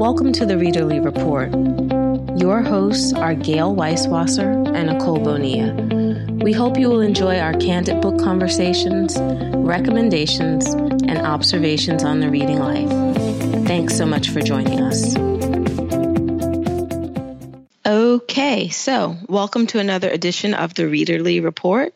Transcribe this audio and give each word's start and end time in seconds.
Welcome 0.00 0.32
to 0.32 0.46
the 0.46 0.54
Readerly 0.54 1.04
Report. 1.04 1.50
Your 2.40 2.62
hosts 2.62 3.12
are 3.12 3.34
Gayle 3.34 3.76
Weisswasser 3.76 4.74
and 4.74 4.88
Nicole 4.88 5.18
Bonilla. 5.18 5.74
We 6.42 6.54
hope 6.54 6.78
you 6.78 6.88
will 6.88 7.02
enjoy 7.02 7.38
our 7.38 7.52
candid 7.52 8.00
book 8.00 8.18
conversations, 8.18 9.18
recommendations, 9.18 10.72
and 10.72 11.18
observations 11.18 12.04
on 12.04 12.20
the 12.20 12.30
reading 12.30 12.58
life. 12.58 12.88
Thanks 13.66 13.98
so 13.98 14.06
much 14.06 14.30
for 14.30 14.40
joining 14.40 14.80
us. 14.80 15.14
Okay, 17.84 18.70
so 18.70 19.18
welcome 19.28 19.66
to 19.66 19.78
another 19.78 20.08
edition 20.08 20.54
of 20.54 20.72
the 20.72 20.84
Readerly 20.84 21.44
Report. 21.44 21.92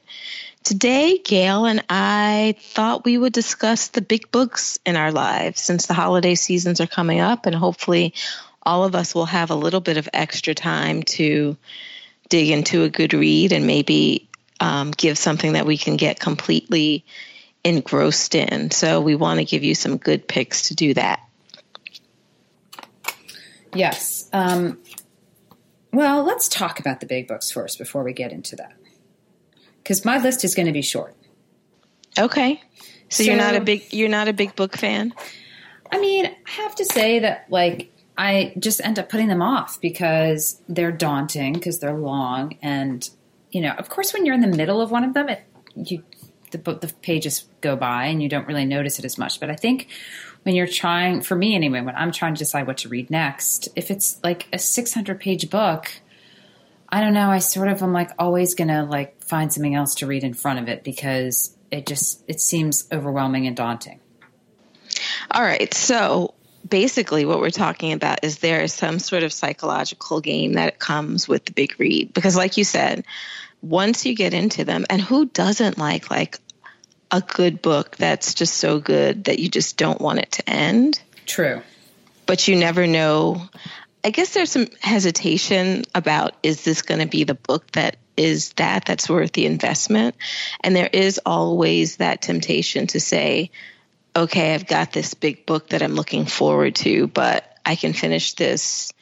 Today, 0.65 1.19
Gayle 1.19 1.67
and 1.67 1.85
I 1.91 2.55
thought 2.59 3.05
we 3.05 3.19
would 3.19 3.35
discuss 3.35 3.89
the 3.89 4.01
big 4.01 4.31
books 4.31 4.79
in 4.87 4.97
our 4.97 5.13
lives 5.13 5.61
since 5.61 5.85
the 5.85 5.93
holiday 5.93 6.35
seasons 6.35 6.81
are 6.81 6.87
coming 6.87 7.21
up, 7.21 7.45
and 7.45 7.55
hopefully, 7.55 8.15
all 8.63 8.85
of 8.85 8.95
us 8.95 9.15
will 9.15 9.27
have 9.27 9.51
a 9.51 9.55
little 9.55 9.83
bit 9.83 9.99
of 9.99 10.09
extra 10.15 10.55
time 10.55 11.03
to 11.03 11.59
dig 12.31 12.49
into 12.49 12.83
a 12.83 12.89
good 12.89 13.13
read 13.13 13.53
and 13.53 13.67
maybe 13.67 14.27
um, 14.59 14.91
give 14.93 15.19
something 15.19 15.53
that 15.53 15.67
we 15.67 15.77
can 15.77 15.99
get 15.99 16.19
completely 16.19 17.05
engrossed 17.63 18.35
in. 18.35 18.71
So, 18.71 19.03
we 19.03 19.17
want 19.17 19.41
to 19.41 19.45
give 19.45 19.65
you 19.65 19.75
some 19.75 19.99
good 19.99 20.27
picks 20.27 20.69
to 20.69 20.75
do 20.75 20.95
that. 20.95 21.21
Yes. 23.75 24.31
Um, 24.33 24.79
well, 25.93 26.25
let's 26.25 26.49
talk 26.49 26.81
about 26.81 27.01
the 27.01 27.07
big 27.07 27.29
books 27.29 27.51
first 27.51 27.77
before 27.77 28.03
we 28.03 28.15
get 28.15 28.33
into 28.33 28.57
that. 28.57 28.73
Because 29.85 30.05
my 30.05 30.19
list 30.19 30.45
is 30.45 30.57
going 30.57 30.67
to 30.67 30.73
be 30.73 30.83
short. 30.83 31.15
Okay. 32.19 32.61
So, 33.11 33.23
so, 33.23 33.31
you're 33.31 33.37
not 33.37 33.55
a 33.55 33.61
big 33.61 33.93
you're 33.93 34.09
not 34.09 34.27
a 34.27 34.33
big 34.33 34.57
book 34.57 34.77
fan? 34.77 35.15
I 35.93 36.01
mean, 36.01 36.27
I 36.27 36.51
have 36.63 36.75
to 36.77 36.85
say 36.85 37.21
that 37.21 37.47
like 37.49 37.93
I 38.19 38.55
just 38.59 38.81
end 38.85 38.99
up 38.99 39.09
putting 39.09 39.29
them 39.29 39.43
off 39.43 39.81
because 39.81 40.61
they're 40.69 40.91
daunting 40.91 41.53
because 41.53 41.79
they're 41.79 41.97
long 41.97 42.59
and 42.63 43.09
you 43.51 43.61
know, 43.61 43.73
of 43.73 43.89
course 43.89 44.13
when 44.13 44.27
you're 44.27 44.35
in 44.35 44.41
the 44.41 44.57
middle 44.57 44.81
of 44.81 44.91
one 44.91 45.05
of 45.05 45.15
them 45.15 45.29
it 45.29 45.45
you 45.77 46.03
the 46.51 46.59
the 46.75 46.93
pages 47.03 47.47
go 47.61 47.77
by 47.77 48.07
and 48.07 48.23
you 48.23 48.29
don't 48.29 48.47
really 48.47 48.65
notice 48.65 48.99
it 48.99 49.05
as 49.05 49.19
much. 49.19 49.41
But 49.41 49.51
I 49.51 49.57
think 49.57 49.89
when 50.45 50.55
you're 50.55 50.67
trying, 50.67 51.23
for 51.23 51.35
me 51.35 51.55
anyway, 51.55 51.81
when 51.81 51.97
I'm 51.97 52.13
trying 52.13 52.35
to 52.35 52.39
decide 52.39 52.67
what 52.67 52.79
to 52.79 52.89
read 52.89 53.11
next, 53.11 53.69
if 53.77 53.91
it's 53.91 54.21
like 54.23 54.47
a 54.53 54.59
600 54.59 55.21
page 55.21 55.51
book, 55.51 55.91
I 56.89 57.01
don't 57.01 57.15
know. 57.15 57.31
I 57.31 57.39
sort 57.39 57.69
of 57.69 57.83
am 57.83 57.93
like 57.93 58.11
always 58.19 58.55
gonna 58.55 58.85
like 58.85 59.23
find 59.23 59.53
something 59.53 59.75
else 59.75 59.97
to 59.97 60.07
read 60.07 60.25
in 60.25 60.35
front 60.35 60.59
of 60.59 60.69
it 60.69 60.85
because 60.85 61.57
it 61.71 61.87
just 61.87 62.23
it 62.29 62.41
seems 62.41 62.87
overwhelming 62.93 63.47
and 63.47 63.57
daunting. 63.57 64.01
All 65.31 65.43
right, 65.43 65.73
so 65.75 66.35
basically 66.69 67.25
what 67.25 67.41
we're 67.41 67.51
talking 67.51 67.93
about 67.93 68.25
is 68.25 68.39
there 68.39 68.63
is 68.63 68.73
some 68.73 68.99
sort 68.99 69.23
of 69.23 69.33
psychological 69.33 70.21
game 70.21 70.55
that 70.55 70.79
comes 70.79 71.29
with 71.29 71.45
the 71.45 71.53
big 71.53 71.79
read 71.79 72.15
because 72.15 72.37
like 72.37 72.57
you 72.57 72.65
said 72.65 73.05
once 73.61 74.07
you 74.07 74.15
get 74.15 74.33
into 74.33 74.65
them 74.65 74.87
and 74.89 75.01
who 75.01 75.27
doesn't 75.27 75.77
like 75.77 76.11
like 76.11 76.39
a 77.11 77.21
good 77.21 77.63
book 77.63 77.97
that's 77.97 78.35
just 78.35 78.55
so 78.55 78.81
good 78.81 79.25
that 79.25 79.39
you 79.39 79.49
just 79.49 79.77
don't 79.77 80.01
want 80.01 80.19
it 80.19 80.33
to 80.33 80.51
end. 80.51 81.01
True. 81.27 81.63
But 82.27 82.49
you 82.49 82.57
never 82.57 82.87
know. 82.87 83.49
I 84.05 84.11
guess 84.11 84.35
there's 84.35 84.51
some 84.51 84.69
hesitation 84.81 85.85
about 85.95 86.35
is 86.43 86.63
this 86.63 86.83
going 86.83 87.01
to 87.01 87.07
be 87.07 87.25
the 87.25 87.35
book 87.35 87.73
that 87.73 87.97
is 88.17 88.51
that 88.55 88.85
that's 88.85 89.09
worth 89.09 89.33
the 89.33 89.47
investment? 89.47 90.15
And 90.61 90.77
there 90.77 90.91
is 90.93 91.19
always 91.25 91.97
that 91.97 92.21
temptation 92.21 92.87
to 92.89 93.01
say, 93.01 93.51
okay, 94.15 94.55
I've 94.55 94.67
got 94.67 94.93
this 94.93 95.15
big 95.15 95.47
book 95.47 95.71
that 95.71 95.83
I'm 95.83 95.95
looking 95.95 96.27
forward 96.27 96.77
to, 96.77 97.07
but 97.09 97.59
I 97.65 97.77
can 97.77 97.95
finish 97.95 98.35
this 98.35 98.93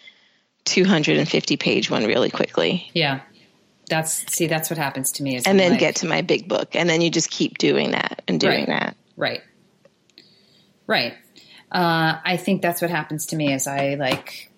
250 0.67 1.57
page 1.57 1.91
one 1.91 2.05
really 2.05 2.31
quickly. 2.31 2.89
Yeah. 2.95 3.21
That's 3.89 4.33
see 4.33 4.47
that's 4.47 4.71
what 4.71 4.79
happens 4.79 5.13
to 5.13 5.23
me 5.23 5.39
and 5.45 5.59
then 5.59 5.73
like, 5.73 5.81
get 5.81 5.97
to 5.97 6.07
my 6.07 6.23
big 6.23 6.49
book 6.49 6.77
and 6.77 6.89
then 6.89 7.01
you 7.03 7.11
just 7.11 7.29
keep 7.29 7.59
doing 7.59 7.91
that 7.91 8.23
and 8.27 8.41
doing 8.41 8.61
right, 8.61 8.69
that. 8.69 8.97
Right. 9.17 9.43
Right. 10.87 11.15
Uh, 11.71 12.21
i 12.25 12.37
think 12.37 12.63
that's 12.63 12.81
what 12.81 12.91
happens 12.91 13.27
to 13.27 13.37
me 13.37 13.53
is 13.53 13.67
i 13.67 13.95
like 13.95 14.52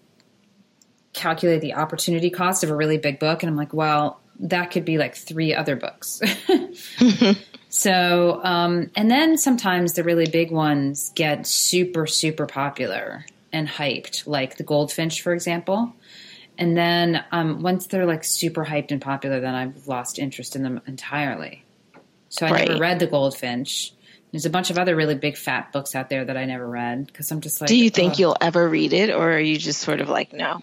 calculate 1.15 1.61
the 1.61 1.75
opportunity 1.75 2.29
cost 2.31 2.63
of 2.63 2.71
a 2.71 2.77
really 2.77 2.99
big 2.99 3.19
book 3.19 3.43
and 3.43 3.51
i'm 3.51 3.57
like 3.57 3.73
well 3.73 4.21
that 4.39 4.71
could 4.71 4.85
be 4.85 4.99
like 4.99 5.15
three 5.15 5.55
other 5.55 5.77
books 5.77 6.21
so 7.69 8.41
um, 8.43 8.91
and 8.97 9.11
then 9.11 9.39
sometimes 9.39 9.95
the 9.95 10.05
really 10.05 10.27
big 10.27 10.51
ones 10.51 11.13
get 11.15 11.47
super 11.47 12.07
super 12.07 12.47
popular 12.47 13.25
and 13.53 13.69
hyped 13.69 14.27
like 14.27 14.57
the 14.57 14.65
goldfinch 14.65 15.23
for 15.23 15.33
example 15.33 15.95
and 16.59 16.77
then 16.77 17.25
um, 17.33 17.63
once 17.63 17.87
they're 17.87 18.07
like 18.07 18.25
super 18.25 18.65
hyped 18.65 18.93
and 18.93 19.01
popular, 19.01 19.41
then 19.41 19.55
I've 19.55 19.89
lost 19.89 20.19
interest 20.19 20.55
in 20.55 20.63
them 20.63 20.81
entirely. 20.87 21.65
So 22.29 22.47
I 22.47 22.51
right. 22.51 22.69
never 22.69 22.81
read 22.81 22.99
The 22.99 23.07
Goldfinch. 23.07 23.93
There's 24.31 24.47
a 24.47 24.51
bunch 24.51 24.71
of 24.71 24.79
other 24.79 24.97
really 24.97 25.15
big 25.15 25.37
fat 25.37 25.73
books 25.73 25.95
out 25.95 26.09
there 26.09 26.25
that 26.25 26.37
I 26.37 26.45
never 26.45 26.67
read 26.67 27.07
because 27.07 27.31
I'm 27.31 27.41
just 27.41 27.61
like. 27.61 27.69
Do 27.69 27.77
you 27.77 27.91
think 27.91 28.19
you'll 28.19 28.37
ever 28.41 28.69
read 28.69 28.93
it, 28.93 29.11
or 29.11 29.33
are 29.33 29.41
you 29.41 29.57
just 29.57 29.81
sort 29.81 30.01
of 30.01 30.09
like 30.09 30.33
no? 30.33 30.61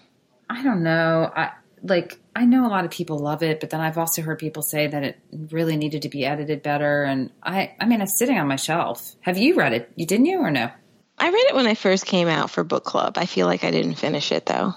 I 0.52 0.62
don't 0.62 0.82
know. 0.82 1.32
I 1.34 1.52
like 1.82 2.18
I 2.36 2.44
know 2.44 2.66
a 2.66 2.68
lot 2.68 2.84
of 2.84 2.90
people 2.90 3.18
love 3.18 3.42
it, 3.42 3.58
but 3.60 3.70
then 3.70 3.80
I've 3.80 3.98
also 3.98 4.22
heard 4.22 4.38
people 4.38 4.62
say 4.62 4.86
that 4.86 5.02
it 5.02 5.18
really 5.50 5.76
needed 5.76 6.02
to 6.02 6.08
be 6.08 6.24
edited 6.24 6.62
better. 6.62 7.04
And 7.04 7.30
I, 7.42 7.74
I 7.80 7.86
mean, 7.86 8.00
it's 8.00 8.18
sitting 8.18 8.38
on 8.38 8.46
my 8.46 8.56
shelf. 8.56 9.16
Have 9.22 9.38
you 9.38 9.54
read 9.54 9.72
it? 9.72 9.90
You 9.96 10.06
didn't 10.06 10.26
you 10.26 10.38
or 10.38 10.50
no? 10.50 10.70
I 11.18 11.26
read 11.26 11.46
it 11.48 11.54
when 11.54 11.66
I 11.66 11.74
first 11.74 12.06
came 12.06 12.28
out 12.28 12.50
for 12.50 12.64
book 12.64 12.84
club. 12.84 13.16
I 13.16 13.26
feel 13.26 13.46
like 13.46 13.64
I 13.64 13.70
didn't 13.70 13.94
finish 13.94 14.30
it 14.32 14.46
though. 14.46 14.74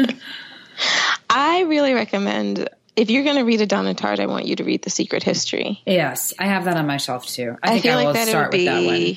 I 1.30 1.62
really 1.62 1.94
recommend 1.94 2.68
if 2.96 3.10
you're 3.10 3.24
going 3.24 3.36
to 3.36 3.42
read 3.42 3.60
a 3.60 3.66
Donna 3.66 3.94
Tartt, 3.94 4.20
I 4.20 4.26
want 4.26 4.46
you 4.46 4.56
to 4.56 4.64
read 4.64 4.82
The 4.82 4.90
Secret 4.90 5.22
History. 5.22 5.82
Yes, 5.84 6.32
I 6.38 6.46
have 6.46 6.64
that 6.66 6.76
on 6.76 6.86
my 6.86 6.96
shelf 6.96 7.26
too. 7.26 7.56
I, 7.62 7.70
I 7.70 7.80
think 7.80 7.86
I 7.86 7.96
will 7.96 8.12
like 8.12 8.28
start 8.28 8.52
with 8.52 8.64
that 8.66 8.84
one. 8.84 9.16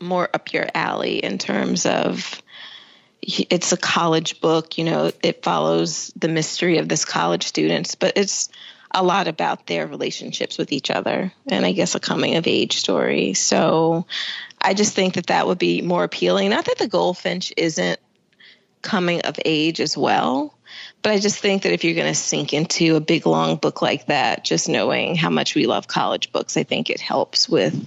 More 0.00 0.28
up 0.32 0.52
your 0.52 0.66
alley 0.74 1.18
in 1.18 1.38
terms 1.38 1.86
of 1.86 2.42
it's 3.26 3.72
a 3.72 3.76
college 3.76 4.40
book. 4.40 4.78
You 4.78 4.84
know, 4.84 5.12
it 5.22 5.42
follows 5.42 6.12
the 6.16 6.28
mystery 6.28 6.78
of 6.78 6.88
this 6.88 7.04
college 7.04 7.44
students, 7.44 7.94
but 7.94 8.16
it's 8.16 8.48
a 8.90 9.02
lot 9.02 9.26
about 9.26 9.66
their 9.66 9.86
relationships 9.86 10.56
with 10.56 10.72
each 10.72 10.90
other 10.90 11.32
and 11.48 11.66
I 11.66 11.72
guess 11.72 11.96
a 11.96 12.00
coming 12.00 12.36
of 12.36 12.46
age 12.46 12.76
story. 12.76 13.34
So 13.34 14.06
I 14.60 14.74
just 14.74 14.94
think 14.94 15.14
that 15.14 15.26
that 15.26 15.46
would 15.46 15.58
be 15.58 15.82
more 15.82 16.04
appealing. 16.04 16.50
Not 16.50 16.66
that 16.66 16.78
the 16.78 16.86
goldfinch 16.86 17.52
isn't 17.56 17.98
coming 18.82 19.22
of 19.22 19.38
age 19.44 19.80
as 19.80 19.96
well, 19.96 20.56
but 21.02 21.12
I 21.12 21.18
just 21.18 21.38
think 21.38 21.62
that 21.62 21.72
if 21.72 21.82
you're 21.82 21.94
going 21.94 22.12
to 22.12 22.18
sink 22.18 22.52
into 22.52 22.96
a 22.96 23.00
big 23.00 23.26
long 23.26 23.56
book 23.56 23.82
like 23.82 24.06
that, 24.06 24.44
just 24.44 24.68
knowing 24.68 25.16
how 25.16 25.30
much 25.30 25.54
we 25.54 25.66
love 25.66 25.88
college 25.88 26.30
books, 26.30 26.56
I 26.56 26.62
think 26.62 26.88
it 26.88 27.00
helps 27.00 27.48
with 27.48 27.86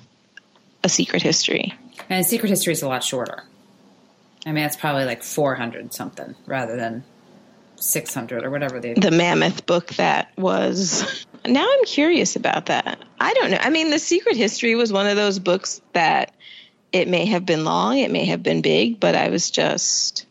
a 0.84 0.90
secret 0.90 1.22
history. 1.22 1.74
And 2.10 2.26
secret 2.26 2.50
history 2.50 2.74
is 2.74 2.82
a 2.82 2.88
lot 2.88 3.04
shorter. 3.04 3.44
I 4.48 4.52
mean, 4.54 4.64
it's 4.66 4.76
probably 4.76 5.06
like 5.06 5.24
400 5.24 5.94
something 5.94 6.36
rather 6.46 6.76
than 6.76 7.04
600 7.76 8.44
or 8.44 8.50
whatever 8.50 8.80
they 8.80 8.96
the 8.96 9.12
mammoth 9.12 9.68
book 9.68 9.94
that 9.96 10.32
was 10.36 11.26
now 11.46 11.64
i'm 11.64 11.86
curious 11.86 12.36
about 12.36 12.66
that 12.66 12.98
i 13.20 13.36
don't 13.36 13.52
know 13.52 13.60
i 13.62 13.70
mean 13.70 13.92
the 13.92 14.00
secret 14.00 14.36
history 14.36 14.74
was 14.74 14.92
one 14.92 15.06
of 15.06 15.16
those 15.16 15.38
books 15.38 15.80
that 15.94 16.34
it 16.92 17.08
may 17.08 17.26
have 17.26 17.46
been 17.46 17.64
long, 17.64 17.98
it 17.98 18.12
may 18.12 18.26
have 18.26 18.44
been 18.44 18.62
big, 18.62 19.00
but 19.00 19.16
I 19.16 19.30
was 19.30 19.52
just 19.52 20.26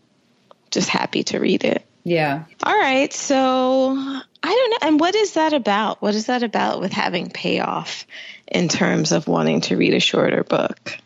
just 0.71 0.89
happy 0.89 1.23
to 1.25 1.39
read 1.39 1.65
it. 1.65 1.87
Yeah. 2.05 2.45
All 2.63 2.79
right. 2.79 3.13
So 3.13 3.91
I 3.97 4.23
don't 4.43 4.71
know. 4.71 4.89
And 4.89 5.01
what 5.01 5.15
is 5.15 5.35
that 5.35 5.53
about? 5.53 6.03
What 6.03 6.15
is 6.15 6.27
that 6.27 6.43
about 6.43 6.81
with 6.81 6.93
having 6.93 7.31
payoff 7.31 8.07
in 8.47 8.69
terms 8.69 9.13
of 9.13 9.29
wanting 9.29 9.63
to 9.63 9.77
read 9.77 9.95
a 9.95 10.01
shorter 10.01 10.45
book? 10.45 10.99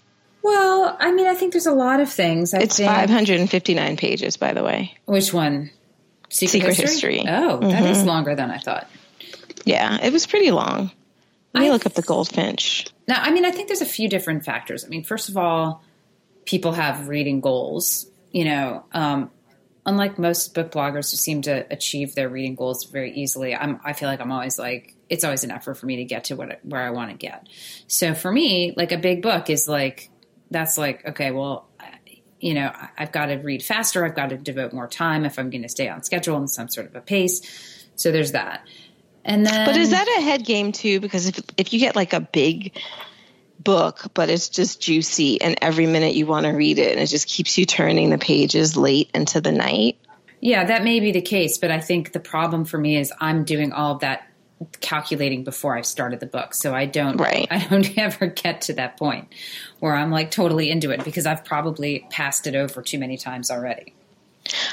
Well, 0.43 0.97
I 0.99 1.13
mean, 1.13 1.27
I 1.27 1.35
think 1.35 1.53
there's 1.53 1.67
a 1.67 1.73
lot 1.73 2.01
of 2.01 2.11
things. 2.11 2.55
I 2.55 2.61
it's 2.61 2.77
think. 2.77 2.89
559 2.89 3.97
pages, 3.97 4.37
by 4.37 4.55
the 4.55 4.65
way. 4.65 4.97
Which 5.05 5.33
one? 5.33 5.71
Secret, 6.31 6.51
Secret 6.51 6.77
History? 6.77 7.19
History? 7.19 7.33
Oh, 7.33 7.59
mm-hmm. 7.59 7.71
that 7.71 7.85
is 7.85 8.05
longer 8.05 8.35
than 8.35 8.51
I 8.51 8.59
thought. 8.59 8.89
Yeah, 9.65 9.99
it 10.03 10.13
was 10.13 10.27
pretty 10.27 10.51
long. 10.51 10.91
Let 11.55 11.61
me 11.61 11.69
I, 11.69 11.73
look 11.73 11.87
up 11.87 11.95
the 11.95 12.03
goldfinch. 12.03 12.87
Now, 13.09 13.21
I 13.21 13.31
mean, 13.31 13.45
I 13.45 13.51
think 13.51 13.69
there's 13.69 13.83
a 13.83 13.87
few 13.87 14.09
different 14.09 14.45
factors. 14.45 14.85
I 14.85 14.89
mean, 14.89 15.03
first 15.03 15.29
of 15.29 15.37
all, 15.37 15.83
people 16.45 16.73
have 16.73 17.09
reading 17.09 17.41
goals. 17.41 18.07
You 18.31 18.45
know, 18.45 18.85
um, 18.93 19.31
unlike 19.85 20.19
most 20.19 20.55
book 20.55 20.71
bloggers 20.71 21.11
who 21.11 21.17
seem 21.17 21.43
to 21.43 21.67
achieve 21.71 22.15
their 22.15 22.29
reading 22.29 22.55
goals 22.55 22.85
very 22.85 23.13
easily, 23.13 23.55
I'm, 23.55 23.81
I 23.85 23.93
feel 23.93 24.09
like 24.09 24.21
I'm 24.21 24.31
always 24.31 24.59
like, 24.59 24.95
it's 25.09 25.25
always 25.25 25.43
an 25.43 25.51
effort 25.51 25.75
for 25.75 25.87
me 25.87 25.97
to 25.97 26.05
get 26.05 26.25
to 26.25 26.37
what 26.37 26.61
where 26.65 26.83
I 26.83 26.91
want 26.91 27.11
to 27.11 27.17
get. 27.17 27.49
So 27.89 28.15
for 28.15 28.31
me, 28.31 28.73
like 28.77 28.93
a 28.93 28.99
big 28.99 29.23
book 29.23 29.51
is 29.51 29.69
like, 29.69 30.11
that's 30.51 30.77
like, 30.77 31.07
okay, 31.07 31.31
well, 31.31 31.69
you 32.41 32.55
know, 32.55 32.73
I've 32.99 33.13
got 33.13 33.27
to 33.27 33.37
read 33.37 33.63
faster. 33.63 34.05
I've 34.05 34.17
got 34.17 34.31
to 34.31 34.37
devote 34.37 34.73
more 34.73 34.89
time 34.89 35.25
if 35.25 35.39
I'm 35.39 35.51
going 35.51 35.63
to 35.63 35.69
stay 35.69 35.89
on 35.89 36.03
schedule 36.03 36.37
and 36.37 36.51
some 36.51 36.69
sort 36.69 36.87
of 36.87 36.97
a 36.97 37.01
pace. 37.01 37.41
So 37.97 38.11
there's 38.11 38.33
that. 38.33 38.67
And 39.25 39.45
then, 39.45 39.67
but 39.67 39.77
is 39.77 39.91
that 39.91 40.09
a 40.19 40.23
head 40.23 40.45
game 40.47 40.73
too? 40.73 40.99
Because 41.01 41.29
if 41.29 41.41
if 41.59 41.73
you 41.75 41.79
get 41.79 41.95
like 41.95 42.15
a 42.15 42.21
big 42.21 42.79
book, 43.63 44.07
but 44.15 44.31
it's 44.31 44.49
just 44.49 44.81
juicy 44.81 45.41
and 45.41 45.59
every 45.61 45.87
minute 45.87 46.15
you 46.15 46.27
want 46.27 46.47
to 46.47 46.53
read 46.53 46.79
it 46.79 46.93
and 46.93 47.01
it 47.01 47.07
just 47.07 47.29
keeps 47.29 47.59
you 47.59 47.67
turning 47.67 48.09
the 48.09 48.17
pages 48.17 48.77
late 48.77 49.11
into 49.13 49.43
the 49.43 49.53
night. 49.53 49.99
Yeah, 50.41 50.65
that 50.65 50.83
may 50.83 51.01
be 51.01 51.13
the 51.13 51.21
case, 51.21 51.59
but 51.59 51.71
I 51.71 51.81
think 51.81 52.13
the 52.13 52.21
problem 52.21 52.65
for 52.65 52.79
me 52.79 52.97
is 52.97 53.13
I'm 53.21 53.45
doing 53.45 53.73
all 53.73 53.97
of 53.97 54.01
that 54.01 54.30
calculating 54.81 55.45
before 55.45 55.77
I've 55.77 55.87
started 55.87 56.21
the 56.21 56.27
book. 56.27 56.55
So 56.55 56.75
I 56.75 56.87
don't 56.87 57.17
right. 57.17 57.47
I 57.51 57.67
don't 57.67 57.97
ever 57.99 58.27
get 58.27 58.63
to 58.63 58.75
that 58.75 58.97
point 58.97 59.29
where 59.79 59.95
I'm 59.95 60.11
like 60.11 60.31
totally 60.31 60.71
into 60.71 60.91
it 60.91 61.05
because 61.05 61.27
I've 61.27 61.45
probably 61.45 62.07
passed 62.11 62.47
it 62.47 62.55
over 62.55 62.83
too 62.83 62.99
many 62.99 63.17
times 63.17 63.51
already. 63.51 63.95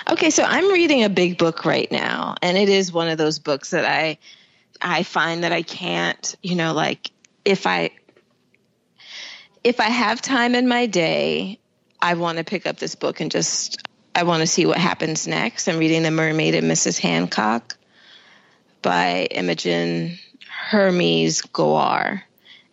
Okay, 0.09 0.29
so 0.29 0.43
I'm 0.43 0.71
reading 0.71 1.03
a 1.03 1.09
big 1.09 1.37
book 1.37 1.65
right 1.65 1.91
now 1.91 2.35
and 2.41 2.57
it 2.57 2.69
is 2.69 2.91
one 2.91 3.09
of 3.09 3.17
those 3.17 3.39
books 3.39 3.71
that 3.71 3.85
I 3.85 4.17
I 4.81 5.03
find 5.03 5.43
that 5.43 5.51
I 5.51 5.61
can't, 5.63 6.35
you 6.43 6.55
know, 6.55 6.73
like 6.73 7.11
if 7.45 7.65
I 7.65 7.91
if 9.63 9.79
I 9.79 9.89
have 9.89 10.21
time 10.21 10.55
in 10.55 10.67
my 10.67 10.85
day, 10.85 11.59
I 12.01 12.13
want 12.13 12.37
to 12.37 12.43
pick 12.43 12.67
up 12.67 12.77
this 12.77 12.95
book 12.95 13.21
and 13.21 13.31
just 13.31 13.87
I 14.15 14.23
want 14.23 14.41
to 14.41 14.47
see 14.47 14.65
what 14.65 14.77
happens 14.77 15.27
next. 15.27 15.67
I'm 15.67 15.77
reading 15.77 16.03
The 16.03 16.11
Mermaid 16.11 16.55
and 16.55 16.69
Mrs. 16.69 16.99
Hancock 16.99 17.77
by 18.87 19.27
Imogen 19.31 20.17
Hermes 20.49 21.41
Gowar. 21.41 22.21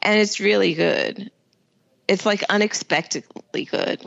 And 0.01 0.21
it's 0.21 0.39
really 0.39 0.75
good. 0.75 1.33
It's 2.07 2.25
like 2.25 2.45
unexpectedly 2.49 3.65
good. 3.65 4.01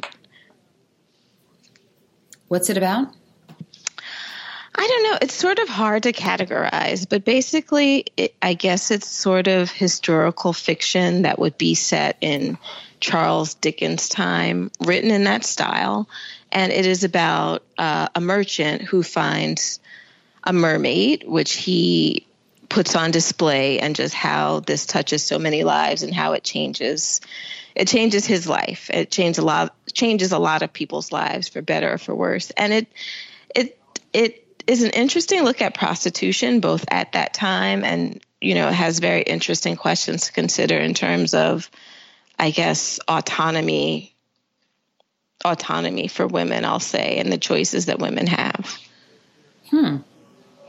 What's 2.47 2.69
it 2.69 2.77
about? 2.77 3.09
I 4.73 4.87
don't 4.87 5.03
know. 5.03 5.17
It's 5.21 5.33
sort 5.33 5.59
of 5.59 5.67
hard 5.67 6.03
to 6.03 6.13
categorize, 6.13 7.05
but 7.09 7.25
basically, 7.25 8.05
it, 8.15 8.33
I 8.41 8.53
guess 8.53 8.89
it's 8.89 9.09
sort 9.09 9.49
of 9.49 9.69
historical 9.69 10.53
fiction 10.53 11.23
that 11.23 11.39
would 11.39 11.57
be 11.57 11.75
set 11.75 12.15
in 12.21 12.57
Charles 13.01 13.55
Dickens' 13.55 14.07
time, 14.07 14.71
written 14.79 15.11
in 15.11 15.25
that 15.25 15.43
style. 15.43 16.07
And 16.53 16.71
it 16.71 16.85
is 16.85 17.03
about 17.03 17.63
uh, 17.77 18.07
a 18.15 18.21
merchant 18.21 18.83
who 18.83 19.03
finds 19.03 19.81
a 20.47 20.53
mermaid, 20.53 21.25
which 21.27 21.53
he 21.53 22.25
puts 22.69 22.95
on 22.95 23.11
display, 23.11 23.79
and 23.79 23.95
just 23.95 24.13
how 24.13 24.61
this 24.61 24.85
touches 24.87 25.23
so 25.23 25.37
many 25.37 25.63
lives 25.63 26.01
and 26.01 26.13
how 26.13 26.33
it 26.33 26.43
changes. 26.43 27.21
It 27.75 27.87
changes 27.87 28.25
his 28.25 28.47
life. 28.47 28.89
It 28.91 29.11
changes 29.11 29.37
a 29.37 29.45
lot. 29.45 29.75
Changes 29.93 30.31
a 30.31 30.39
lot 30.39 30.63
of 30.63 30.73
people's 30.73 31.11
lives 31.11 31.47
for 31.47 31.61
better 31.61 31.93
or 31.93 31.97
for 31.97 32.15
worse. 32.15 32.51
And 32.51 32.73
it, 32.73 32.87
it, 33.53 33.79
it 34.13 34.47
is 34.65 34.83
an 34.83 34.91
interesting 34.91 35.43
look 35.43 35.61
at 35.61 35.75
prostitution, 35.75 36.59
both 36.59 36.85
at 36.89 37.11
that 37.11 37.33
time 37.33 37.83
and 37.83 38.19
you 38.39 38.55
know, 38.55 38.67
it 38.67 38.73
has 38.73 38.99
very 38.99 39.21
interesting 39.21 39.75
questions 39.75 40.27
to 40.27 40.31
consider 40.31 40.77
in 40.77 40.93
terms 40.93 41.33
of, 41.33 41.69
I 42.37 42.51
guess, 42.51 42.99
autonomy 43.07 44.13
autonomy 45.45 46.07
for 46.07 46.27
women, 46.27 46.65
I'll 46.65 46.79
say, 46.79 47.17
and 47.17 47.31
the 47.31 47.37
choices 47.37 47.85
that 47.85 47.99
women 47.99 48.27
have. 48.27 48.79
Hmm. 49.69 49.97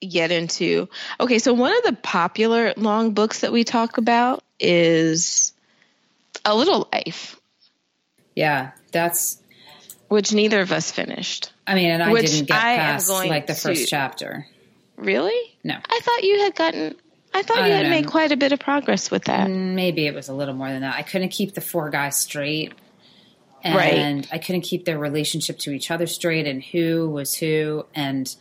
get 0.00 0.30
into. 0.30 0.88
Okay, 1.18 1.38
so 1.38 1.54
one 1.54 1.76
of 1.76 1.82
the 1.84 1.94
popular 1.94 2.74
long 2.76 3.12
books 3.12 3.40
that 3.40 3.52
we 3.52 3.64
talk 3.64 3.98
about 3.98 4.44
is 4.60 5.52
A 6.44 6.54
Little 6.54 6.88
Life. 6.92 7.40
Yeah, 8.36 8.72
that's 8.92 9.42
which 10.08 10.32
neither 10.32 10.60
of 10.60 10.72
us 10.72 10.92
finished. 10.92 11.52
I 11.66 11.74
mean, 11.74 11.90
and 11.90 12.02
I 12.02 12.12
didn't 12.14 12.46
get 12.46 12.56
I 12.56 12.76
past 12.76 13.10
like 13.10 13.46
the 13.46 13.54
first 13.54 13.82
to, 13.82 13.86
chapter. 13.86 14.46
Really? 14.96 15.56
No. 15.64 15.74
I 15.74 16.00
thought 16.00 16.22
you 16.22 16.40
had 16.40 16.54
gotten. 16.54 16.94
I 17.34 17.42
thought 17.42 17.58
I 17.58 17.66
you 17.66 17.72
had 17.74 17.82
know. 17.84 17.90
made 17.90 18.06
quite 18.06 18.32
a 18.32 18.36
bit 18.36 18.52
of 18.52 18.58
progress 18.58 19.10
with 19.10 19.24
that. 19.24 19.50
Maybe 19.50 20.06
it 20.06 20.14
was 20.14 20.28
a 20.28 20.32
little 20.32 20.54
more 20.54 20.68
than 20.68 20.80
that. 20.80 20.94
I 20.94 21.02
couldn't 21.02 21.28
keep 21.28 21.54
the 21.54 21.60
four 21.60 21.90
guys 21.90 22.16
straight. 22.16 22.72
And 23.62 23.76
right. 23.76 24.28
I 24.32 24.38
couldn't 24.38 24.62
keep 24.62 24.84
their 24.84 24.98
relationship 24.98 25.58
to 25.60 25.70
each 25.72 25.90
other 25.90 26.06
straight 26.06 26.46
and 26.46 26.62
who 26.62 27.10
was 27.10 27.34
who. 27.34 27.86
And 27.94 28.34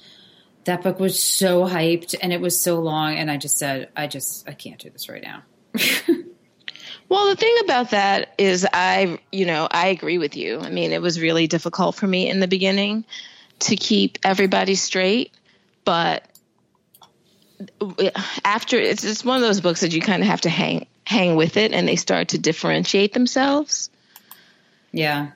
that 0.66 0.84
book 0.84 1.00
was 1.00 1.22
so 1.22 1.66
hyped 1.66 2.16
and 2.22 2.32
it 2.32 2.42
was 2.42 2.60
so 2.60 2.80
long. 2.80 3.16
And 3.16 3.32
I 3.32 3.38
just 3.38 3.58
said, 3.58 3.90
I 3.96 4.08
just, 4.08 4.48
I 4.48 4.54
can't 4.54 4.80
do 4.80 4.90
this 4.90 5.10
right 5.10 5.24
now. 5.24 5.44
Well, 7.10 7.30
the 7.30 7.36
thing 7.38 7.56
about 7.64 7.92
that 7.92 8.34
is, 8.38 8.68
I, 8.72 9.20
you 9.32 9.46
know, 9.46 9.68
I 9.70 9.88
agree 9.88 10.18
with 10.18 10.36
you. 10.36 10.60
I 10.60 10.70
mean, 10.70 10.92
it 10.92 11.02
was 11.02 11.20
really 11.22 11.48
difficult 11.48 11.96
for 11.96 12.06
me 12.06 12.30
in 12.30 12.40
the 12.40 12.48
beginning 12.48 13.06
to 13.60 13.76
keep 13.76 14.18
everybody 14.24 14.76
straight, 14.76 15.32
but 15.86 16.24
after 18.46 18.78
it's 18.78 19.04
it's 19.04 19.26
one 19.26 19.38
of 19.38 19.42
those 19.42 19.62
books 19.62 19.82
that 19.82 19.94
you 19.94 20.02
kind 20.02 20.22
of 20.22 20.28
have 20.28 20.42
to 20.42 20.50
hang 20.50 20.86
hang 21.06 21.36
with 21.36 21.58
it 21.58 21.72
and 21.72 21.88
they 21.88 21.96
start 21.96 22.30
to 22.30 22.38
differentiate 22.38 23.14
themselves. 23.14 23.90
Yeah. 24.92 25.32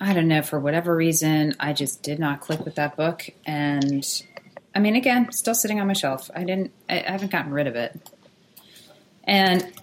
I 0.00 0.14
don't 0.14 0.28
know 0.28 0.42
for 0.42 0.58
whatever 0.58 0.96
reason 0.96 1.54
I 1.60 1.72
just 1.72 2.02
did 2.02 2.18
not 2.18 2.40
click 2.40 2.64
with 2.64 2.74
that 2.74 2.96
book 2.96 3.28
and 3.46 4.04
I 4.74 4.80
mean 4.80 4.96
again 4.96 5.30
still 5.30 5.54
sitting 5.54 5.80
on 5.80 5.86
my 5.86 5.92
shelf. 5.92 6.28
I 6.34 6.42
didn't 6.42 6.72
I, 6.88 7.00
I 7.00 7.10
haven't 7.12 7.30
gotten 7.30 7.52
rid 7.52 7.68
of 7.68 7.76
it. 7.76 8.00
And 9.22 9.62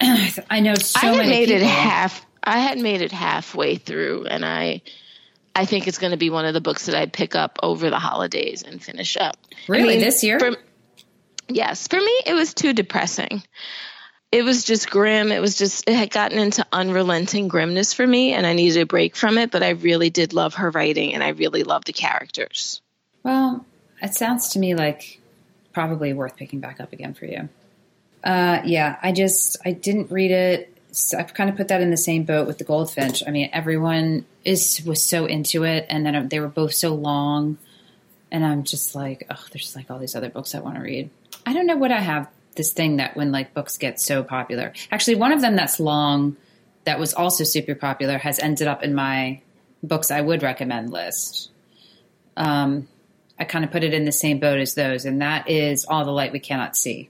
I 0.50 0.60
know 0.60 0.74
so 0.74 1.00
I 1.00 1.14
had 1.14 1.26
made 1.26 1.48
people. 1.48 1.62
it 1.62 1.66
half 1.66 2.26
I 2.44 2.58
had 2.58 2.78
made 2.78 3.00
it 3.00 3.12
halfway 3.12 3.76
through 3.76 4.26
and 4.26 4.44
I 4.44 4.82
I 5.54 5.64
think 5.64 5.88
it's 5.88 5.98
going 5.98 6.12
to 6.12 6.16
be 6.16 6.30
one 6.30 6.44
of 6.44 6.54
the 6.54 6.60
books 6.60 6.86
that 6.86 6.94
I'd 6.94 7.12
pick 7.12 7.34
up 7.34 7.58
over 7.62 7.90
the 7.90 7.98
holidays 7.98 8.62
and 8.62 8.82
finish 8.82 9.16
up. 9.16 9.36
Really, 9.68 9.84
I 9.84 9.86
mean, 9.88 10.00
this 10.00 10.22
year? 10.22 10.38
For, 10.38 10.52
yes, 11.48 11.88
for 11.88 11.96
me, 11.96 12.20
it 12.24 12.34
was 12.34 12.54
too 12.54 12.72
depressing. 12.72 13.42
It 14.32 14.44
was 14.44 14.62
just 14.64 14.90
grim. 14.90 15.32
It 15.32 15.40
was 15.40 15.58
just, 15.58 15.88
it 15.88 15.94
had 15.94 16.10
gotten 16.10 16.38
into 16.38 16.64
unrelenting 16.72 17.48
grimness 17.48 17.92
for 17.92 18.06
me, 18.06 18.32
and 18.32 18.46
I 18.46 18.52
needed 18.52 18.80
a 18.80 18.86
break 18.86 19.16
from 19.16 19.38
it. 19.38 19.50
But 19.50 19.62
I 19.62 19.70
really 19.70 20.10
did 20.10 20.32
love 20.32 20.54
her 20.54 20.70
writing, 20.70 21.14
and 21.14 21.22
I 21.24 21.30
really 21.30 21.64
loved 21.64 21.88
the 21.88 21.92
characters. 21.92 22.80
Well, 23.24 23.66
it 24.00 24.14
sounds 24.14 24.50
to 24.50 24.58
me 24.58 24.74
like 24.74 25.20
probably 25.72 26.12
worth 26.12 26.36
picking 26.36 26.60
back 26.60 26.80
up 26.80 26.92
again 26.92 27.14
for 27.14 27.26
you. 27.26 27.48
Uh, 28.22 28.60
yeah, 28.64 28.98
I 29.02 29.12
just, 29.12 29.56
I 29.64 29.72
didn't 29.72 30.10
read 30.10 30.30
it. 30.30 30.76
I've 31.16 31.34
kind 31.34 31.48
of 31.48 31.56
put 31.56 31.68
that 31.68 31.80
in 31.80 31.90
the 31.90 31.96
same 31.96 32.24
boat 32.24 32.46
with 32.46 32.58
the 32.58 32.64
Goldfinch. 32.64 33.22
I 33.26 33.30
mean, 33.30 33.48
everyone 33.52 34.26
is 34.44 34.82
was 34.84 35.02
so 35.02 35.26
into 35.26 35.64
it, 35.64 35.86
and 35.88 36.04
then 36.04 36.28
they 36.28 36.40
were 36.40 36.48
both 36.48 36.74
so 36.74 36.94
long, 36.94 37.58
and 38.30 38.44
I'm 38.44 38.64
just 38.64 38.94
like, 38.94 39.26
oh, 39.30 39.44
there's 39.52 39.76
like 39.76 39.90
all 39.90 39.98
these 39.98 40.16
other 40.16 40.28
books 40.28 40.54
I 40.54 40.60
want 40.60 40.76
to 40.76 40.82
read. 40.82 41.10
I 41.46 41.52
don't 41.52 41.66
know 41.66 41.76
what 41.76 41.92
I 41.92 42.00
have 42.00 42.28
this 42.60 42.74
thing 42.74 42.96
that 42.96 43.16
when 43.16 43.32
like 43.32 43.54
books 43.54 43.78
get 43.78 43.98
so 43.98 44.22
popular. 44.22 44.74
Actually, 44.90 45.14
one 45.14 45.32
of 45.32 45.40
them 45.40 45.56
that's 45.56 45.80
long, 45.80 46.36
that 46.84 46.98
was 46.98 47.14
also 47.14 47.44
super 47.44 47.74
popular, 47.74 48.18
has 48.18 48.38
ended 48.38 48.68
up 48.68 48.82
in 48.82 48.94
my 48.94 49.40
books 49.82 50.10
I 50.10 50.20
would 50.20 50.42
recommend 50.42 50.90
list. 50.90 51.50
Um, 52.36 52.86
I 53.38 53.44
kind 53.44 53.64
of 53.64 53.70
put 53.70 53.82
it 53.82 53.94
in 53.94 54.04
the 54.04 54.12
same 54.12 54.38
boat 54.38 54.58
as 54.58 54.74
those, 54.74 55.06
and 55.06 55.22
that 55.22 55.48
is 55.48 55.86
All 55.86 56.04
the 56.04 56.10
Light 56.10 56.32
We 56.32 56.40
Cannot 56.40 56.76
See 56.76 57.08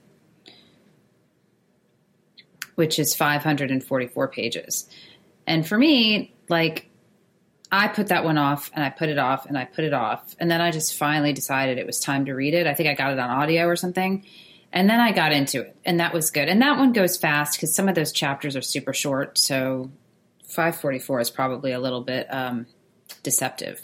which 2.75 2.97
is 2.97 3.15
544 3.15 4.27
pages. 4.29 4.89
And 5.45 5.67
for 5.67 5.77
me, 5.77 6.33
like, 6.49 6.89
I 7.71 7.87
put 7.87 8.07
that 8.07 8.23
one 8.23 8.39
off 8.39 8.71
and 8.73 8.83
I 8.83 8.89
put 8.89 9.09
it 9.09 9.17
off 9.17 9.45
and 9.45 9.55
I 9.57 9.65
put 9.65 9.85
it 9.85 9.93
off. 9.93 10.35
And 10.39 10.49
then 10.49 10.61
I 10.61 10.71
just 10.71 10.97
finally 10.97 11.31
decided 11.31 11.77
it 11.77 11.85
was 11.85 11.99
time 11.99 12.25
to 12.25 12.33
read 12.33 12.55
it. 12.55 12.67
I 12.67 12.73
think 12.73 12.89
I 12.89 12.95
got 12.95 13.13
it 13.13 13.19
on 13.19 13.29
audio 13.29 13.67
or 13.67 13.75
something. 13.75 14.25
And 14.73 14.89
then 14.89 14.99
I 14.99 15.11
got 15.11 15.33
into 15.33 15.61
it, 15.61 15.75
and 15.83 15.99
that 15.99 16.13
was 16.13 16.31
good. 16.31 16.47
And 16.47 16.61
that 16.61 16.77
one 16.77 16.93
goes 16.93 17.17
fast 17.17 17.57
because 17.57 17.75
some 17.75 17.89
of 17.89 17.95
those 17.95 18.11
chapters 18.13 18.55
are 18.55 18.61
super 18.61 18.93
short. 18.93 19.37
So 19.37 19.91
544 20.45 21.19
is 21.19 21.29
probably 21.29 21.71
a 21.73 21.79
little 21.79 22.01
bit 22.01 22.27
um, 22.33 22.67
deceptive. 23.23 23.81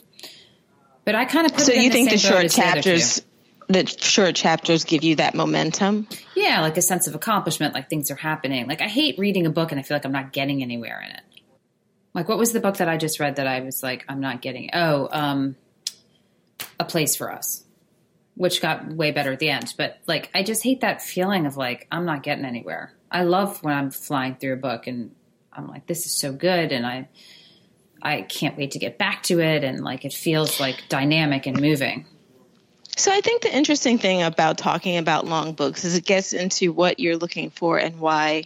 But 1.03 1.15
I 1.15 1.25
kind 1.25 1.45
of 1.45 1.53
put 1.53 1.61
so 1.61 1.71
it 1.71 1.77
in 1.77 1.83
you 1.83 1.89
think 1.89 2.09
the 2.09 2.17
same 2.17 2.31
boat 2.31 2.39
short 2.39 2.51
the 2.51 2.55
chapters, 2.55 3.21
the 3.67 3.85
short 3.85 4.35
chapters 4.35 4.83
give 4.85 5.03
you 5.03 5.15
that 5.15 5.35
momentum? 5.35 6.07
Yeah, 6.35 6.61
like 6.61 6.77
a 6.77 6.81
sense 6.81 7.07
of 7.07 7.15
accomplishment, 7.15 7.73
like 7.73 7.89
things 7.89 8.11
are 8.11 8.15
happening. 8.15 8.67
Like 8.67 8.81
I 8.81 8.87
hate 8.87 9.17
reading 9.17 9.45
a 9.45 9.49
book 9.49 9.71
and 9.71 9.79
I 9.79 9.83
feel 9.83 9.95
like 9.95 10.05
I'm 10.05 10.11
not 10.11 10.31
getting 10.31 10.61
anywhere 10.61 11.01
in 11.05 11.11
it. 11.11 11.21
Like 12.13 12.27
what 12.27 12.37
was 12.37 12.51
the 12.51 12.59
book 12.59 12.77
that 12.77 12.89
I 12.89 12.97
just 12.97 13.19
read 13.19 13.35
that 13.37 13.47
I 13.47 13.59
was 13.61 13.83
like 13.83 14.05
I'm 14.07 14.19
not 14.19 14.41
getting? 14.41 14.69
Oh, 14.73 15.07
um, 15.11 15.55
A 16.79 16.85
Place 16.85 17.15
for 17.15 17.31
Us, 17.31 17.63
which 18.37 18.61
got 18.61 18.87
way 18.87 19.11
better 19.11 19.33
at 19.33 19.39
the 19.39 19.49
end. 19.49 19.73
But 19.77 19.97
like 20.07 20.29
I 20.33 20.43
just 20.43 20.63
hate 20.63 20.81
that 20.81 21.01
feeling 21.01 21.45
of 21.45 21.57
like 21.57 21.87
I'm 21.91 22.05
not 22.05 22.23
getting 22.23 22.45
anywhere. 22.45 22.93
I 23.11 23.23
love 23.23 23.63
when 23.63 23.73
I'm 23.73 23.91
flying 23.91 24.35
through 24.35 24.53
a 24.53 24.57
book 24.57 24.87
and 24.87 25.13
I'm 25.51 25.67
like 25.67 25.87
this 25.87 26.05
is 26.05 26.11
so 26.17 26.31
good 26.31 26.71
and 26.71 26.85
I 26.85 27.09
I 28.01 28.21
can't 28.21 28.57
wait 28.57 28.71
to 28.71 28.79
get 28.79 28.97
back 28.97 29.23
to 29.23 29.39
it 29.39 29.63
and 29.63 29.83
like 29.83 30.05
it 30.05 30.13
feels 30.13 30.59
like 30.59 30.83
dynamic 30.87 31.47
and 31.47 31.59
moving. 31.59 32.05
So 32.95 33.11
I 33.11 33.21
think 33.21 33.41
the 33.41 33.55
interesting 33.55 33.97
thing 33.97 34.23
about 34.23 34.57
talking 34.57 34.97
about 34.97 35.25
long 35.25 35.53
books 35.53 35.83
is 35.83 35.95
it 35.95 36.05
gets 36.05 36.33
into 36.33 36.71
what 36.71 36.99
you're 36.99 37.17
looking 37.17 37.49
for 37.49 37.77
and 37.77 37.99
why 37.99 38.45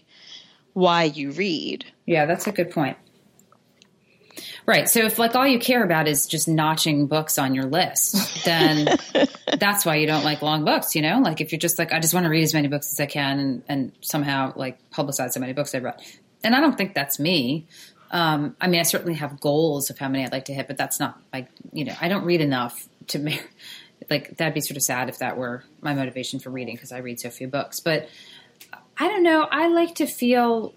why 0.74 1.04
you 1.04 1.32
read. 1.32 1.86
Yeah, 2.06 2.26
that's 2.26 2.48
a 2.48 2.52
good 2.52 2.72
point. 2.72 2.98
Right. 4.66 4.88
So 4.88 5.02
if 5.02 5.20
like 5.20 5.36
all 5.36 5.48
you 5.48 5.60
care 5.60 5.84
about 5.84 6.08
is 6.08 6.26
just 6.26 6.48
notching 6.48 7.08
books 7.08 7.38
on 7.38 7.54
your 7.56 7.66
list, 7.66 8.46
then 8.46 8.98
that's 9.60 9.86
why 9.86 9.96
you 9.96 10.08
don't 10.08 10.24
like 10.24 10.42
long 10.42 10.66
books, 10.66 10.96
you 10.96 11.02
know? 11.02 11.20
Like 11.20 11.42
if 11.42 11.52
you're 11.52 11.60
just 11.60 11.80
like, 11.80 11.92
I 11.92 12.00
just 12.00 12.14
want 12.14 12.26
to 12.26 12.30
read 12.30 12.44
as 12.44 12.54
many 12.54 12.68
books 12.68 12.92
as 12.92 13.00
I 13.00 13.06
can 13.06 13.40
and, 13.40 13.64
and 13.68 13.92
somehow 14.02 14.54
like 14.56 14.78
publicize 14.92 15.32
so 15.32 15.40
many 15.40 15.54
books 15.54 15.76
I've 15.76 15.84
read. 15.84 16.02
And 16.44 16.56
I 16.56 16.60
don't 16.60 16.78
think 16.78 16.94
that's 16.94 17.20
me. 17.20 17.68
Um, 18.12 18.56
I 18.60 18.68
mean, 18.68 18.80
I 18.80 18.84
certainly 18.84 19.16
have 19.16 19.40
goals 19.40 19.90
of 19.90 19.98
how 19.98 20.10
many 20.10 20.24
I'd 20.26 20.32
like 20.32 20.46
to 20.46 20.54
hit, 20.54 20.68
but 20.68 20.78
that's 20.78 21.00
not 21.00 21.20
like, 21.34 21.48
you 21.72 21.86
know, 21.86 21.96
I 22.00 22.08
don't 22.08 22.26
read 22.26 22.42
enough 22.42 22.88
to 23.08 23.20
make, 23.20 23.50
like, 24.10 24.38
that'd 24.38 24.54
be 24.54 24.62
sort 24.62 24.78
of 24.78 24.84
sad 24.84 25.10
if 25.10 25.20
that 25.20 25.38
were 25.38 25.64
my 25.82 25.94
motivation 25.94 26.40
for 26.40 26.50
reading 26.50 26.76
because 26.76 26.92
I 26.92 26.98
read 27.00 27.20
so 27.20 27.30
few 27.30 27.48
books. 27.48 27.80
But 27.80 28.10
I 28.98 29.08
don't 29.08 29.24
know. 29.24 29.48
I 29.50 29.68
like 29.68 29.96
to 29.96 30.06
feel 30.06 30.74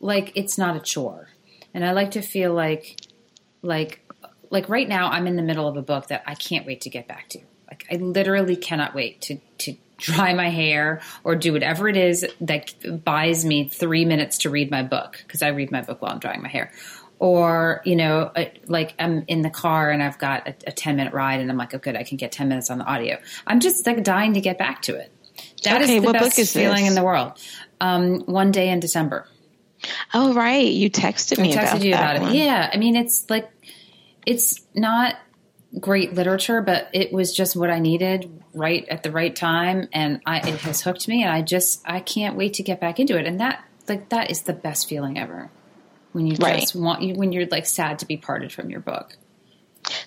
like 0.00 0.32
it's 0.34 0.56
not 0.56 0.76
a 0.76 0.80
chore 0.80 1.28
and 1.78 1.84
I 1.84 1.92
like 1.92 2.10
to 2.12 2.22
feel 2.22 2.52
like 2.52 2.96
like 3.62 4.04
like 4.50 4.68
right 4.68 4.88
now 4.88 5.10
I'm 5.10 5.28
in 5.28 5.36
the 5.36 5.42
middle 5.42 5.68
of 5.68 5.76
a 5.76 5.82
book 5.82 6.08
that 6.08 6.24
I 6.26 6.34
can't 6.34 6.66
wait 6.66 6.80
to 6.80 6.90
get 6.90 7.06
back 7.06 7.28
to. 7.28 7.38
Like 7.68 7.86
I 7.88 7.94
literally 7.94 8.56
cannot 8.56 8.96
wait 8.96 9.20
to 9.22 9.38
to 9.58 9.76
dry 9.98 10.34
my 10.34 10.48
hair 10.48 11.02
or 11.22 11.36
do 11.36 11.52
whatever 11.52 11.88
it 11.88 11.96
is 11.96 12.26
that 12.40 13.04
buys 13.04 13.44
me 13.44 13.68
3 13.68 14.04
minutes 14.06 14.38
to 14.38 14.50
read 14.50 14.72
my 14.72 14.82
book 14.82 15.22
because 15.24 15.40
I 15.40 15.48
read 15.48 15.70
my 15.70 15.82
book 15.82 16.02
while 16.02 16.10
I'm 16.10 16.18
drying 16.18 16.42
my 16.42 16.48
hair. 16.48 16.72
Or, 17.20 17.80
you 17.84 17.94
know, 17.94 18.30
uh, 18.34 18.46
like 18.66 18.94
I'm 18.98 19.24
in 19.28 19.42
the 19.42 19.50
car 19.50 19.92
and 19.92 20.02
I've 20.02 20.18
got 20.18 20.48
a, 20.48 20.54
a 20.66 20.72
10 20.72 20.96
minute 20.96 21.12
ride 21.12 21.40
and 21.40 21.48
I'm 21.48 21.56
like, 21.56 21.74
oh, 21.74 21.78
good, 21.78 21.94
I 21.94 22.02
can 22.02 22.16
get 22.16 22.32
10 22.32 22.48
minutes 22.48 22.70
on 22.70 22.78
the 22.78 22.84
audio. 22.84 23.18
I'm 23.46 23.60
just 23.60 23.86
like 23.86 24.02
dying 24.02 24.34
to 24.34 24.40
get 24.40 24.58
back 24.58 24.82
to 24.82 24.96
it. 24.96 25.12
That 25.62 25.80
is 25.82 25.88
Okay, 25.88 25.98
the 26.00 26.06
what 26.06 26.12
best 26.14 26.24
book 26.24 26.38
is 26.40 26.52
feeling 26.52 26.86
in 26.86 26.94
the 26.96 27.04
world. 27.04 27.32
Um, 27.80 28.20
one 28.20 28.50
day 28.50 28.68
in 28.68 28.80
December. 28.80 29.28
Oh 30.14 30.34
right, 30.34 30.66
you 30.66 30.90
texted 30.90 31.38
me 31.38 31.54
I 31.54 31.58
texted 31.58 31.74
about 31.74 31.82
you 31.82 31.94
about 31.94 32.20
one. 32.20 32.34
it. 32.34 32.38
Yeah, 32.38 32.70
I 32.72 32.76
mean, 32.76 32.96
it's 32.96 33.28
like 33.30 33.50
it's 34.26 34.60
not 34.74 35.16
great 35.78 36.14
literature, 36.14 36.62
but 36.62 36.88
it 36.92 37.12
was 37.12 37.34
just 37.34 37.54
what 37.56 37.70
I 37.70 37.78
needed 37.78 38.42
right 38.54 38.86
at 38.88 39.02
the 39.02 39.10
right 39.10 39.34
time, 39.34 39.88
and 39.92 40.20
I 40.26 40.38
it 40.38 40.60
has 40.62 40.82
hooked 40.82 41.08
me, 41.08 41.22
and 41.22 41.32
I 41.32 41.42
just 41.42 41.80
I 41.84 42.00
can't 42.00 42.36
wait 42.36 42.54
to 42.54 42.62
get 42.62 42.80
back 42.80 42.98
into 42.98 43.18
it, 43.18 43.26
and 43.26 43.40
that 43.40 43.64
like 43.88 44.08
that 44.10 44.30
is 44.30 44.42
the 44.42 44.52
best 44.52 44.88
feeling 44.88 45.18
ever 45.18 45.50
when 46.12 46.26
you 46.26 46.36
Right. 46.36 46.60
just 46.60 46.74
want 46.74 47.02
you 47.02 47.14
when 47.14 47.32
you're 47.32 47.46
like 47.46 47.66
sad 47.66 48.00
to 48.00 48.06
be 48.06 48.16
parted 48.16 48.52
from 48.52 48.70
your 48.70 48.80
book. 48.80 49.16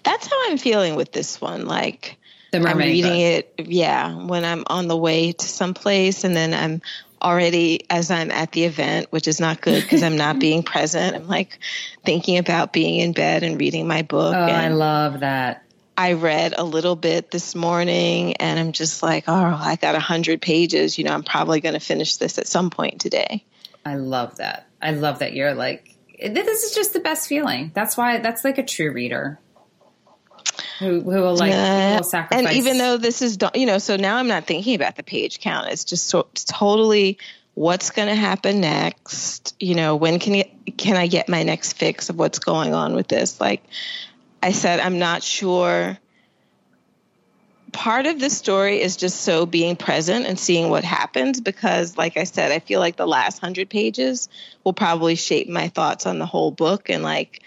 That's 0.04 0.28
how 0.28 0.36
I'm 0.50 0.58
feeling 0.58 0.96
with 0.96 1.12
this 1.12 1.40
one. 1.40 1.66
Like 1.66 2.18
I'm 2.54 2.78
reading 2.78 3.12
book. 3.12 3.46
it, 3.60 3.68
yeah, 3.68 4.26
when 4.26 4.44
I'm 4.44 4.64
on 4.68 4.88
the 4.88 4.98
way 4.98 5.32
to 5.32 5.46
someplace, 5.46 6.24
and 6.24 6.36
then 6.36 6.54
I'm 6.54 6.82
already 7.22 7.86
as 7.90 8.12
I'm 8.12 8.32
at 8.32 8.52
the 8.52 8.66
event, 8.66 9.08
which 9.12 9.28
is 9.28 9.40
not 9.40 9.62
good 9.62 9.82
because 9.82 10.04
I'm 10.04 10.18
not 10.18 10.40
being 10.40 10.64
present. 10.64 11.16
I'm 11.16 11.28
like 11.28 11.60
thinking 12.06 12.38
about 12.38 12.74
being 12.74 13.00
in 13.00 13.14
bed 13.14 13.44
and 13.44 13.60
reading 13.60 13.88
my 13.88 14.02
book. 14.02 14.36
Oh, 14.36 14.40
I 14.40 14.70
love 14.70 15.22
that. 15.22 15.64
I 15.98 16.14
read 16.14 16.56
a 16.58 16.64
little 16.64 16.96
bit 16.96 17.30
this 17.30 17.54
morning, 17.54 18.38
and 18.38 18.60
I'm 18.60 18.72
just 18.72 19.04
like, 19.04 19.26
oh, 19.28 19.34
I 19.34 19.76
got 19.76 19.94
a 19.94 20.00
hundred 20.00 20.42
pages. 20.42 20.98
You 20.98 21.04
know, 21.04 21.14
I'm 21.14 21.24
probably 21.24 21.62
going 21.62 21.74
to 21.74 21.80
finish 21.80 22.18
this 22.18 22.38
at 22.40 22.48
some 22.48 22.70
point 22.70 23.02
today. 23.02 23.44
I 23.86 23.96
love 23.96 24.38
that. 24.38 24.68
I 24.82 24.92
love 24.92 25.20
that 25.20 25.34
you're 25.34 25.54
like 25.54 25.92
this 26.30 26.64
is 26.64 26.76
just 26.76 26.94
the 26.94 27.00
best 27.00 27.28
feeling. 27.28 27.72
That's 27.74 27.98
why 27.98 28.20
that's 28.20 28.44
like 28.44 28.58
a 28.58 28.64
true 28.64 28.92
reader. 28.92 29.40
Who, 30.82 31.02
who 31.02 31.22
will 31.22 31.36
like 31.36 31.52
Yeah. 31.52 31.98
will 31.98 32.04
sacrifice 32.04 32.46
And 32.46 32.58
even 32.58 32.80
though 32.80 32.98
this 32.98 33.22
is, 33.22 33.38
you 33.54 33.68
know, 33.68 33.78
so 33.78 33.98
now 33.98 34.18
I'm 34.18 34.28
not 34.28 34.48
thinking 34.48 34.74
about 34.74 34.96
the 34.96 35.04
page 35.04 35.40
count. 35.40 35.70
It's 35.70 35.84
just 35.84 36.08
so, 36.08 36.28
it's 36.32 36.44
totally 36.44 37.20
what's 37.54 37.92
going 37.92 38.08
to 38.08 38.16
happen 38.16 38.62
next. 38.62 39.56
You 39.60 39.76
know, 39.76 39.96
when 39.96 40.18
can 40.18 40.34
you, 40.34 40.44
can 40.78 40.98
I 40.98 41.06
get 41.06 41.30
my 41.30 41.44
next 41.44 41.74
fix 41.74 42.10
of 42.10 42.18
what's 42.18 42.40
going 42.40 42.74
on 42.74 42.96
with 42.96 43.08
this? 43.08 43.40
Like 43.40 43.62
I 44.42 44.54
said, 44.54 44.80
I'm 44.80 44.98
not 44.98 45.22
sure. 45.22 46.00
Part 47.72 48.08
of 48.08 48.20
the 48.20 48.32
story 48.32 48.82
is 48.82 48.98
just 48.98 49.22
so 49.22 49.46
being 49.46 49.76
present 49.76 50.26
and 50.26 50.40
seeing 50.40 50.70
what 50.70 50.84
happens 50.84 51.40
because, 51.40 51.96
like 51.96 52.18
I 52.18 52.24
said, 52.24 52.52
I 52.52 52.58
feel 52.58 52.80
like 52.80 52.96
the 52.96 53.08
last 53.08 53.38
hundred 53.38 53.70
pages 53.70 54.30
will 54.64 54.74
probably 54.74 55.16
shape 55.16 55.48
my 55.48 55.68
thoughts 55.68 56.08
on 56.08 56.18
the 56.18 56.26
whole 56.26 56.52
book 56.52 56.90
and 56.90 57.04
like 57.04 57.44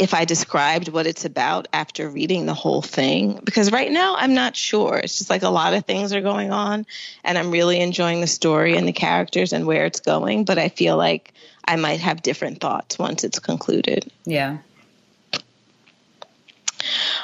if 0.00 0.14
I 0.14 0.24
described 0.24 0.88
what 0.88 1.06
it's 1.06 1.26
about 1.26 1.68
after 1.74 2.08
reading 2.08 2.46
the 2.46 2.54
whole 2.54 2.80
thing. 2.80 3.38
Because 3.44 3.70
right 3.70 3.92
now, 3.92 4.16
I'm 4.16 4.32
not 4.32 4.56
sure. 4.56 4.96
It's 4.96 5.18
just 5.18 5.28
like 5.28 5.42
a 5.42 5.50
lot 5.50 5.74
of 5.74 5.84
things 5.84 6.14
are 6.14 6.22
going 6.22 6.50
on, 6.50 6.86
and 7.22 7.36
I'm 7.36 7.50
really 7.50 7.78
enjoying 7.78 8.22
the 8.22 8.26
story 8.26 8.76
and 8.76 8.88
the 8.88 8.92
characters 8.92 9.52
and 9.52 9.66
where 9.66 9.84
it's 9.84 10.00
going. 10.00 10.46
But 10.46 10.58
I 10.58 10.70
feel 10.70 10.96
like 10.96 11.34
I 11.66 11.76
might 11.76 12.00
have 12.00 12.22
different 12.22 12.60
thoughts 12.60 12.98
once 12.98 13.24
it's 13.24 13.38
concluded. 13.38 14.10
yeah. 14.24 14.58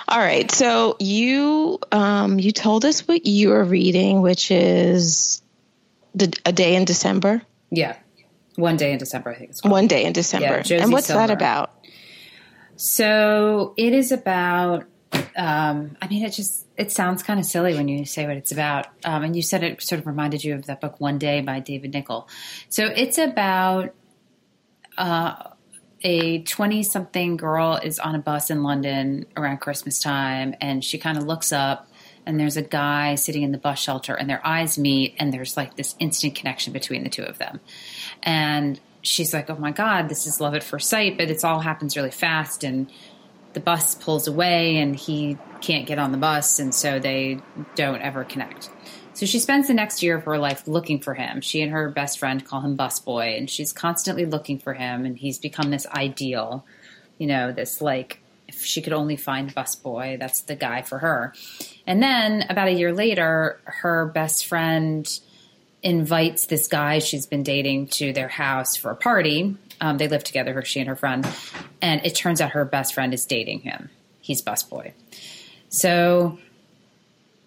All 0.08 0.18
right. 0.18 0.48
So 0.50 0.96
you 1.00 1.80
um, 1.90 2.38
you 2.38 2.52
told 2.52 2.84
us 2.84 3.08
what 3.08 3.26
you 3.26 3.52
are 3.52 3.64
reading, 3.64 4.20
which 4.20 4.50
is 4.50 5.42
the, 6.14 6.32
a 6.44 6.52
day 6.52 6.76
in 6.76 6.84
December. 6.84 7.42
Yeah. 7.70 7.96
One 8.54 8.76
day 8.76 8.92
in 8.92 8.98
December, 8.98 9.30
I 9.30 9.34
think 9.34 9.50
it's 9.50 9.62
called. 9.62 9.72
One 9.72 9.86
day 9.88 10.04
in 10.04 10.12
December. 10.12 10.62
Yeah, 10.64 10.82
and 10.82 10.92
what's 10.92 11.08
that 11.08 11.30
about? 11.30 11.70
So 12.76 13.74
it 13.76 13.92
is 13.92 14.12
about. 14.12 14.84
Um, 15.34 15.96
I 16.00 16.08
mean, 16.08 16.24
it 16.24 16.30
just 16.30 16.66
it 16.76 16.90
sounds 16.92 17.22
kind 17.22 17.38
of 17.38 17.46
silly 17.46 17.74
when 17.74 17.88
you 17.88 18.04
say 18.04 18.26
what 18.26 18.36
it's 18.36 18.52
about. 18.52 18.86
Um, 19.04 19.22
and 19.24 19.36
you 19.36 19.42
said 19.42 19.62
it 19.62 19.82
sort 19.82 20.00
of 20.00 20.06
reminded 20.06 20.44
you 20.44 20.54
of 20.54 20.66
that 20.66 20.80
book 20.80 21.00
One 21.00 21.18
Day 21.18 21.40
by 21.40 21.60
David 21.60 21.92
Nichol. 21.94 22.28
So 22.68 22.86
it's 22.86 23.18
about 23.18 23.94
uh, 24.98 25.50
a 26.02 26.42
twenty-something 26.42 27.36
girl 27.36 27.76
is 27.82 27.98
on 27.98 28.14
a 28.14 28.18
bus 28.18 28.50
in 28.50 28.62
London 28.62 29.26
around 29.36 29.58
Christmas 29.58 29.98
time, 29.98 30.54
and 30.60 30.84
she 30.84 30.98
kind 30.98 31.16
of 31.16 31.24
looks 31.24 31.52
up. 31.52 31.88
And 32.26 32.40
there's 32.40 32.56
a 32.56 32.62
guy 32.62 33.14
sitting 33.14 33.42
in 33.42 33.52
the 33.52 33.58
bus 33.58 33.78
shelter, 33.78 34.14
and 34.14 34.28
their 34.28 34.44
eyes 34.44 34.78
meet, 34.78 35.14
and 35.18 35.32
there's 35.32 35.56
like 35.56 35.76
this 35.76 35.94
instant 36.00 36.34
connection 36.34 36.72
between 36.72 37.04
the 37.04 37.10
two 37.10 37.22
of 37.22 37.38
them. 37.38 37.60
And 38.22 38.80
she's 39.06 39.32
like, 39.32 39.48
"Oh 39.50 39.56
my 39.56 39.72
god, 39.72 40.08
this 40.08 40.26
is 40.26 40.40
love 40.40 40.54
at 40.54 40.64
first 40.64 40.88
sight," 40.88 41.16
but 41.16 41.30
it's 41.30 41.44
all 41.44 41.60
happens 41.60 41.96
really 41.96 42.10
fast, 42.10 42.64
and 42.64 42.90
the 43.52 43.60
bus 43.60 43.94
pulls 43.94 44.26
away, 44.26 44.76
and 44.78 44.96
he 44.96 45.38
can't 45.60 45.86
get 45.86 45.98
on 45.98 46.12
the 46.12 46.18
bus, 46.18 46.58
and 46.58 46.74
so 46.74 46.98
they 46.98 47.38
don't 47.74 48.02
ever 48.02 48.24
connect. 48.24 48.70
So 49.14 49.24
she 49.24 49.38
spends 49.38 49.68
the 49.68 49.74
next 49.74 50.02
year 50.02 50.18
of 50.18 50.24
her 50.24 50.38
life 50.38 50.68
looking 50.68 51.00
for 51.00 51.14
him. 51.14 51.40
She 51.40 51.62
and 51.62 51.72
her 51.72 51.88
best 51.88 52.18
friend 52.18 52.44
call 52.44 52.60
him 52.60 52.76
Busboy, 52.76 53.38
and 53.38 53.48
she's 53.48 53.72
constantly 53.72 54.26
looking 54.26 54.58
for 54.58 54.74
him, 54.74 55.06
and 55.06 55.16
he's 55.16 55.38
become 55.38 55.70
this 55.70 55.86
ideal, 55.86 56.66
you 57.16 57.26
know, 57.26 57.50
this 57.50 57.80
like 57.80 58.20
if 58.48 58.64
she 58.64 58.82
could 58.82 58.92
only 58.92 59.16
find 59.16 59.54
Busboy, 59.54 60.18
that's 60.18 60.42
the 60.42 60.54
guy 60.54 60.82
for 60.82 60.98
her. 60.98 61.32
And 61.86 62.02
then 62.02 62.44
about 62.48 62.68
a 62.68 62.72
year 62.72 62.92
later, 62.92 63.60
her 63.64 64.06
best 64.06 64.46
friend 64.46 65.08
invites 65.86 66.46
this 66.46 66.66
guy 66.66 66.98
she's 66.98 67.26
been 67.26 67.44
dating 67.44 67.86
to 67.86 68.12
their 68.12 68.26
house 68.26 68.74
for 68.74 68.90
a 68.90 68.96
party. 68.96 69.56
Um, 69.80 69.98
they 69.98 70.08
live 70.08 70.24
together, 70.24 70.52
her, 70.52 70.64
she 70.64 70.80
and 70.80 70.88
her 70.88 70.96
friend, 70.96 71.24
and 71.80 72.04
it 72.04 72.16
turns 72.16 72.40
out 72.40 72.50
her 72.50 72.64
best 72.64 72.92
friend 72.92 73.14
is 73.14 73.24
dating 73.24 73.60
him. 73.60 73.88
He's 74.20 74.42
busboy. 74.42 74.92
So, 75.68 76.38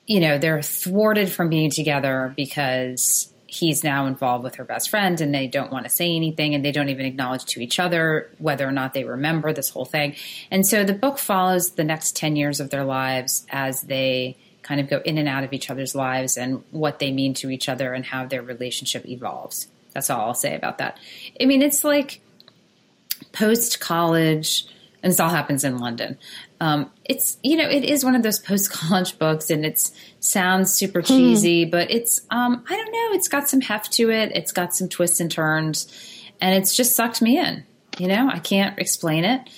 you 0.06 0.22
know, 0.22 0.38
they're 0.38 0.62
thwarted 0.62 1.30
from 1.30 1.50
being 1.50 1.70
together 1.70 2.34
because 2.38 3.30
he's 3.46 3.84
now 3.84 4.06
involved 4.06 4.46
with 4.46 4.56
her 4.56 4.64
best 4.64 4.90
friend 4.90 5.20
and 5.20 5.36
they 5.36 5.48
don't 5.48 5.72
want 5.72 5.84
to 5.84 5.90
say 5.90 6.16
anything 6.16 6.56
and 6.56 6.64
they 6.64 6.72
don't 6.72 6.88
even 6.88 7.06
acknowledge 7.06 7.44
to 7.44 7.60
each 7.60 7.78
other 7.78 8.30
whether 8.38 8.66
or 8.66 8.72
not 8.72 8.94
they 8.94 9.04
remember 9.04 9.52
this 9.52 9.70
whole 9.70 9.86
thing. 9.86 10.16
And 10.50 10.66
so 10.66 10.86
the 10.86 10.94
book 10.94 11.18
follows 11.18 11.72
the 11.72 11.84
next 11.84 12.16
10 12.16 12.38
years 12.38 12.62
of 12.62 12.70
their 12.70 12.86
lives 12.86 13.46
as 13.50 13.82
they 13.82 14.38
kind 14.64 14.80
of 14.82 14.90
go 14.90 15.02
in 15.04 15.18
and 15.18 15.28
out 15.28 15.44
of 15.44 15.54
each 15.54 15.70
other's 15.70 15.96
lives 15.96 16.38
and 16.38 16.64
what 16.72 17.00
they 17.00 17.12
mean 17.12 17.34
to 17.36 17.50
each 17.50 17.70
other 17.70 17.94
and 17.94 18.06
how 18.06 18.26
their 18.26 18.42
relationship 18.42 19.08
evolves. 19.08 19.68
That's 19.94 20.10
all 20.10 20.22
I'll 20.22 20.34
say 20.34 20.56
about 20.56 20.78
that. 20.78 20.98
I 21.42 21.46
mean, 21.46 21.62
it's 21.62 21.84
like 21.84 22.22
post 23.32 23.80
college, 23.80 24.66
and 25.02 25.12
this 25.12 25.20
all 25.20 25.30
happens 25.30 25.64
in 25.64 25.80
London. 25.80 26.18
Um, 26.62 26.92
it's 27.06 27.38
you 27.42 27.58
know 27.58 27.68
it 27.70 27.84
is 27.84 28.04
one 28.04 28.16
of 28.16 28.24
those 28.24 28.40
post 28.40 28.72
college 28.72 29.18
books, 29.18 29.50
and 29.50 29.66
it 29.66 29.92
sounds 30.20 30.74
super 30.74 31.02
cheesy, 31.02 31.64
hmm. 31.64 31.72
but 31.72 31.90
it's 31.90 32.22
um, 32.30 32.64
I 32.70 32.76
don't 32.76 32.92
know. 32.92 33.18
It's 33.18 33.28
got 33.28 33.50
some 33.50 33.62
heft 33.62 33.94
to 33.94 34.10
it. 34.12 34.32
It's 34.36 34.52
got 34.52 34.76
some 34.76 34.90
twists 34.90 35.20
and 35.20 35.32
turns, 35.32 35.88
and 36.40 36.56
it's 36.56 36.76
just 36.76 36.96
sucked 36.96 37.22
me 37.22 37.40
in. 37.40 37.64
You 37.98 38.08
know, 38.08 38.30
I 38.32 38.40
can't 38.40 38.78
explain 38.80 39.26
it. 39.26 39.50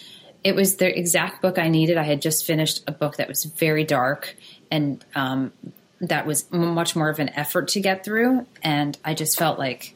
It 0.43 0.55
was 0.55 0.77
the 0.77 0.97
exact 0.97 1.41
book 1.41 1.59
I 1.59 1.67
needed. 1.67 1.97
I 1.97 2.03
had 2.03 2.21
just 2.21 2.45
finished 2.45 2.83
a 2.87 2.91
book 2.91 3.17
that 3.17 3.27
was 3.27 3.43
very 3.43 3.83
dark 3.83 4.35
and 4.71 5.03
um, 5.13 5.51
that 5.99 6.25
was 6.25 6.51
much 6.51 6.95
more 6.95 7.09
of 7.09 7.19
an 7.19 7.29
effort 7.29 7.67
to 7.69 7.81
get 7.81 8.03
through, 8.03 8.47
and 8.63 8.97
I 9.05 9.13
just 9.13 9.37
felt 9.37 9.59
like 9.59 9.95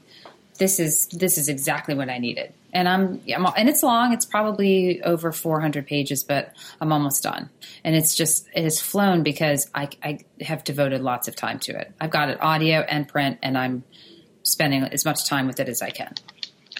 this 0.58 0.79
is 0.79 1.08
this 1.08 1.38
is 1.38 1.50
exactly 1.50 1.96
what 1.96 2.10
I 2.10 2.17
needed. 2.17 2.53
And 2.74 2.89
I'm, 2.89 3.22
I'm, 3.34 3.46
and 3.55 3.70
it's 3.70 3.84
long. 3.84 4.12
It's 4.12 4.25
probably 4.25 5.01
over 5.01 5.32
400 5.32 5.88
pages, 5.88 6.25
but 6.25 6.53
I'm 6.82 6.91
almost 6.91 7.24
done. 7.24 7.50
And 7.86 7.96
it's 7.96 8.15
just 8.15 8.50
it 8.53 8.65
has 8.65 8.82
flown 8.82 9.24
because 9.24 9.70
I, 9.74 9.89
I 10.03 10.20
have 10.41 10.65
devoted 10.65 11.01
lots 11.01 11.29
of 11.29 11.38
time 11.38 11.60
to 11.60 11.79
it. 11.79 11.94
I've 12.01 12.12
got 12.12 12.29
it 12.29 12.41
audio 12.41 12.79
and 12.82 13.08
print, 13.08 13.39
and 13.41 13.58
I'm 13.58 13.84
spending 14.44 14.84
as 14.84 15.05
much 15.05 15.25
time 15.25 15.48
with 15.48 15.60
it 15.60 15.70
as 15.70 15.82
I 15.82 15.89
can. 15.89 16.13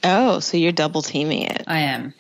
Oh, 0.04 0.40
so 0.40 0.58
you're 0.58 0.74
double 0.74 1.02
teaming 1.02 1.44
it? 1.44 1.64
I 1.66 1.80
am. 1.80 2.14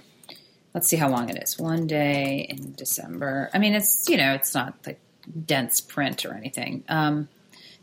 Let's 0.74 0.88
see 0.88 0.98
how 0.98 1.10
long 1.10 1.30
it 1.30 1.42
is. 1.42 1.60
One 1.60 1.86
day 1.86 2.48
in 2.50 2.74
December. 2.74 3.50
I 3.54 3.60
mean, 3.60 3.76
it's 3.76 4.08
you 4.10 4.18
know, 4.18 4.34
it's 4.34 4.56
not 4.56 4.76
like 4.86 5.00
dense 5.46 5.82
print 5.82 6.26
or 6.26 6.34
anything. 6.34 6.84
Um, 6.90 7.30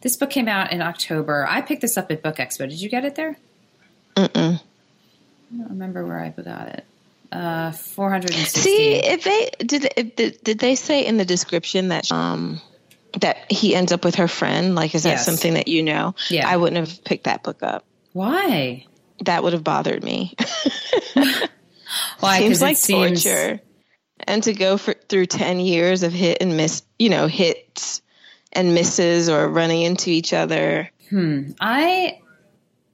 this 0.00 0.16
book 0.16 0.30
came 0.30 0.48
out 0.48 0.72
in 0.72 0.82
October. 0.82 1.46
I 1.48 1.62
picked 1.62 1.80
this 1.80 1.96
up 1.96 2.10
at 2.10 2.22
Book 2.22 2.36
Expo. 2.36 2.68
Did 2.68 2.80
you 2.80 2.88
get 2.88 3.04
it 3.04 3.14
there? 3.14 3.36
Mm-mm. 4.16 4.60
I 4.60 5.56
don't 5.56 5.68
remember 5.70 6.04
where 6.04 6.20
I 6.20 6.30
got 6.30 6.68
it. 6.68 6.84
Uh, 7.30 7.72
460. 7.72 8.60
See, 8.60 8.94
if 8.96 9.24
they 9.24 9.50
did, 9.64 9.92
if, 9.96 10.16
did, 10.16 10.44
did 10.44 10.58
they 10.58 10.74
say 10.74 11.06
in 11.06 11.16
the 11.16 11.24
description 11.24 11.88
that 11.88 12.12
um 12.12 12.60
that 13.20 13.50
he 13.50 13.74
ends 13.74 13.92
up 13.92 14.04
with 14.04 14.16
her 14.16 14.28
friend? 14.28 14.74
Like, 14.74 14.94
is 14.94 15.04
that 15.04 15.10
yes. 15.10 15.24
something 15.24 15.54
that 15.54 15.68
you 15.68 15.82
know? 15.82 16.14
Yeah, 16.28 16.48
I 16.48 16.56
wouldn't 16.56 16.86
have 16.86 17.04
picked 17.04 17.24
that 17.24 17.42
book 17.42 17.62
up. 17.62 17.84
Why? 18.12 18.86
That 19.24 19.42
would 19.42 19.54
have 19.54 19.64
bothered 19.64 20.02
me. 20.02 20.34
Why? 22.20 22.38
Seems 22.38 22.60
like 22.60 22.76
seems... 22.76 23.24
torture. 23.24 23.60
And 24.26 24.42
to 24.44 24.52
go 24.52 24.76
for, 24.76 24.94
through 25.08 25.26
ten 25.26 25.60
years 25.60 26.02
of 26.02 26.12
hit 26.12 26.38
and 26.40 26.56
miss, 26.56 26.82
you 26.98 27.08
know, 27.08 27.26
hits 27.26 28.02
and 28.52 28.74
misses 28.74 29.28
or 29.28 29.48
running 29.48 29.82
into 29.82 30.10
each 30.10 30.32
other. 30.32 30.90
Hmm. 31.10 31.50
I 31.60 32.20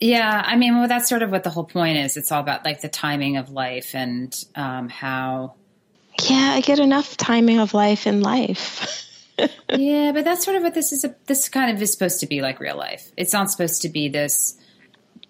yeah, 0.00 0.42
I 0.44 0.56
mean, 0.56 0.78
well, 0.78 0.88
that's 0.88 1.08
sort 1.08 1.23
of 1.23 1.30
what 1.30 1.42
the 1.42 1.50
whole 1.50 1.64
point 1.64 1.99
is. 1.99 2.16
It's 2.16 2.30
all 2.30 2.40
about 2.40 2.64
like 2.64 2.80
the 2.80 2.88
timing 2.88 3.37
of 3.37 3.50
life 3.50 3.94
and 3.94 4.35
um, 4.54 4.88
how. 4.88 5.54
Yeah, 6.28 6.52
I 6.54 6.61
get 6.61 6.78
enough 6.78 7.16
timing 7.16 7.58
of 7.58 7.75
life 7.75 8.06
in 8.06 8.23
life. 8.23 9.04
yeah, 9.75 10.12
but 10.12 10.25
that's 10.25 10.44
sort 10.44 10.56
of 10.56 10.62
what 10.62 10.75
this 10.75 10.92
is. 10.92 11.04
A, 11.04 11.14
this 11.26 11.49
kind 11.49 11.75
of 11.75 11.82
is 11.82 11.92
supposed 11.92 12.20
to 12.20 12.26
be 12.26 12.42
like 12.42 12.61
real 12.61 12.76
life. 12.76 13.11
It's 13.16 13.32
not 13.32 13.50
supposed 13.50 13.82
to 13.82 13.88
be 13.88 14.08
this, 14.08 14.56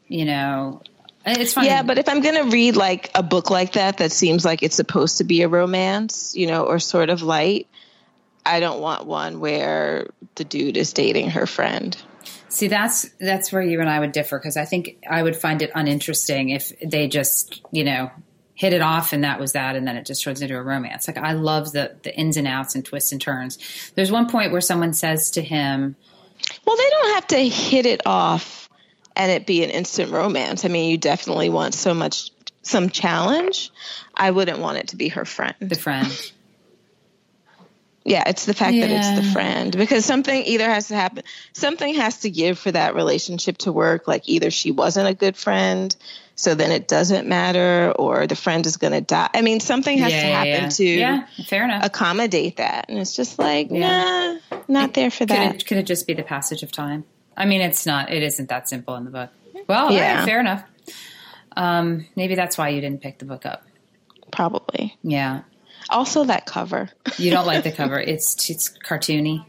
you 0.07 0.27
know. 0.27 0.83
It's 1.33 1.55
funny. 1.55 1.69
Yeah, 1.69 1.83
but 1.83 1.99
if 1.99 2.09
I'm 2.09 2.21
going 2.21 2.37
to 2.37 2.51
read 2.51 2.77
like 2.77 3.11
a 3.15 3.23
book 3.23 3.51
like 3.51 3.73
that 3.73 3.99
that 3.99 4.13
seems 4.13 4.45
like 4.45 4.63
it's 4.63 4.77
supposed 4.77 5.19
to 5.19 5.25
be 5.25 5.43
a 5.43 5.49
romance, 5.49 6.35
you 6.35 6.47
know, 6.47 6.65
or 6.65 6.79
sort 6.79 7.11
of 7.11 7.23
light, 7.23 7.67
I 8.47 8.61
don't 8.61 8.81
want 8.81 9.07
one 9.07 9.41
where 9.41 10.09
the 10.37 10.45
dude 10.45 10.77
is 10.77 10.93
dating 10.93 11.31
her 11.31 11.47
friend. 11.47 11.97
See, 12.49 12.69
that's 12.69 13.09
that's 13.21 13.53
where 13.53 13.63
you 13.63 13.81
and 13.81 13.91
I 13.91 14.01
would 14.01 14.13
differ 14.13 14.39
because 14.39 14.57
I 14.57 14.65
think 14.65 15.05
I 15.09 15.23
would 15.23 15.37
find 15.37 15.61
it 15.61 15.71
uninteresting 15.75 16.49
if 16.51 16.73
they 16.81 17.09
just, 17.09 17.61
you 17.71 17.85
know, 17.85 18.11
hit 18.55 18.73
it 18.73 18.81
off 18.81 19.13
and 19.13 19.23
that 19.23 19.39
was 19.39 19.53
that 19.53 19.77
and 19.77 19.87
then 19.87 19.97
it 19.97 20.07
just 20.07 20.23
turns 20.23 20.41
into 20.41 20.57
a 20.57 20.63
romance. 20.63 21.07
Like 21.07 21.19
I 21.19 21.33
love 21.33 21.73
the 21.73 21.97
the 22.03 22.17
ins 22.17 22.37
and 22.37 22.49
outs 22.49 22.75
and 22.75 22.85
twists 22.85 23.13
and 23.13 23.21
turns. 23.21 23.59
There's 23.95 24.11
one 24.11 24.29
point 24.29 24.51
where 24.51 24.61
someone 24.61 24.95
says 24.95 25.31
to 25.33 25.43
him, 25.43 25.95
"Well, 26.65 26.77
they 26.77 26.91
don't 26.91 27.15
have 27.15 27.27
to 27.29 27.49
hit 27.49 27.87
it 27.87 28.07
off 28.07 28.68
and 29.19 29.33
it 29.33 29.45
be 29.45 29.65
an 29.65 29.71
instant 29.71 30.13
romance. 30.13 30.65
I 30.65 30.69
mean, 30.69 30.91
you 30.91 30.97
definitely 30.97 31.51
want 31.51 31.75
so 31.75 31.93
much 31.93 32.31
some 32.63 32.89
challenge. 32.89 33.71
I 34.15 34.31
wouldn't 34.31 34.61
want 34.61 34.79
it 34.79 34.89
to 34.89 34.97
be 34.97 35.09
her 35.09 35.25
friend. 35.25 35.55
The 35.61 35.75
friend. 35.75 36.33
Yeah, 38.05 38.23
it's 38.27 38.47
the 38.47 38.55
fact 38.55 38.75
yeah. 38.75 38.87
that 38.87 38.97
it's 38.97 39.27
the 39.27 39.33
friend 39.33 39.77
because 39.77 40.05
something 40.05 40.43
either 40.45 40.65
has 40.65 40.89
to 40.89 40.95
happen, 40.95 41.25
something 41.53 41.95
has 41.97 42.21
to 42.21 42.31
give 42.31 42.59
for 42.59 42.73
that 42.73 42.95
relationship 42.95 43.59
to 43.59 43.73
work. 43.73 44.09
Like 44.09 44.27
either 44.29 44.51
she 44.51 44.71
wasn't 44.71 45.09
a 45.09 45.15
good 45.15 45.37
friend, 45.37 45.95
so 46.35 46.55
then 46.55 46.71
it 46.71 46.89
doesn't 46.89 47.29
matter, 47.29 47.93
or 47.99 48.27
the 48.27 48.37
friend 48.37 48.65
is 48.65 48.79
going 48.79 48.95
to 48.95 49.03
die. 49.03 49.29
I 49.35 49.43
mean, 49.43 49.61
something 49.61 49.99
has 49.99 50.13
yeah, 50.13 50.23
to 50.23 50.29
happen 50.29 50.63
yeah, 50.63 50.69
to 50.69 50.85
yeah, 50.85 51.27
fair 51.45 51.65
enough. 51.65 51.85
accommodate 51.85 52.57
that, 52.59 52.87
and 52.89 52.99
it's 52.99 53.15
just 53.15 53.39
like, 53.39 53.71
nah, 53.71 54.39
not 54.69 54.95
there 54.95 55.11
for 55.11 55.27
that. 55.27 55.53
Could 55.53 55.61
it, 55.61 55.67
could 55.67 55.77
it 55.79 55.87
just 55.87 56.07
be 56.07 56.15
the 56.15 56.23
passage 56.23 56.63
of 56.63 56.73
time? 56.73 57.05
I 57.39 57.47
mean, 57.47 57.61
it's 57.61 57.87
not. 57.87 58.13
It 58.13 58.23
isn't 58.23 58.49
that 58.49 58.69
simple 58.69 58.97
in 58.97 59.05
the 59.05 59.11
book. 59.11 59.31
Well, 59.69 59.93
yeah, 59.93 60.19
right, 60.19 60.25
fair 60.27 60.41
enough. 60.41 60.65
Um, 61.57 62.07
maybe 62.17 62.35
that's 62.35 62.59
why 62.59 62.71
you 62.71 62.81
didn't 62.81 63.01
pick 63.01 63.19
the 63.19 63.25
book 63.25 63.47
up. 63.47 63.65
Probably. 64.31 64.97
Yeah. 65.03 65.43
Also, 65.89 66.25
that 66.25 66.47
cover. 66.47 66.91
you 67.17 67.31
don't 67.31 67.47
like 67.47 67.65
the 67.65 67.73
cover. 67.81 67.99
It's 67.99 68.51
it's 68.51 68.77
cartoony. 68.85 69.45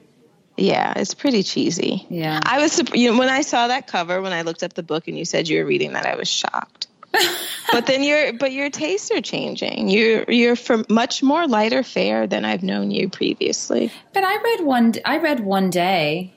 Yeah, 0.56 0.94
it's 0.98 1.14
pretty 1.14 1.44
cheesy. 1.44 2.06
Yeah, 2.10 2.40
I 2.46 2.60
was 2.60 2.82
you 2.94 3.12
know 3.12 3.18
when 3.18 3.30
I 3.30 3.42
saw 3.42 3.68
that 3.68 3.88
cover 3.88 4.22
when 4.22 4.34
I 4.34 4.44
looked 4.44 4.62
up 4.62 4.74
the 4.74 4.84
book 4.84 5.08
and 5.08 5.18
you 5.18 5.26
said 5.26 5.48
you 5.48 5.60
were 5.60 5.66
reading 5.66 5.94
that 5.94 6.06
I 6.06 6.16
was 6.16 6.28
shocked. 6.28 6.88
but 7.72 7.88
then 7.88 8.04
your 8.04 8.34
but 8.34 8.52
your 8.52 8.70
tastes 8.70 9.10
are 9.12 9.22
changing. 9.22 9.90
You're 9.90 10.30
you're 10.30 10.56
for 10.56 10.84
much 10.90 11.24
more 11.24 11.48
lighter 11.48 11.82
fare 11.82 12.28
than 12.28 12.46
I've 12.46 12.62
known 12.62 12.92
you 12.92 13.10
previously. 13.10 13.92
But 14.14 14.24
I 14.24 14.36
read 14.42 14.66
one 14.66 14.94
I 15.06 15.18
read 15.18 15.40
one 15.40 15.70
day, 15.70 16.34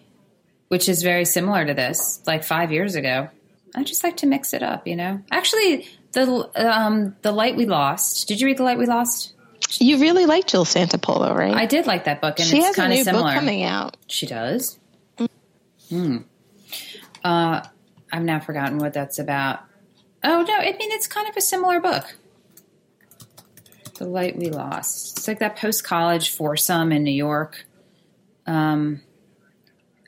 which 0.73 0.89
is 0.89 1.03
very 1.03 1.27
similar 1.27 1.67
to 1.67 1.75
this, 1.75 2.23
like 2.27 2.43
five 2.43 2.73
years 2.73 2.95
ago. 2.95 3.29
I 3.75 3.85
just 3.85 4.03
like 4.03 4.17
to 4.19 4.27
mix 4.27 4.55
it 4.55 4.63
up, 4.63 4.87
you 4.87 4.97
know. 4.97 5.21
Actually, 5.31 5.87
the 6.13 6.49
um 6.57 7.15
the 7.21 7.31
light 7.31 7.57
we 7.57 7.67
lost. 7.67 8.27
Did 8.27 8.41
you 8.41 8.47
read 8.47 8.57
the 8.57 8.63
light 8.63 8.79
we 8.79 8.87
lost? 8.87 9.35
You 9.81 9.99
really 9.99 10.25
like 10.25 10.47
Jill 10.47 10.65
Santopolo, 10.65 11.35
right? 11.37 11.53
I 11.55 11.67
did 11.67 11.87
like 11.87 12.05
that 12.05 12.23
book, 12.23 12.39
and 12.39 12.49
she 12.49 12.57
it's 12.57 12.69
has 12.69 12.77
kind 12.77 12.91
a 12.91 12.95
new 12.95 13.01
of 13.03 13.05
similar. 13.05 13.25
book 13.25 13.35
coming 13.35 13.65
out. 13.65 13.99
She 14.07 14.25
does. 14.25 14.79
Hmm. 15.91 16.17
Uh, 17.23 17.61
I've 18.11 18.23
now 18.23 18.41
forgotten 18.41 18.79
what 18.79 18.95
that's 18.95 19.19
about. 19.19 19.61
Oh 20.25 20.43
no! 20.49 20.55
I 20.55 20.75
mean, 20.79 20.91
it's 20.93 21.07
kind 21.07 21.29
of 21.29 21.37
a 21.37 21.43
similar 21.43 21.81
book. 21.81 22.17
The 23.99 24.07
Light 24.07 24.39
We 24.39 24.49
Lost. 24.49 25.19
It's 25.19 25.29
like 25.29 25.41
that 25.41 25.57
post 25.57 25.85
college 25.85 26.31
foursome 26.31 26.93
in 26.93 27.05
New 27.05 27.11
York. 27.13 27.67
Um. 28.47 29.03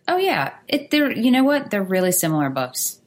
Oh 0.06 0.16
yeah, 0.16 0.54
it. 0.68 0.90
They're. 0.90 1.10
You 1.10 1.30
know 1.30 1.44
what? 1.44 1.70
They're 1.70 1.82
really 1.82 2.12
similar 2.12 2.50
books. 2.50 3.00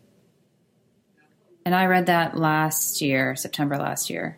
And 1.65 1.75
I 1.75 1.87
read 1.87 2.05
that 2.05 2.37
last 2.37 3.01
year, 3.01 3.35
September 3.35 3.77
last 3.77 4.09
year. 4.09 4.37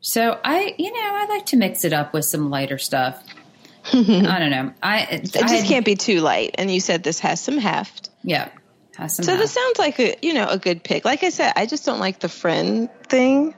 So 0.00 0.40
I, 0.42 0.74
you 0.78 0.90
know, 0.90 0.98
I 0.98 1.26
like 1.26 1.46
to 1.46 1.56
mix 1.56 1.84
it 1.84 1.92
up 1.92 2.14
with 2.14 2.24
some 2.24 2.48
lighter 2.48 2.78
stuff. 2.78 3.22
I 3.92 4.38
don't 4.38 4.50
know. 4.50 4.72
I 4.82 5.00
it 5.02 5.32
just 5.32 5.36
I, 5.36 5.66
can't 5.66 5.84
be 5.84 5.96
too 5.96 6.20
light. 6.20 6.54
And 6.56 6.70
you 6.70 6.80
said 6.80 7.02
this 7.02 7.18
has 7.20 7.40
some 7.40 7.58
heft. 7.58 8.10
Yeah, 8.22 8.48
has 8.96 9.16
some. 9.16 9.24
So 9.24 9.32
heft. 9.32 9.42
this 9.42 9.52
sounds 9.52 9.78
like 9.78 9.98
a 10.00 10.16
you 10.22 10.34
know 10.34 10.48
a 10.48 10.58
good 10.58 10.82
pick. 10.82 11.04
Like 11.04 11.22
I 11.24 11.28
said, 11.28 11.52
I 11.56 11.66
just 11.66 11.84
don't 11.84 12.00
like 12.00 12.20
the 12.20 12.28
friend 12.28 12.88
thing. 13.08 13.54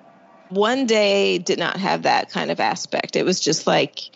One 0.49 0.87
day 0.87 1.39
did 1.39 1.59
not 1.59 1.77
have 1.77 2.03
that 2.03 2.31
kind 2.31 2.51
of 2.51 2.61
aspect. 2.61 3.17
It 3.17 3.25
was 3.25 3.41
just 3.41 3.67
like 3.67 4.11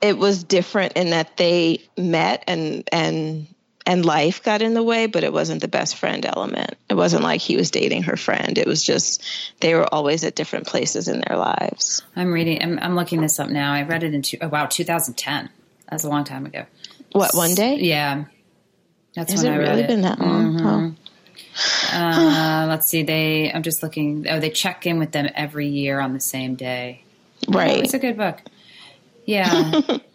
it 0.00 0.16
was 0.16 0.44
different 0.44 0.94
in 0.94 1.10
that 1.10 1.36
they 1.36 1.82
met 1.96 2.44
and 2.46 2.88
and 2.92 3.46
and 3.88 4.04
life 4.04 4.42
got 4.42 4.60
in 4.60 4.74
the 4.74 4.82
way, 4.82 5.06
but 5.06 5.24
it 5.24 5.32
wasn't 5.32 5.62
the 5.62 5.68
best 5.68 5.96
friend 5.96 6.26
element. 6.26 6.74
It 6.90 6.94
wasn't 6.94 7.22
like 7.22 7.40
he 7.40 7.56
was 7.56 7.70
dating 7.70 8.02
her 8.02 8.16
friend. 8.18 8.58
It 8.58 8.66
was 8.66 8.84
just 8.84 9.24
they 9.60 9.74
were 9.74 9.86
always 9.92 10.24
at 10.24 10.34
different 10.34 10.66
places 10.66 11.08
in 11.08 11.22
their 11.26 11.38
lives. 11.38 12.02
I'm 12.14 12.30
reading. 12.30 12.62
I'm, 12.62 12.78
I'm 12.80 12.94
looking 12.96 13.22
this 13.22 13.40
up 13.40 13.48
now. 13.48 13.72
I 13.72 13.82
read 13.82 14.02
it 14.02 14.12
in 14.12 14.20
two, 14.20 14.36
oh, 14.42 14.48
wow 14.48 14.66
2010. 14.66 15.48
That's 15.90 16.04
a 16.04 16.08
long 16.08 16.24
time 16.24 16.44
ago. 16.44 16.66
What 17.12 17.34
one 17.34 17.54
day? 17.54 17.76
Yeah, 17.76 18.26
that's 19.14 19.32
Has 19.32 19.42
when 19.42 19.52
it 19.52 19.56
I 19.56 19.58
read 19.58 19.68
really 19.70 19.82
it. 19.84 19.88
Been 19.88 20.02
that 20.02 20.20
long? 20.20 20.58
Mm-hmm. 20.58 20.66
Oh. 21.94 21.96
Uh, 21.98 22.66
let's 22.68 22.86
see. 22.86 23.02
They. 23.02 23.50
I'm 23.50 23.62
just 23.62 23.82
looking. 23.82 24.26
Oh, 24.28 24.38
they 24.38 24.50
check 24.50 24.86
in 24.86 24.98
with 24.98 25.12
them 25.12 25.28
every 25.34 25.66
year 25.66 25.98
on 25.98 26.12
the 26.12 26.20
same 26.20 26.56
day. 26.56 27.04
Right. 27.48 27.78
Oh, 27.78 27.80
it's 27.80 27.94
a 27.94 27.98
good 27.98 28.18
book. 28.18 28.42
Yeah. 29.28 29.80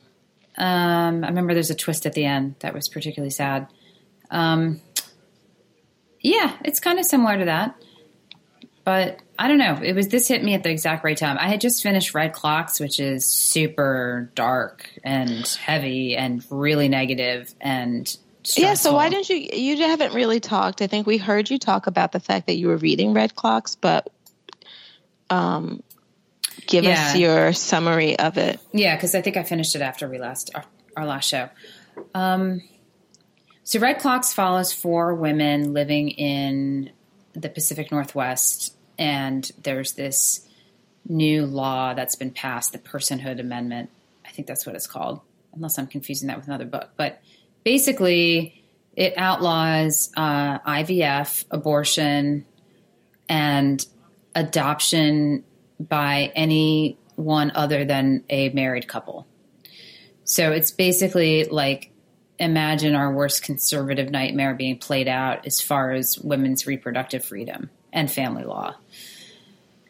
Um, 0.55 1.23
I 1.23 1.29
remember 1.29 1.55
there's 1.55 1.71
a 1.71 1.75
twist 1.75 2.05
at 2.05 2.13
the 2.13 2.25
end 2.25 2.57
that 2.59 2.75
was 2.75 2.87
particularly 2.87 3.31
sad. 3.31 3.65
Um, 4.29 4.81
yeah, 6.21 6.55
it's 6.63 6.79
kind 6.79 6.99
of 6.99 7.05
similar 7.05 7.39
to 7.39 7.45
that. 7.45 7.75
but 8.83 9.19
I 9.39 9.47
don't 9.47 9.57
know. 9.57 9.79
It 9.81 9.93
was 9.93 10.09
this 10.09 10.27
hit 10.27 10.43
me 10.43 10.53
at 10.53 10.61
the 10.61 10.69
exact 10.69 11.03
right 11.03 11.17
time. 11.17 11.37
I 11.39 11.47
had 11.47 11.59
just 11.59 11.81
finished 11.81 12.13
Red 12.13 12.33
Clocks, 12.33 12.79
which 12.79 12.99
is 12.99 13.25
super 13.25 14.31
dark 14.35 14.87
and 15.03 15.47
heavy 15.47 16.15
and 16.15 16.45
really 16.51 16.87
negative 16.87 17.53
and 17.59 18.07
stressful. 18.43 18.63
Yeah, 18.63 18.73
so 18.75 18.93
why 18.93 19.09
didn't 19.09 19.29
you 19.29 19.37
you 19.37 19.77
haven't 19.77 20.13
really 20.13 20.39
talked. 20.39 20.83
I 20.83 20.87
think 20.87 21.07
we 21.07 21.17
heard 21.17 21.49
you 21.49 21.57
talk 21.57 21.87
about 21.87 22.11
the 22.11 22.19
fact 22.19 22.45
that 22.45 22.57
you 22.57 22.67
were 22.67 22.77
reading 22.77 23.13
Red 23.13 23.35
Clocks, 23.35 23.75
but 23.75 24.11
um 25.31 25.81
give 26.67 26.83
Yeah. 26.83 26.91
us 27.09 27.15
your 27.17 27.53
summary 27.53 28.17
of 28.17 28.37
it. 28.37 28.59
Yeah, 28.71 28.95
because 28.95 29.15
I 29.15 29.21
think 29.21 29.37
I 29.37 29.43
finished 29.43 29.75
it 29.75 29.81
after 29.81 30.07
we 30.09 30.17
last 30.19 30.51
our, 30.55 30.65
our 30.97 31.05
last 31.05 31.27
show. 31.27 31.49
Um, 32.13 32.61
so 33.63 33.79
Red 33.79 33.99
Clocks 33.99 34.33
follows 34.33 34.73
four 34.73 35.13
women 35.15 35.73
living 35.73 36.09
in 36.09 36.91
the 37.33 37.49
Pacific 37.49 37.91
Northwest, 37.91 38.75
and 38.97 39.49
there's 39.61 39.93
this 39.93 40.47
new 41.07 41.45
law 41.45 41.93
that's 41.93 42.15
been 42.15 42.31
passed, 42.31 42.71
the 42.73 42.77
Personhood 42.79 43.39
Amendment. 43.39 43.89
I 44.25 44.29
think 44.29 44.47
that's 44.47 44.65
what 44.65 44.75
it's 44.75 44.87
called, 44.87 45.21
unless 45.53 45.77
I'm 45.77 45.87
confusing 45.87 46.27
that 46.27 46.37
with 46.37 46.47
another 46.47 46.65
book. 46.65 46.91
But 46.97 47.21
basically, 47.63 48.63
it 48.95 49.13
outlaws 49.17 50.11
uh, 50.15 50.59
IVF, 50.59 51.45
abortion, 51.51 52.45
and 53.29 53.85
adoption 54.35 55.43
by 55.89 56.31
anyone 56.35 57.51
other 57.55 57.85
than 57.85 58.23
a 58.29 58.49
married 58.49 58.87
couple. 58.87 59.27
So 60.23 60.51
it's 60.51 60.71
basically 60.71 61.45
like 61.45 61.91
imagine 62.39 62.95
our 62.95 63.11
worst 63.11 63.43
conservative 63.43 64.09
nightmare 64.09 64.53
being 64.53 64.77
played 64.77 65.07
out 65.07 65.45
as 65.45 65.61
far 65.61 65.91
as 65.91 66.17
women's 66.19 66.65
reproductive 66.65 67.23
freedom 67.23 67.69
and 67.91 68.11
family 68.11 68.43
law. 68.43 68.75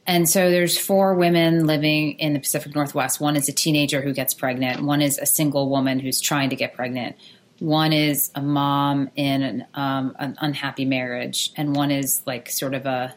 And 0.05 0.27
so 0.27 0.51
there's 0.51 0.77
four 0.77 1.15
women 1.15 1.65
living 1.65 2.19
in 2.19 2.33
the 2.33 2.39
Pacific 2.39 2.75
Northwest. 2.75 3.21
One 3.21 3.37
is 3.37 3.47
a 3.47 3.53
teenager 3.53 4.01
who 4.01 4.13
gets 4.13 4.33
pregnant. 4.33 4.83
One 4.83 5.01
is 5.01 5.17
a 5.17 5.25
single 5.25 5.69
woman 5.69 5.99
who's 5.99 6.19
trying 6.19 6.49
to 6.49 6.57
get 6.57 6.73
pregnant. 6.73 7.15
One 7.59 7.93
is 7.93 8.29
a 8.35 8.41
mom 8.41 9.09
in 9.15 9.41
an, 9.41 9.65
um, 9.73 10.15
an 10.19 10.35
unhappy 10.39 10.83
marriage, 10.83 11.53
and 11.55 11.73
one 11.73 11.91
is 11.91 12.21
like 12.25 12.49
sort 12.49 12.73
of 12.73 12.85
a 12.85 13.15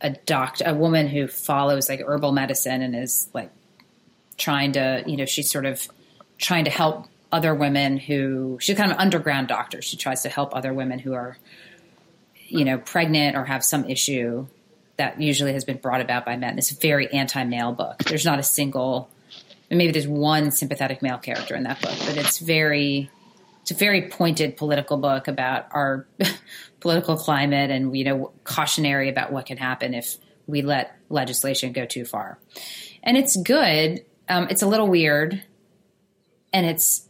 a 0.00 0.10
doctor, 0.10 0.64
a 0.66 0.74
woman 0.74 1.08
who 1.08 1.26
follows 1.26 1.88
like 1.88 2.00
herbal 2.00 2.32
medicine 2.32 2.82
and 2.82 2.94
is 2.94 3.28
like 3.34 3.50
trying 4.36 4.72
to, 4.72 5.02
you 5.06 5.16
know, 5.16 5.24
she's 5.24 5.50
sort 5.50 5.66
of 5.66 5.88
trying 6.38 6.64
to 6.64 6.70
help 6.70 7.06
other 7.32 7.54
women 7.54 7.98
who 7.98 8.58
she's 8.60 8.76
kind 8.76 8.90
of 8.90 8.96
an 8.96 9.02
underground 9.02 9.48
doctor. 9.48 9.82
She 9.82 9.96
tries 9.96 10.22
to 10.22 10.28
help 10.28 10.54
other 10.54 10.72
women 10.72 10.98
who 10.98 11.14
are, 11.14 11.36
you 12.46 12.64
know, 12.64 12.78
pregnant 12.78 13.36
or 13.36 13.44
have 13.44 13.64
some 13.64 13.84
issue 13.84 14.46
that 14.96 15.20
usually 15.20 15.52
has 15.52 15.64
been 15.64 15.76
brought 15.76 16.00
about 16.00 16.24
by 16.24 16.36
men. 16.36 16.58
It's 16.58 16.70
a 16.70 16.76
very 16.76 17.12
anti-male 17.12 17.72
book. 17.72 17.98
There's 18.04 18.24
not 18.24 18.38
a 18.38 18.42
single, 18.42 19.10
maybe 19.70 19.92
there's 19.92 20.08
one 20.08 20.50
sympathetic 20.50 21.02
male 21.02 21.18
character 21.18 21.54
in 21.54 21.64
that 21.64 21.80
book, 21.80 21.96
but 22.06 22.16
it's 22.16 22.38
very, 22.38 23.10
it's 23.68 23.76
a 23.76 23.84
very 23.84 24.08
pointed 24.08 24.56
political 24.56 24.96
book 24.96 25.28
about 25.28 25.66
our 25.72 26.06
political 26.80 27.18
climate 27.18 27.70
and 27.70 27.94
you 27.94 28.02
know 28.02 28.32
cautionary 28.42 29.10
about 29.10 29.30
what 29.30 29.44
can 29.44 29.58
happen 29.58 29.92
if 29.92 30.16
we 30.46 30.62
let 30.62 30.96
legislation 31.10 31.72
go 31.72 31.84
too 31.84 32.06
far. 32.06 32.38
And 33.02 33.18
it's 33.18 33.36
good. 33.36 34.06
Um, 34.26 34.46
it's 34.48 34.62
a 34.62 34.66
little 34.66 34.88
weird, 34.88 35.42
and 36.50 36.64
it's 36.64 37.06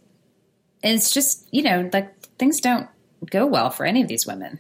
it's 0.83 1.12
just 1.12 1.47
you 1.53 1.62
know 1.62 1.88
like 1.92 2.12
things 2.40 2.61
don't 2.61 2.88
go 3.31 3.47
well 3.47 3.71
for 3.71 3.87
any 3.87 4.03
of 4.03 4.09
these 4.09 4.27
women. 4.27 4.59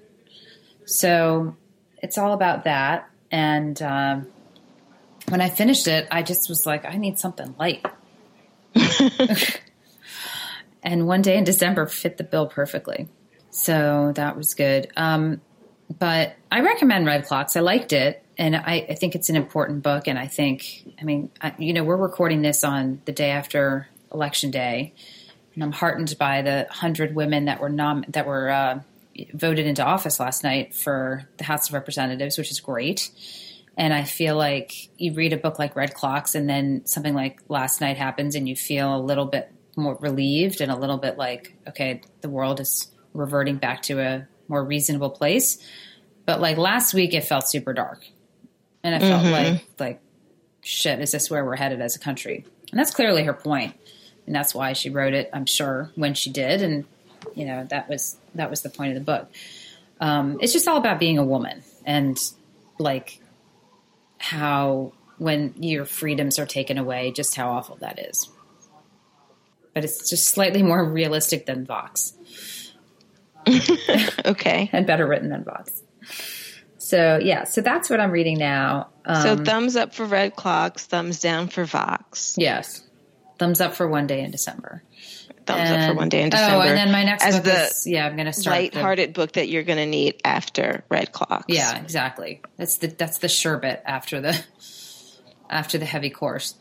So 0.84 1.56
it's 2.00 2.16
all 2.16 2.32
about 2.32 2.62
that. 2.62 3.10
And 3.32 3.82
um, 3.82 4.28
when 5.28 5.40
I 5.40 5.48
finished 5.48 5.88
it, 5.88 6.06
I 6.12 6.22
just 6.22 6.48
was 6.48 6.64
like, 6.64 6.84
I 6.84 6.96
need 6.96 7.18
something 7.18 7.56
light. 7.58 7.84
and 10.82 11.06
one 11.06 11.22
day 11.22 11.36
in 11.36 11.44
December 11.44 11.86
fit 11.86 12.16
the 12.16 12.24
bill 12.24 12.46
perfectly. 12.46 13.08
So 13.50 14.12
that 14.14 14.36
was 14.36 14.54
good. 14.54 14.90
Um, 14.96 15.40
but 15.98 16.36
I 16.52 16.60
recommend 16.60 17.06
Red 17.06 17.24
Clocks. 17.24 17.56
I 17.56 17.60
liked 17.60 17.92
it. 17.92 18.24
And 18.36 18.54
I, 18.54 18.86
I 18.88 18.94
think 18.94 19.14
it's 19.14 19.30
an 19.30 19.36
important 19.36 19.82
book. 19.82 20.06
And 20.06 20.18
I 20.18 20.28
think, 20.28 20.94
I 21.00 21.04
mean, 21.04 21.30
I, 21.40 21.54
you 21.58 21.72
know, 21.72 21.82
we're 21.82 21.96
recording 21.96 22.42
this 22.42 22.62
on 22.62 23.00
the 23.04 23.12
day 23.12 23.30
after 23.30 23.88
Election 24.12 24.50
Day. 24.50 24.94
And 25.54 25.64
I'm 25.64 25.72
heartened 25.72 26.16
by 26.18 26.42
the 26.42 26.66
100 26.68 27.14
women 27.14 27.46
that 27.46 27.60
were 27.60 27.68
nom- 27.68 28.04
that 28.10 28.26
were 28.26 28.48
uh, 28.48 28.80
voted 29.32 29.66
into 29.66 29.84
office 29.84 30.20
last 30.20 30.44
night 30.44 30.74
for 30.74 31.28
the 31.36 31.44
House 31.44 31.68
of 31.68 31.74
Representatives, 31.74 32.38
which 32.38 32.52
is 32.52 32.60
great. 32.60 33.10
And 33.76 33.92
I 33.92 34.04
feel 34.04 34.36
like 34.36 34.72
you 34.98 35.14
read 35.14 35.32
a 35.32 35.36
book 35.36 35.58
like 35.58 35.74
Red 35.74 35.94
Clocks, 35.94 36.34
and 36.34 36.48
then 36.48 36.84
something 36.84 37.14
like 37.14 37.40
last 37.48 37.80
night 37.80 37.96
happens, 37.96 38.34
and 38.34 38.48
you 38.48 38.56
feel 38.56 38.94
a 38.94 39.00
little 39.00 39.24
bit 39.24 39.52
more 39.78 39.96
relieved 40.00 40.60
and 40.60 40.70
a 40.70 40.76
little 40.76 40.98
bit 40.98 41.16
like, 41.16 41.56
okay, 41.68 42.02
the 42.20 42.28
world 42.28 42.60
is 42.60 42.90
reverting 43.14 43.56
back 43.56 43.82
to 43.82 44.00
a 44.00 44.26
more 44.48 44.64
reasonable 44.64 45.10
place. 45.10 45.58
But 46.26 46.40
like 46.40 46.58
last 46.58 46.92
week, 46.92 47.14
it 47.14 47.24
felt 47.24 47.48
super 47.48 47.72
dark, 47.72 48.04
and 48.82 48.94
I 48.94 48.98
felt 48.98 49.24
like 49.24 49.64
like 49.78 50.00
shit. 50.62 51.00
Is 51.00 51.12
this 51.12 51.30
where 51.30 51.44
we're 51.44 51.56
headed 51.56 51.80
as 51.80 51.96
a 51.96 51.98
country? 51.98 52.44
And 52.70 52.78
that's 52.78 52.90
clearly 52.90 53.24
her 53.24 53.32
point, 53.32 53.74
and 54.26 54.34
that's 54.34 54.54
why 54.54 54.74
she 54.74 54.90
wrote 54.90 55.14
it. 55.14 55.30
I'm 55.32 55.46
sure 55.46 55.90
when 55.94 56.12
she 56.12 56.30
did, 56.30 56.62
and 56.62 56.84
you 57.34 57.46
know 57.46 57.64
that 57.70 57.88
was 57.88 58.18
that 58.34 58.50
was 58.50 58.60
the 58.60 58.68
point 58.68 58.90
of 58.90 58.94
the 58.96 59.04
book. 59.04 59.30
Um, 60.00 60.38
it's 60.42 60.52
just 60.52 60.68
all 60.68 60.76
about 60.76 61.00
being 61.00 61.18
a 61.18 61.24
woman 61.24 61.62
and 61.84 62.18
like 62.78 63.20
how 64.18 64.92
when 65.16 65.54
your 65.56 65.84
freedoms 65.84 66.38
are 66.38 66.46
taken 66.46 66.78
away, 66.78 67.10
just 67.10 67.34
how 67.34 67.50
awful 67.50 67.76
that 67.76 67.98
is. 67.98 68.28
But 69.74 69.84
it's 69.84 70.08
just 70.08 70.28
slightly 70.28 70.62
more 70.62 70.84
realistic 70.84 71.46
than 71.46 71.64
Vox 71.64 72.14
Okay. 74.24 74.68
and 74.72 74.86
better 74.86 75.06
written 75.06 75.28
than 75.30 75.44
Vox. 75.44 75.82
So 76.78 77.18
yeah, 77.22 77.44
so 77.44 77.60
that's 77.60 77.90
what 77.90 78.00
I'm 78.00 78.10
reading 78.10 78.38
now. 78.38 78.88
Um, 79.04 79.22
So 79.22 79.36
thumbs 79.36 79.76
up 79.76 79.94
for 79.94 80.04
Red 80.06 80.34
Clocks, 80.36 80.86
thumbs 80.86 81.20
down 81.20 81.48
for 81.48 81.64
Vox. 81.64 82.34
yes, 82.38 82.82
thumbs 83.38 83.60
up 83.60 83.74
for 83.74 83.86
one 83.88 84.06
day 84.06 84.22
in 84.22 84.30
December. 84.30 84.82
Thumbs 85.46 85.70
up 85.70 85.90
for 85.90 85.96
one 85.96 86.08
day 86.10 86.22
in 86.22 86.28
December. 86.30 86.56
Oh, 86.56 86.60
and 86.60 86.76
then 86.76 86.92
my 86.92 87.04
next 87.04 87.24
as 87.24 87.36
book 87.36 87.44
the 87.44 87.62
is 87.64 87.86
yeah, 87.86 88.06
I'm 88.06 88.16
going 88.16 88.26
to 88.26 88.32
start 88.34 88.54
the- 88.54 88.60
light-hearted 88.62 89.14
book 89.14 89.32
that 89.32 89.48
you're 89.48 89.62
going 89.62 89.78
to 89.78 89.86
need 89.86 90.20
after 90.24 90.84
Red 90.90 91.10
Clocks. 91.12 91.46
Yeah, 91.48 91.78
exactly. 91.78 92.42
That's 92.58 92.76
the 92.78 92.88
that's 92.88 93.18
the 93.18 93.28
sherbet 93.28 93.82
after 93.86 94.20
the 94.20 94.38
after 95.50 95.78
the 95.78 95.86
heavy 95.86 96.10
course. 96.10 96.54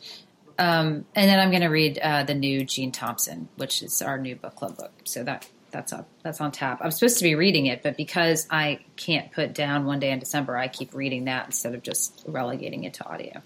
Um, 0.60 1.06
and 1.16 1.30
then 1.30 1.40
I'm 1.40 1.50
going 1.50 1.62
to 1.62 1.68
read 1.68 2.00
uh, 2.00 2.24
the 2.24 2.34
new 2.34 2.66
Jean 2.66 2.92
Thompson, 2.92 3.48
which 3.58 3.84
is 3.84 4.02
our 4.02 4.18
new 4.18 4.36
book 4.36 4.56
club 4.56 4.78
book. 4.78 4.92
So 5.04 5.24
that 5.24 5.48
that's 5.72 5.94
up 5.94 6.08
that's 6.24 6.42
on 6.42 6.52
tap. 6.52 6.80
I'm 6.82 6.92
supposed 6.92 7.18
to 7.18 7.24
be 7.24 7.36
reading 7.36 7.68
it, 7.68 7.84
but 7.84 7.98
because 7.98 8.48
I 8.50 8.80
can't 8.96 9.32
put 9.32 9.54
down 9.54 9.86
one 9.86 10.00
day 10.00 10.12
in 10.12 10.20
December, 10.20 10.58
I 10.58 10.68
keep 10.68 10.94
reading 10.94 11.26
that 11.26 11.46
instead 11.46 11.76
of 11.76 11.84
just 11.84 12.24
relegating 12.28 12.84
it 12.84 12.96
to 12.96 13.06
audio. 13.06 13.42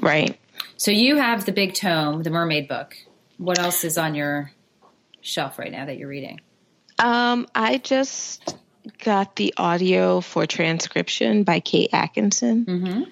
Right. 0.00 0.38
So 0.76 0.90
you 0.90 1.16
have 1.16 1.44
the 1.44 1.52
big 1.52 1.74
tome, 1.74 2.22
the 2.22 2.30
Mermaid 2.30 2.68
book. 2.68 2.96
What 3.38 3.58
else 3.58 3.84
is 3.84 3.98
on 3.98 4.14
your 4.14 4.52
shelf 5.20 5.58
right 5.58 5.72
now 5.72 5.86
that 5.86 5.96
you're 5.96 6.08
reading? 6.08 6.40
Um, 6.98 7.46
I 7.54 7.78
just 7.78 8.56
got 9.04 9.36
the 9.36 9.54
audio 9.56 10.20
for 10.20 10.46
transcription 10.46 11.44
by 11.44 11.60
Kate 11.60 11.90
Atkinson. 11.92 12.64
Mm-hmm. 12.64 13.02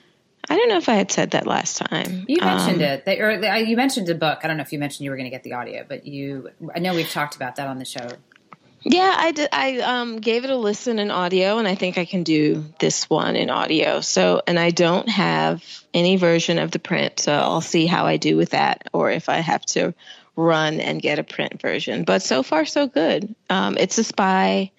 I 0.51 0.57
don't 0.57 0.69
know 0.69 0.79
if 0.79 0.89
I 0.89 0.95
had 0.95 1.13
said 1.13 1.31
that 1.31 1.47
last 1.47 1.77
time. 1.77 2.25
You 2.27 2.41
mentioned 2.41 2.83
Um, 2.83 2.89
it, 2.89 3.05
that, 3.05 3.21
or 3.21 3.57
you 3.59 3.77
mentioned 3.77 4.09
a 4.09 4.17
book. 4.17 4.41
I 4.43 4.49
don't 4.49 4.57
know 4.57 4.63
if 4.63 4.73
you 4.73 4.81
mentioned 4.81 5.05
you 5.05 5.11
were 5.11 5.17
going 5.17 5.31
to 5.31 5.31
get 5.31 5.45
the 5.45 5.53
audio, 5.53 5.85
but 5.89 6.07
you. 6.07 6.51
I 6.75 6.81
know 6.81 6.93
we've 6.93 7.09
talked 7.09 7.37
about 7.37 7.57
that 7.57 7.69
on 7.69 7.79
the 7.79 7.85
show. 7.85 8.09
Yeah, 8.83 9.15
I 9.17 9.31
did. 9.31 9.49
I 9.53 9.79
um, 9.79 10.19
gave 10.19 10.45
it 10.45 10.51
a 10.51 10.57
listen 10.57 10.99
in 10.99 11.11
audio, 11.11 11.59
and 11.59 11.69
I 11.69 11.77
think 11.77 11.99
I 11.99 12.05
can 12.05 12.25
do 12.25 12.65
this 12.81 13.09
one 13.09 13.37
in 13.37 13.49
audio. 13.49 14.01
So, 14.01 14.43
and 14.47 14.59
I 14.59 14.71
don't 14.71 15.09
have 15.09 15.63
any 15.95 16.17
version 16.17 16.59
of 16.59 16.73
the 16.73 16.79
print, 16.79 17.21
so 17.21 17.33
I'll 17.33 17.61
see 17.61 17.87
how 17.87 18.07
I 18.07 18.17
do 18.17 18.37
with 18.37 18.51
that, 18.51 18.89
or 18.93 19.11
if 19.11 19.29
I 19.29 19.37
have 19.37 19.65
to 19.67 19.95
run 20.35 20.81
and 20.81 21.01
get 21.01 21.19
a 21.19 21.25
print 21.25 21.61
version. 21.61 22.05
But 22.05 22.23
so 22.23 22.43
far, 22.43 22.65
so 22.65 22.89
good. 22.89 23.35
Um, 23.51 23.77
it's 23.79 23.99
a 23.99 24.05
spy. 24.05 24.73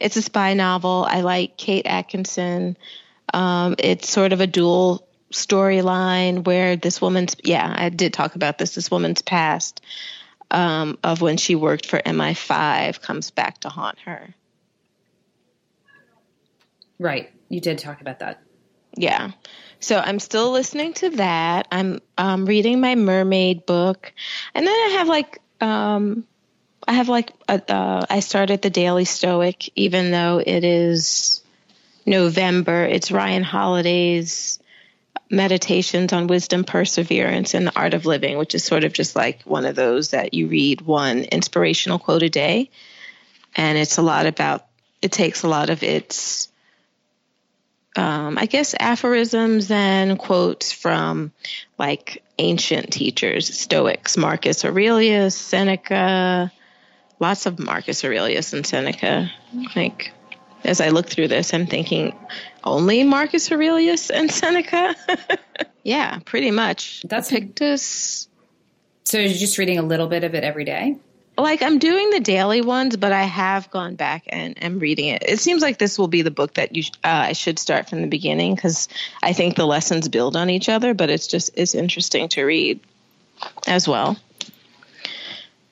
It's 0.00 0.16
a 0.16 0.22
spy 0.22 0.54
novel. 0.54 1.04
I 1.06 1.20
like 1.20 1.56
Kate 1.56 1.86
Atkinson. 1.86 2.76
Um, 3.34 3.74
it's 3.78 4.08
sort 4.08 4.32
of 4.32 4.40
a 4.40 4.46
dual 4.46 5.04
storyline 5.32 6.44
where 6.44 6.76
this 6.76 7.00
woman's 7.00 7.36
yeah 7.44 7.74
i 7.76 7.88
did 7.90 8.12
talk 8.12 8.34
about 8.34 8.58
this 8.58 8.74
this 8.74 8.90
woman's 8.90 9.22
past 9.22 9.82
um, 10.50 10.98
of 11.04 11.20
when 11.20 11.36
she 11.36 11.54
worked 11.54 11.84
for 11.84 11.98
mi5 11.98 13.02
comes 13.02 13.30
back 13.30 13.58
to 13.60 13.68
haunt 13.68 13.98
her. 14.06 14.34
Right, 16.98 17.30
you 17.50 17.60
did 17.60 17.78
talk 17.78 18.00
about 18.00 18.20
that. 18.20 18.42
yeah. 18.96 19.32
So 19.80 19.98
i'm 19.98 20.18
still 20.18 20.50
listening 20.50 20.94
to 20.94 21.10
that. 21.10 21.68
I'm 21.70 22.00
um, 22.16 22.46
reading 22.46 22.80
my 22.80 22.94
mermaid 22.94 23.66
book. 23.66 24.12
And 24.54 24.66
then 24.66 24.74
i 24.74 24.88
have 24.98 25.08
like 25.08 25.40
um, 25.60 26.24
i 26.86 26.94
have 26.94 27.10
like 27.10 27.32
a, 27.46 27.62
uh, 27.70 28.06
i 28.08 28.20
started 28.20 28.62
the 28.62 28.70
daily 28.70 29.04
stoic 29.04 29.70
even 29.76 30.10
though 30.10 30.38
it 30.38 30.64
is 30.64 31.42
November, 32.08 32.84
it's 32.84 33.12
Ryan 33.12 33.42
Holiday's 33.42 34.58
Meditations 35.30 36.12
on 36.12 36.26
Wisdom, 36.26 36.64
Perseverance, 36.64 37.54
and 37.54 37.66
the 37.66 37.76
Art 37.76 37.94
of 37.94 38.06
Living, 38.06 38.38
which 38.38 38.54
is 38.54 38.64
sort 38.64 38.84
of 38.84 38.92
just 38.92 39.14
like 39.14 39.42
one 39.42 39.66
of 39.66 39.76
those 39.76 40.10
that 40.10 40.32
you 40.34 40.48
read 40.48 40.80
one 40.80 41.20
inspirational 41.20 41.98
quote 41.98 42.22
a 42.22 42.30
day. 42.30 42.70
And 43.54 43.76
it's 43.76 43.98
a 43.98 44.02
lot 44.02 44.26
about, 44.26 44.66
it 45.02 45.12
takes 45.12 45.42
a 45.42 45.48
lot 45.48 45.70
of 45.70 45.82
its, 45.82 46.48
um, 47.96 48.38
I 48.38 48.46
guess, 48.46 48.74
aphorisms 48.78 49.70
and 49.70 50.18
quotes 50.18 50.72
from 50.72 51.32
like 51.78 52.22
ancient 52.38 52.92
teachers, 52.92 53.54
Stoics, 53.58 54.16
Marcus 54.16 54.64
Aurelius, 54.64 55.34
Seneca, 55.36 56.52
lots 57.18 57.46
of 57.46 57.58
Marcus 57.58 58.04
Aurelius 58.04 58.52
and 58.52 58.66
Seneca. 58.66 59.30
Like, 59.74 60.12
as 60.64 60.80
I 60.80 60.88
look 60.90 61.08
through 61.08 61.28
this, 61.28 61.52
I'm 61.52 61.66
thinking 61.66 62.14
only 62.64 63.04
Marcus 63.04 63.50
Aurelius 63.50 64.10
and 64.10 64.30
Seneca. 64.30 64.94
yeah, 65.82 66.18
pretty 66.24 66.50
much. 66.50 67.02
That's 67.02 67.30
Epictetus. 67.30 68.28
So 69.04 69.18
you're 69.18 69.32
just 69.32 69.58
reading 69.58 69.78
a 69.78 69.82
little 69.82 70.06
bit 70.06 70.24
of 70.24 70.34
it 70.34 70.44
every 70.44 70.64
day? 70.64 70.96
Like 71.38 71.62
I'm 71.62 71.78
doing 71.78 72.10
the 72.10 72.20
daily 72.20 72.60
ones, 72.60 72.96
but 72.96 73.12
I 73.12 73.22
have 73.22 73.70
gone 73.70 73.94
back 73.94 74.24
and 74.28 74.60
am 74.62 74.80
reading 74.80 75.06
it. 75.06 75.22
It 75.26 75.38
seems 75.38 75.62
like 75.62 75.78
this 75.78 75.96
will 75.96 76.08
be 76.08 76.22
the 76.22 76.32
book 76.32 76.54
that 76.54 76.74
you 76.74 76.82
uh, 77.04 77.30
I 77.30 77.32
should 77.32 77.60
start 77.60 77.88
from 77.88 78.02
the 78.02 78.08
beginning 78.08 78.56
because 78.56 78.88
I 79.22 79.32
think 79.32 79.54
the 79.54 79.64
lessons 79.64 80.08
build 80.08 80.36
on 80.36 80.50
each 80.50 80.68
other. 80.68 80.94
But 80.94 81.10
it's 81.10 81.28
just 81.28 81.52
it's 81.54 81.76
interesting 81.76 82.28
to 82.30 82.42
read 82.42 82.80
as 83.68 83.86
well. 83.86 84.16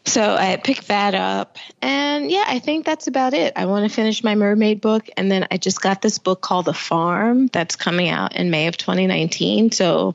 So 0.07 0.35
I 0.35 0.57
picked 0.57 0.88
that 0.88 1.14
up. 1.14 1.59
And 1.83 2.31
yeah, 2.31 2.45
I 2.47 2.61
think 2.61 2.87
that's 2.87 3.07
about 3.09 3.35
it. 3.35 3.53
I 3.57 3.66
want 3.66 3.88
to 3.88 3.95
finish 3.95 4.23
my 4.23 4.35
mermaid 4.37 4.81
book. 4.81 5.09
And 5.16 5.31
then 5.31 5.47
I 5.51 5.57
just 5.59 5.83
got 5.83 6.01
this 6.01 6.19
book 6.19 6.40
called 6.40 6.64
The 6.66 6.73
Farm 6.75 7.49
that's 7.49 7.77
coming 7.77 8.09
out 8.09 8.35
in 8.37 8.51
May 8.51 8.69
of 8.69 8.77
2019. 8.77 9.73
So 9.73 10.14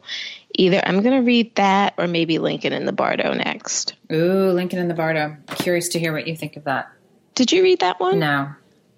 either 0.56 0.82
I'm 0.84 1.02
going 1.02 1.18
to 1.20 1.26
read 1.26 1.56
that 1.56 1.94
or 1.98 2.08
maybe 2.08 2.40
Lincoln 2.40 2.72
in 2.74 2.86
the 2.86 2.94
Bardo 2.94 3.34
next. 3.34 3.96
Ooh, 4.12 4.52
Lincoln 4.52 4.80
in 4.80 4.88
the 4.88 4.94
Bardo. 4.94 5.36
Curious 5.56 5.90
to 5.90 6.00
hear 6.00 6.14
what 6.14 6.26
you 6.26 6.36
think 6.38 6.56
of 6.56 6.64
that. 6.64 6.90
Did 7.36 7.52
you 7.52 7.62
read 7.62 7.80
that 7.82 8.00
one? 8.00 8.20
No, 8.20 8.50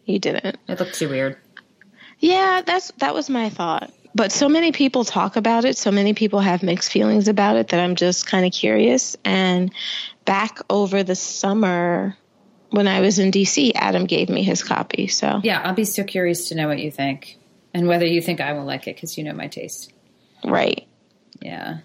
You 0.05 0.19
didn't. 0.19 0.57
it 0.67 0.79
looked 0.79 0.95
too 0.95 1.09
weird. 1.09 1.37
Yeah, 2.19 2.61
that's 2.65 2.91
that 2.99 3.13
was 3.13 3.29
my 3.29 3.49
thought. 3.49 3.91
But 4.15 4.31
so 4.31 4.47
many 4.47 4.71
people 4.71 5.03
talk 5.05 5.35
about 5.37 5.65
it, 5.65 5.75
so 5.75 5.91
many 5.91 6.13
people 6.13 6.39
have 6.39 6.61
mixed 6.61 6.91
feelings 6.91 7.27
about 7.27 7.55
it 7.57 7.69
that 7.69 7.79
I'm 7.79 7.95
just 7.95 8.27
kind 8.27 8.45
of 8.45 8.51
curious. 8.53 9.17
And 9.25 9.73
back 10.25 10.59
over 10.69 11.03
the 11.03 11.15
summer 11.15 12.15
when 12.69 12.87
I 12.87 13.01
was 13.01 13.19
in 13.19 13.31
DC, 13.31 13.71
Adam 13.75 14.05
gave 14.05 14.29
me 14.29 14.41
his 14.43 14.63
copy. 14.63 15.07
So 15.07 15.41
Yeah, 15.43 15.61
I'll 15.63 15.73
be 15.75 15.85
so 15.85 16.03
curious 16.03 16.49
to 16.49 16.55
know 16.55 16.67
what 16.67 16.79
you 16.79 16.89
think 16.91 17.37
and 17.73 17.87
whether 17.87 18.05
you 18.05 18.21
think 18.21 18.41
I 18.41 18.53
will 18.53 18.65
like 18.65 18.87
it 18.87 18.95
because 18.95 19.17
you 19.17 19.23
know 19.23 19.33
my 19.33 19.47
taste. 19.47 19.91
right. 20.43 20.87
Yeah. 21.41 21.79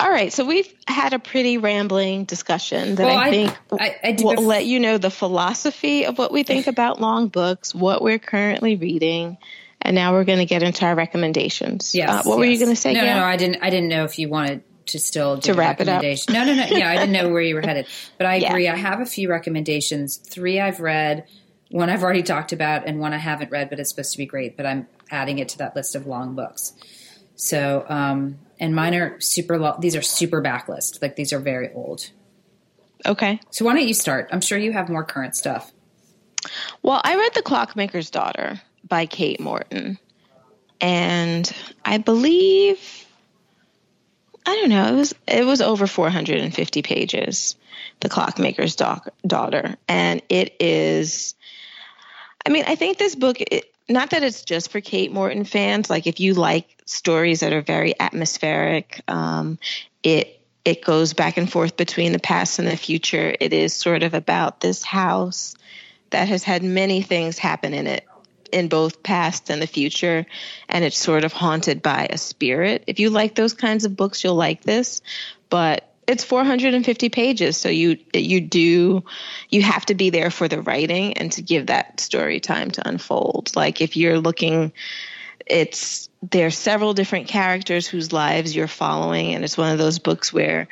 All 0.00 0.10
right, 0.10 0.32
so 0.32 0.44
we've 0.46 0.72
had 0.88 1.12
a 1.12 1.18
pretty 1.18 1.58
rambling 1.58 2.24
discussion 2.24 2.94
that 2.96 3.04
Well, 3.04 3.16
I 3.16 3.26
I- 3.26 3.30
think 3.30 3.56
I- 3.78 3.96
I 4.02 4.12
did 4.12 4.24
will 4.24 4.32
bef- 4.34 4.46
let 4.46 4.64
you 4.66 4.80
know 4.80 4.98
the 4.98 5.10
philosophy 5.10 6.06
of 6.06 6.18
what 6.18 6.32
we 6.32 6.42
think 6.42 6.66
about 6.74 7.00
long 7.00 7.28
books, 7.28 7.74
what 7.74 8.02
we're 8.02 8.18
currently 8.18 8.74
reading, 8.76 9.36
and 9.82 9.94
now 9.94 10.12
we're 10.12 10.24
going 10.24 10.38
to 10.38 10.46
get 10.46 10.62
into 10.62 10.86
our 10.86 10.94
recommendations. 10.94 11.94
Yes. 11.94 12.08
Uh, 12.08 12.22
what 12.28 12.38
were 12.38 12.44
you 12.46 12.58
going 12.58 12.70
to 12.70 12.76
say? 12.80 12.94
No, 12.94 13.00
Gayle? 13.02 13.14
no, 13.14 13.20
no. 13.20 13.26
I 13.26 13.36
didn't. 13.36 13.62
I 13.62 13.70
didn't 13.70 13.88
know 13.90 14.04
if 14.04 14.18
you 14.18 14.28
wanted 14.30 14.62
to 14.86 14.98
still 14.98 15.36
do 15.36 15.42
To 15.42 15.52
a 15.52 15.54
wrap 15.54 15.80
it 15.80 15.88
up? 15.88 16.02
recommendation. 16.02 16.32
No, 16.34 16.44
no, 16.44 16.54
no. 16.54 16.64
Yeah, 16.66 16.90
I 16.90 16.96
didn't 16.96 17.12
know 17.12 17.28
where 17.28 17.42
you 17.42 17.54
were 17.54 17.60
headed, 17.66 17.86
but 18.18 18.26
I 18.26 18.36
Yeah. 18.36 18.50
agree. 18.50 18.68
I 18.68 18.76
have 18.76 19.00
a 19.00 19.06
few 19.06 19.28
recommendations. 19.30 20.16
Three 20.16 20.60
I've 20.60 20.80
read, 20.80 21.24
one 21.70 21.88
I've 21.90 22.02
already 22.02 22.22
talked 22.22 22.52
about, 22.52 22.86
and 22.86 23.00
one 23.00 23.12
I 23.12 23.18
haven't 23.18 23.50
read, 23.50 23.70
but 23.70 23.78
it's 23.80 23.90
supposed 23.90 24.12
to 24.12 24.18
be 24.18 24.26
great. 24.26 24.56
But 24.56 24.66
I'm 24.66 24.86
adding 25.10 25.38
it 25.38 25.48
to 25.50 25.58
that 25.58 25.74
list 25.76 25.94
of 25.94 26.06
long 26.06 26.34
books. 26.34 26.72
So, 27.34 27.84
um, 27.88 28.38
and 28.60 28.74
mine 28.74 28.94
are 28.94 29.20
super 29.20 29.58
long. 29.58 29.80
These 29.80 29.96
are 29.96 30.02
super 30.02 30.42
backlist. 30.42 31.00
Like 31.02 31.16
these 31.16 31.32
are 31.32 31.38
very 31.40 31.72
old. 31.72 32.10
Okay. 33.04 33.40
So 33.50 33.64
why 33.64 33.74
don't 33.74 33.86
you 33.88 33.94
start? 33.94 34.28
I'm 34.32 34.40
sure 34.40 34.56
you 34.58 34.72
have 34.72 34.88
more 34.88 35.02
current 35.04 35.34
stuff. 35.34 35.72
Well, 36.82 37.00
I 37.04 37.16
read 37.16 37.32
The 37.34 37.42
Clockmaker's 37.42 38.10
Daughter 38.10 38.60
by 38.88 39.06
Kate 39.06 39.40
Morton. 39.40 39.98
And 40.80 41.50
I 41.84 41.98
believe 41.98 43.06
I 44.44 44.56
don't 44.56 44.70
know, 44.70 44.88
it 44.88 44.96
was 44.96 45.14
it 45.26 45.44
was 45.44 45.60
over 45.60 45.86
450 45.86 46.82
pages. 46.82 47.56
The 48.00 48.08
Clockmaker's 48.08 48.74
Doc- 48.76 49.08
Daughter, 49.26 49.76
and 49.88 50.22
it 50.28 50.56
is 50.60 51.34
I 52.44 52.50
mean, 52.50 52.64
I 52.66 52.74
think 52.74 52.98
this 52.98 53.14
book 53.14 53.40
it, 53.40 53.72
not 53.88 54.10
that 54.10 54.22
it's 54.22 54.42
just 54.44 54.70
for 54.70 54.80
Kate 54.80 55.12
Morton 55.12 55.44
fans, 55.44 55.90
like 55.90 56.06
if 56.06 56.20
you 56.20 56.34
like 56.34 56.66
stories 56.86 57.40
that 57.40 57.52
are 57.52 57.62
very 57.62 57.98
atmospheric, 57.98 59.02
um, 59.08 59.58
it 60.02 60.40
it 60.64 60.84
goes 60.84 61.12
back 61.12 61.36
and 61.36 61.50
forth 61.50 61.76
between 61.76 62.12
the 62.12 62.20
past 62.20 62.58
and 62.58 62.68
the 62.68 62.76
future. 62.76 63.34
It 63.38 63.52
is 63.52 63.74
sort 63.74 64.02
of 64.02 64.14
about 64.14 64.60
this 64.60 64.82
house 64.82 65.56
that 66.10 66.28
has 66.28 66.44
had 66.44 66.62
many 66.62 67.02
things 67.02 67.38
happen 67.38 67.74
in 67.74 67.86
it 67.86 68.06
in 68.52 68.68
both 68.68 69.02
past 69.02 69.50
and 69.50 69.60
the 69.60 69.66
future 69.66 70.26
and 70.68 70.84
it's 70.84 70.98
sort 70.98 71.24
of 71.24 71.32
haunted 71.32 71.82
by 71.82 72.06
a 72.10 72.18
spirit. 72.18 72.84
If 72.86 73.00
you 73.00 73.10
like 73.10 73.34
those 73.34 73.54
kinds 73.54 73.84
of 73.84 73.96
books 73.96 74.22
you'll 74.22 74.34
like 74.34 74.62
this 74.62 75.02
but 75.48 75.88
it's 76.06 76.24
450 76.24 77.08
pages 77.08 77.56
so 77.56 77.68
you 77.68 77.98
you 78.12 78.40
do 78.40 79.04
you 79.48 79.62
have 79.62 79.86
to 79.86 79.94
be 79.94 80.10
there 80.10 80.30
for 80.30 80.48
the 80.48 80.60
writing 80.60 81.14
and 81.14 81.32
to 81.32 81.42
give 81.42 81.66
that 81.66 82.00
story 82.00 82.40
time 82.40 82.70
to 82.72 82.88
unfold. 82.88 83.54
Like 83.56 83.80
if 83.80 83.96
you're 83.96 84.18
looking 84.18 84.72
it's 85.46 86.08
there's 86.22 86.56
several 86.56 86.94
different 86.94 87.28
characters 87.28 87.86
whose 87.86 88.12
lives 88.12 88.54
you're 88.54 88.68
following 88.68 89.34
and 89.34 89.44
it's 89.44 89.58
one 89.58 89.72
of 89.72 89.78
those 89.78 89.98
books 89.98 90.32
where 90.32 90.68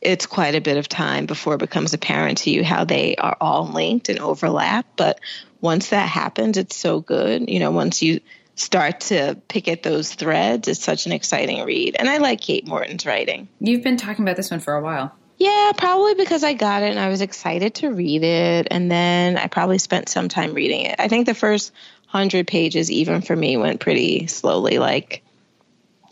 it's 0.00 0.26
quite 0.26 0.54
a 0.54 0.60
bit 0.60 0.76
of 0.76 0.88
time 0.88 1.26
before 1.26 1.54
it 1.54 1.60
becomes 1.60 1.94
apparent 1.94 2.38
to 2.38 2.50
you 2.50 2.64
how 2.64 2.84
they 2.84 3.16
are 3.16 3.36
all 3.40 3.66
linked 3.66 4.08
and 4.08 4.20
overlap. 4.20 4.86
But 4.96 5.20
once 5.60 5.90
that 5.90 6.08
happens, 6.08 6.56
it's 6.56 6.76
so 6.76 7.00
good. 7.00 7.48
You 7.48 7.58
know, 7.60 7.70
once 7.70 8.02
you 8.02 8.20
start 8.54 9.00
to 9.00 9.36
pick 9.48 9.68
at 9.68 9.82
those 9.82 10.12
threads, 10.14 10.68
it's 10.68 10.82
such 10.82 11.06
an 11.06 11.12
exciting 11.12 11.64
read. 11.64 11.96
And 11.98 12.08
I 12.08 12.18
like 12.18 12.40
Kate 12.40 12.66
Morton's 12.66 13.06
writing. 13.06 13.48
You've 13.60 13.82
been 13.82 13.96
talking 13.96 14.24
about 14.24 14.36
this 14.36 14.50
one 14.50 14.60
for 14.60 14.74
a 14.74 14.82
while. 14.82 15.14
Yeah, 15.38 15.70
probably 15.76 16.14
because 16.14 16.42
I 16.42 16.54
got 16.54 16.82
it 16.82 16.90
and 16.90 16.98
I 16.98 17.08
was 17.08 17.20
excited 17.20 17.74
to 17.76 17.92
read 17.92 18.24
it. 18.24 18.68
And 18.70 18.90
then 18.90 19.36
I 19.38 19.46
probably 19.46 19.78
spent 19.78 20.08
some 20.08 20.28
time 20.28 20.54
reading 20.54 20.82
it. 20.82 20.96
I 20.98 21.08
think 21.08 21.26
the 21.26 21.34
first 21.34 21.72
hundred 22.06 22.48
pages, 22.48 22.90
even 22.90 23.20
for 23.20 23.36
me, 23.36 23.56
went 23.56 23.80
pretty 23.80 24.26
slowly. 24.26 24.78
Like, 24.78 25.22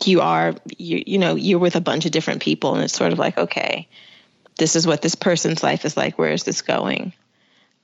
you 0.05 0.21
are 0.21 0.53
you 0.77 1.03
you 1.05 1.17
know 1.17 1.35
you're 1.35 1.59
with 1.59 1.75
a 1.75 1.81
bunch 1.81 2.05
of 2.05 2.11
different 2.11 2.41
people 2.41 2.75
and 2.75 2.83
it's 2.83 2.97
sort 2.97 3.13
of 3.13 3.19
like 3.19 3.37
okay 3.37 3.87
this 4.57 4.75
is 4.75 4.87
what 4.87 5.01
this 5.03 5.15
person's 5.15 5.61
life 5.61 5.85
is 5.85 5.95
like. 5.95 6.17
Where 6.17 6.31
is 6.31 6.43
this 6.43 6.61
going? 6.61 7.13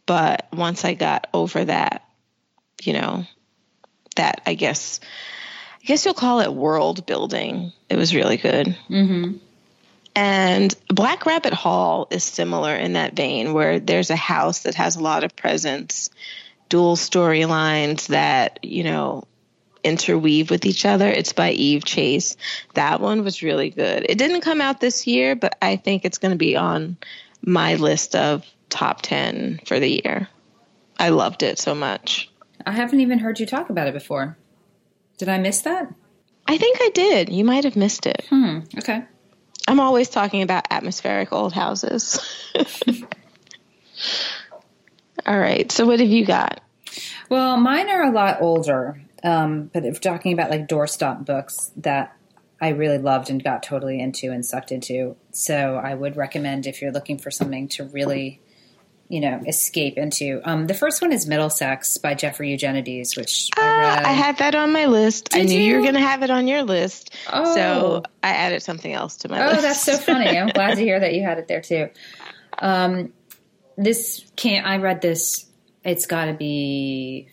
But 0.06 0.47
once 0.52 0.84
i 0.86 0.93
got 0.95 1.28
over 1.34 1.63
that 1.63 2.04
you 2.82 2.93
know 2.93 3.26
that 4.15 4.41
i 4.45 4.54
guess 4.54 4.99
i 5.82 5.86
guess 5.86 6.04
you'll 6.04 6.13
call 6.13 6.41
it 6.41 6.54
world 6.54 7.06
building 7.06 7.71
it 7.89 7.95
was 7.95 8.13
really 8.13 8.38
good. 8.38 8.76
Mm-hmm. 8.89 9.38
and 10.15 10.76
Black 10.89 11.26
Rabbit 11.26 11.54
Hall 11.54 12.08
is 12.12 12.23
similar 12.23 12.76
in 12.76 12.93
that 12.93 13.15
vein, 13.15 13.54
where 13.54 13.80
there's 13.80 14.10
a 14.10 14.15
house 14.15 14.63
that 14.63 14.76
has 14.76 14.95
a 14.95 15.04
lot 15.04 15.23
of 15.23 15.36
presence, 15.36 16.10
dual 16.69 16.95
storylines 16.95 18.08
that, 18.08 18.60
you 18.63 18.84
know, 18.84 19.23
interweave 19.83 20.49
with 20.49 20.65
each 20.65 20.85
other. 20.85 21.07
It's 21.07 21.33
by 21.33 21.51
Eve 21.51 21.83
Chase. 21.85 22.37
That 22.73 23.01
one 23.01 23.23
was 23.23 23.43
really 23.43 23.69
good. 23.69 24.05
It 24.07 24.17
didn't 24.17 24.41
come 24.41 24.61
out 24.61 24.79
this 24.79 25.07
year, 25.07 25.35
but 25.35 25.57
I 25.61 25.75
think 25.75 26.05
it's 26.05 26.17
going 26.17 26.31
to 26.31 26.37
be 26.37 26.55
on 26.55 26.97
my 27.41 27.75
list 27.75 28.15
of 28.15 28.45
top 28.69 29.01
10 29.01 29.61
for 29.65 29.79
the 29.79 30.01
year. 30.03 30.27
I 30.97 31.09
loved 31.09 31.43
it 31.43 31.59
so 31.59 31.75
much. 31.75 32.29
I 32.65 32.71
haven't 32.71 33.01
even 33.01 33.19
heard 33.19 33.39
you 33.39 33.45
talk 33.45 33.69
about 33.69 33.87
it 33.87 33.93
before. 33.93 34.37
Did 35.17 35.29
I 35.29 35.37
miss 35.37 35.61
that? 35.61 35.93
I 36.47 36.57
think 36.57 36.77
I 36.81 36.89
did. 36.93 37.29
You 37.29 37.43
might 37.43 37.63
have 37.63 37.75
missed 37.75 38.05
it. 38.05 38.25
Hmm. 38.29 38.59
Okay. 38.77 39.03
I'm 39.67 39.79
always 39.79 40.09
talking 40.09 40.41
about 40.41 40.67
atmospheric 40.69 41.31
old 41.31 41.53
houses. 41.53 42.19
All 45.25 45.39
right. 45.39 45.71
So, 45.71 45.85
what 45.85 45.99
have 45.99 46.09
you 46.09 46.25
got? 46.25 46.61
Well, 47.29 47.57
mine 47.57 47.89
are 47.89 48.03
a 48.03 48.11
lot 48.11 48.41
older, 48.41 49.01
um, 49.23 49.69
but 49.73 49.86
if 49.86 50.01
talking 50.01 50.33
about 50.33 50.49
like 50.49 50.67
doorstop 50.67 51.25
books 51.25 51.71
that 51.77 52.15
I 52.62 52.69
really 52.69 52.97
loved 52.97 53.29
and 53.29 53.43
got 53.43 53.63
totally 53.63 53.99
into 53.99 54.31
and 54.31 54.45
sucked 54.45 54.71
into, 54.71 55.15
so 55.31 55.75
I 55.75 55.93
would 55.93 56.15
recommend 56.17 56.67
if 56.67 56.81
you're 56.81 56.91
looking 56.91 57.17
for 57.17 57.29
something 57.31 57.67
to 57.69 57.83
really, 57.86 58.39
you 59.09 59.19
know, 59.19 59.41
escape 59.47 59.97
into. 59.97 60.41
Um, 60.45 60.67
the 60.67 60.73
first 60.73 61.01
one 61.01 61.12
is 61.12 61.27
Middlesex 61.27 61.97
by 61.97 62.13
Jeffrey 62.13 62.51
Eugenides, 62.51 63.17
which 63.17 63.49
I 63.57 63.62
Ah, 63.62 63.79
read. 63.79 64.05
I 64.05 64.12
had 64.13 64.38
that 64.38 64.55
on 64.55 64.71
my 64.71 64.86
list. 64.86 65.36
I 65.36 65.41
knew 65.43 65.59
you, 65.59 65.75
were 65.75 65.81
going 65.81 65.95
to 65.95 65.99
have 65.99 66.23
it 66.23 66.29
on 66.29 66.47
your 66.47 66.63
list. 66.63 67.13
Oh. 67.31 67.53
So, 67.53 68.03
I 68.23 68.29
added 68.29 68.63
something 68.63 68.93
else 68.93 69.17
to 69.17 69.29
my 69.29 69.43
Oh, 69.45 69.49
list. 69.49 69.62
that's 69.63 69.81
so 69.83 69.97
funny. 69.97 70.38
I'm 70.38 70.47
glad 70.47 70.75
to 70.75 70.81
hear 70.81 70.99
that 70.99 71.13
you 71.13 71.21
had 71.23 71.38
it 71.39 71.47
there 71.47 71.62
too. 71.62 71.89
Um, 72.59 73.12
this 73.77 74.23
can't, 74.36 74.65
I 74.65 74.77
read 74.77 75.01
this, 75.01 75.47
it's 75.83 76.05
got 76.05 76.25
to 76.25 76.33
be 76.33 77.29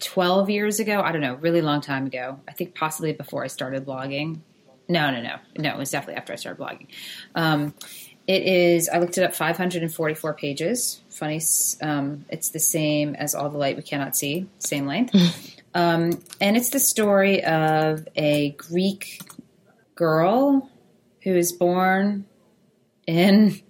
12 0.00 0.50
years 0.50 0.80
ago. 0.80 1.00
I 1.00 1.12
don't 1.12 1.20
know, 1.20 1.34
really 1.34 1.60
long 1.60 1.80
time 1.80 2.06
ago. 2.06 2.40
I 2.48 2.52
think 2.52 2.74
possibly 2.74 3.12
before 3.12 3.44
I 3.44 3.48
started 3.48 3.86
blogging. 3.86 4.40
No, 4.88 5.10
no, 5.10 5.22
no. 5.22 5.36
No, 5.56 5.70
it 5.70 5.78
was 5.78 5.90
definitely 5.90 6.16
after 6.16 6.32
I 6.32 6.36
started 6.36 6.60
blogging. 6.60 6.88
Um, 7.34 7.74
it 8.26 8.42
is, 8.42 8.88
I 8.88 8.98
looked 8.98 9.18
it 9.18 9.24
up, 9.24 9.34
544 9.34 10.34
pages. 10.34 11.00
Funny, 11.10 11.40
um, 11.82 12.24
it's 12.28 12.50
the 12.50 12.60
same 12.60 13.14
as 13.14 13.34
All 13.34 13.48
the 13.48 13.58
Light 13.58 13.76
We 13.76 13.82
Cannot 13.82 14.16
See, 14.16 14.48
same 14.58 14.86
length. 14.86 15.14
um, 15.74 16.20
and 16.40 16.56
it's 16.56 16.70
the 16.70 16.80
story 16.80 17.44
of 17.44 18.06
a 18.16 18.50
Greek 18.50 19.20
girl 19.94 20.70
who 21.22 21.34
is 21.34 21.52
born 21.52 22.24
in 23.06 23.60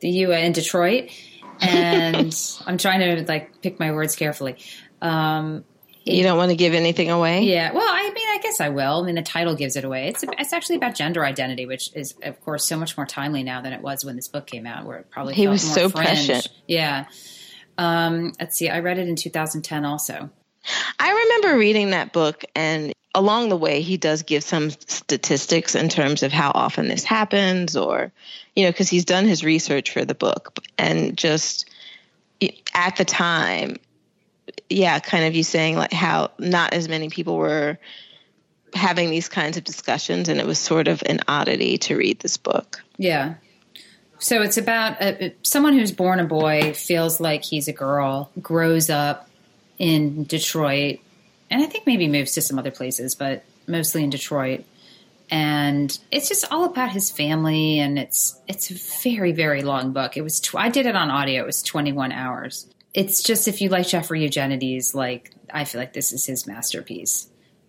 the 0.00 0.08
U. 0.08 0.32
in 0.32 0.52
Detroit. 0.52 1.10
And 1.60 2.32
I'm 2.68 2.78
trying 2.78 3.00
to 3.00 3.24
like 3.26 3.62
pick 3.62 3.80
my 3.80 3.90
words 3.90 4.14
carefully. 4.14 4.58
Um, 5.00 5.64
you 6.04 6.22
don't 6.22 6.38
want 6.38 6.50
to 6.50 6.56
give 6.56 6.74
anything 6.74 7.10
away. 7.10 7.42
Yeah. 7.42 7.72
Well, 7.72 7.86
I 7.86 8.10
mean, 8.10 8.28
I 8.28 8.38
guess 8.42 8.60
I 8.60 8.70
will. 8.70 9.02
I 9.02 9.06
mean, 9.06 9.14
the 9.14 9.22
title 9.22 9.54
gives 9.54 9.76
it 9.76 9.84
away. 9.84 10.08
It's 10.08 10.24
it's 10.38 10.52
actually 10.52 10.76
about 10.76 10.94
gender 10.94 11.24
identity, 11.24 11.66
which 11.66 11.94
is, 11.94 12.14
of 12.22 12.40
course, 12.44 12.66
so 12.66 12.76
much 12.78 12.96
more 12.96 13.06
timely 13.06 13.42
now 13.42 13.60
than 13.60 13.72
it 13.72 13.82
was 13.82 14.04
when 14.04 14.16
this 14.16 14.28
book 14.28 14.46
came 14.46 14.66
out, 14.66 14.86
where 14.86 14.98
it 14.98 15.10
probably 15.10 15.34
he 15.34 15.48
was 15.48 15.62
so 15.62 15.88
fringe. 15.88 16.06
prescient. 16.06 16.48
Yeah. 16.66 17.06
Um, 17.76 18.32
let's 18.40 18.56
see. 18.56 18.68
I 18.68 18.80
read 18.80 18.98
it 18.98 19.08
in 19.08 19.16
2010 19.16 19.84
also. 19.84 20.30
I 20.98 21.10
remember 21.10 21.58
reading 21.58 21.90
that 21.90 22.12
book, 22.12 22.44
and 22.54 22.92
along 23.14 23.48
the 23.48 23.56
way, 23.56 23.82
he 23.82 23.96
does 23.96 24.22
give 24.22 24.42
some 24.42 24.70
statistics 24.70 25.74
in 25.74 25.88
terms 25.88 26.22
of 26.22 26.32
how 26.32 26.52
often 26.54 26.88
this 26.88 27.04
happens, 27.04 27.76
or, 27.76 28.12
you 28.56 28.64
know, 28.64 28.70
because 28.70 28.88
he's 28.88 29.04
done 29.04 29.26
his 29.26 29.44
research 29.44 29.92
for 29.92 30.04
the 30.04 30.14
book. 30.14 30.58
And 30.76 31.16
just 31.16 31.70
at 32.74 32.96
the 32.96 33.04
time, 33.04 33.76
yeah, 34.68 34.98
kind 35.00 35.24
of 35.24 35.34
you 35.34 35.42
saying 35.42 35.76
like 35.76 35.92
how 35.92 36.30
not 36.38 36.72
as 36.72 36.88
many 36.88 37.08
people 37.08 37.36
were 37.36 37.78
having 38.74 39.10
these 39.10 39.28
kinds 39.28 39.56
of 39.56 39.64
discussions, 39.64 40.28
and 40.28 40.40
it 40.40 40.46
was 40.46 40.58
sort 40.58 40.88
of 40.88 41.02
an 41.06 41.20
oddity 41.28 41.78
to 41.78 41.96
read 41.96 42.20
this 42.20 42.36
book. 42.36 42.82
Yeah. 42.96 43.34
So 44.18 44.42
it's 44.42 44.58
about 44.58 45.00
a, 45.00 45.34
someone 45.42 45.74
who's 45.74 45.92
born 45.92 46.18
a 46.18 46.24
boy, 46.24 46.74
feels 46.74 47.20
like 47.20 47.44
he's 47.44 47.68
a 47.68 47.72
girl, 47.72 48.30
grows 48.42 48.90
up 48.90 49.28
in 49.78 50.24
Detroit, 50.24 50.98
and 51.50 51.62
I 51.62 51.66
think 51.66 51.86
maybe 51.86 52.08
moves 52.08 52.32
to 52.32 52.42
some 52.42 52.58
other 52.58 52.72
places, 52.72 53.14
but 53.14 53.44
mostly 53.66 54.02
in 54.02 54.10
Detroit. 54.10 54.64
And 55.30 55.96
it's 56.10 56.28
just 56.28 56.50
all 56.50 56.64
about 56.64 56.90
his 56.90 57.10
family, 57.10 57.78
and 57.78 57.98
it's 57.98 58.40
it's 58.48 58.70
a 58.70 58.74
very 59.02 59.32
very 59.32 59.62
long 59.62 59.92
book. 59.92 60.16
It 60.16 60.22
was 60.22 60.40
tw- 60.40 60.56
I 60.56 60.70
did 60.70 60.86
it 60.86 60.96
on 60.96 61.10
audio. 61.10 61.42
It 61.42 61.46
was 61.46 61.62
twenty 61.62 61.92
one 61.92 62.12
hours 62.12 62.66
it's 62.98 63.22
just 63.22 63.46
if 63.46 63.60
you 63.60 63.68
like 63.68 63.86
Jeffrey 63.86 64.22
Eugenides, 64.22 64.92
like 64.92 65.30
I 65.52 65.64
feel 65.64 65.80
like 65.80 65.92
this 65.92 66.12
is 66.12 66.26
his 66.26 66.48
masterpiece. 66.48 67.28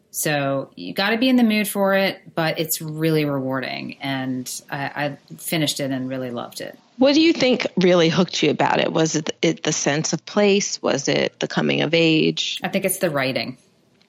So 0.10 0.72
you 0.76 0.92
got 0.92 1.12
to 1.12 1.20
be 1.20 1.30
in 1.30 1.36
the 1.36 1.44
mood 1.44 1.68
for 1.68 1.94
it, 1.94 2.34
but 2.34 2.60
it's 2.60 2.82
really 2.82 3.26
rewarding, 3.26 3.98
and 4.02 4.52
I, 4.72 4.86
I, 4.86 5.18
finished 5.38 5.80
it 5.80 5.92
and 5.92 6.10
really 6.10 6.32
loved 6.32 6.62
it. 6.62 6.80
What 6.98 7.14
do 7.14 7.22
you 7.22 7.32
think 7.32 7.68
really 7.78 8.10
hooked 8.10 8.42
you 8.42 8.50
about 8.50 8.80
it? 8.80 8.92
Was 8.92 9.16
it, 9.16 9.30
it 9.44 9.62
the 9.62 9.72
sense 9.72 10.14
of 10.14 10.26
place? 10.26 10.82
Was 10.82 11.08
it 11.08 11.40
the 11.40 11.48
coming 11.48 11.82
of 11.82 11.94
age? 11.94 12.60
I 12.64 12.70
think 12.70 12.86
it's 12.86 12.98
the 12.98 13.12
writing. 13.12 13.60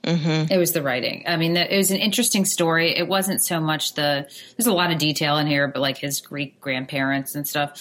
Mm-hmm. 0.03 0.51
It 0.51 0.57
was 0.57 0.73
the 0.73 0.83
writing. 0.83 1.25
I 1.27 1.37
mean, 1.37 1.55
it 1.55 1.77
was 1.77 1.91
an 1.91 1.99
interesting 1.99 2.47
story. 2.47 2.97
It 2.97 3.07
wasn't 3.07 3.45
so 3.45 3.61
much 3.61 3.93
the. 3.93 4.27
There's 4.57 4.67
a 4.67 4.73
lot 4.73 4.91
of 4.91 4.97
detail 4.97 5.37
in 5.37 5.47
here, 5.47 5.69
but 5.69 5.81
like 5.81 5.99
his 5.99 6.23
Greek 6.23 6.63
grandparents 6.63 7.35
and 7.35 7.47
stuff. 7.47 7.79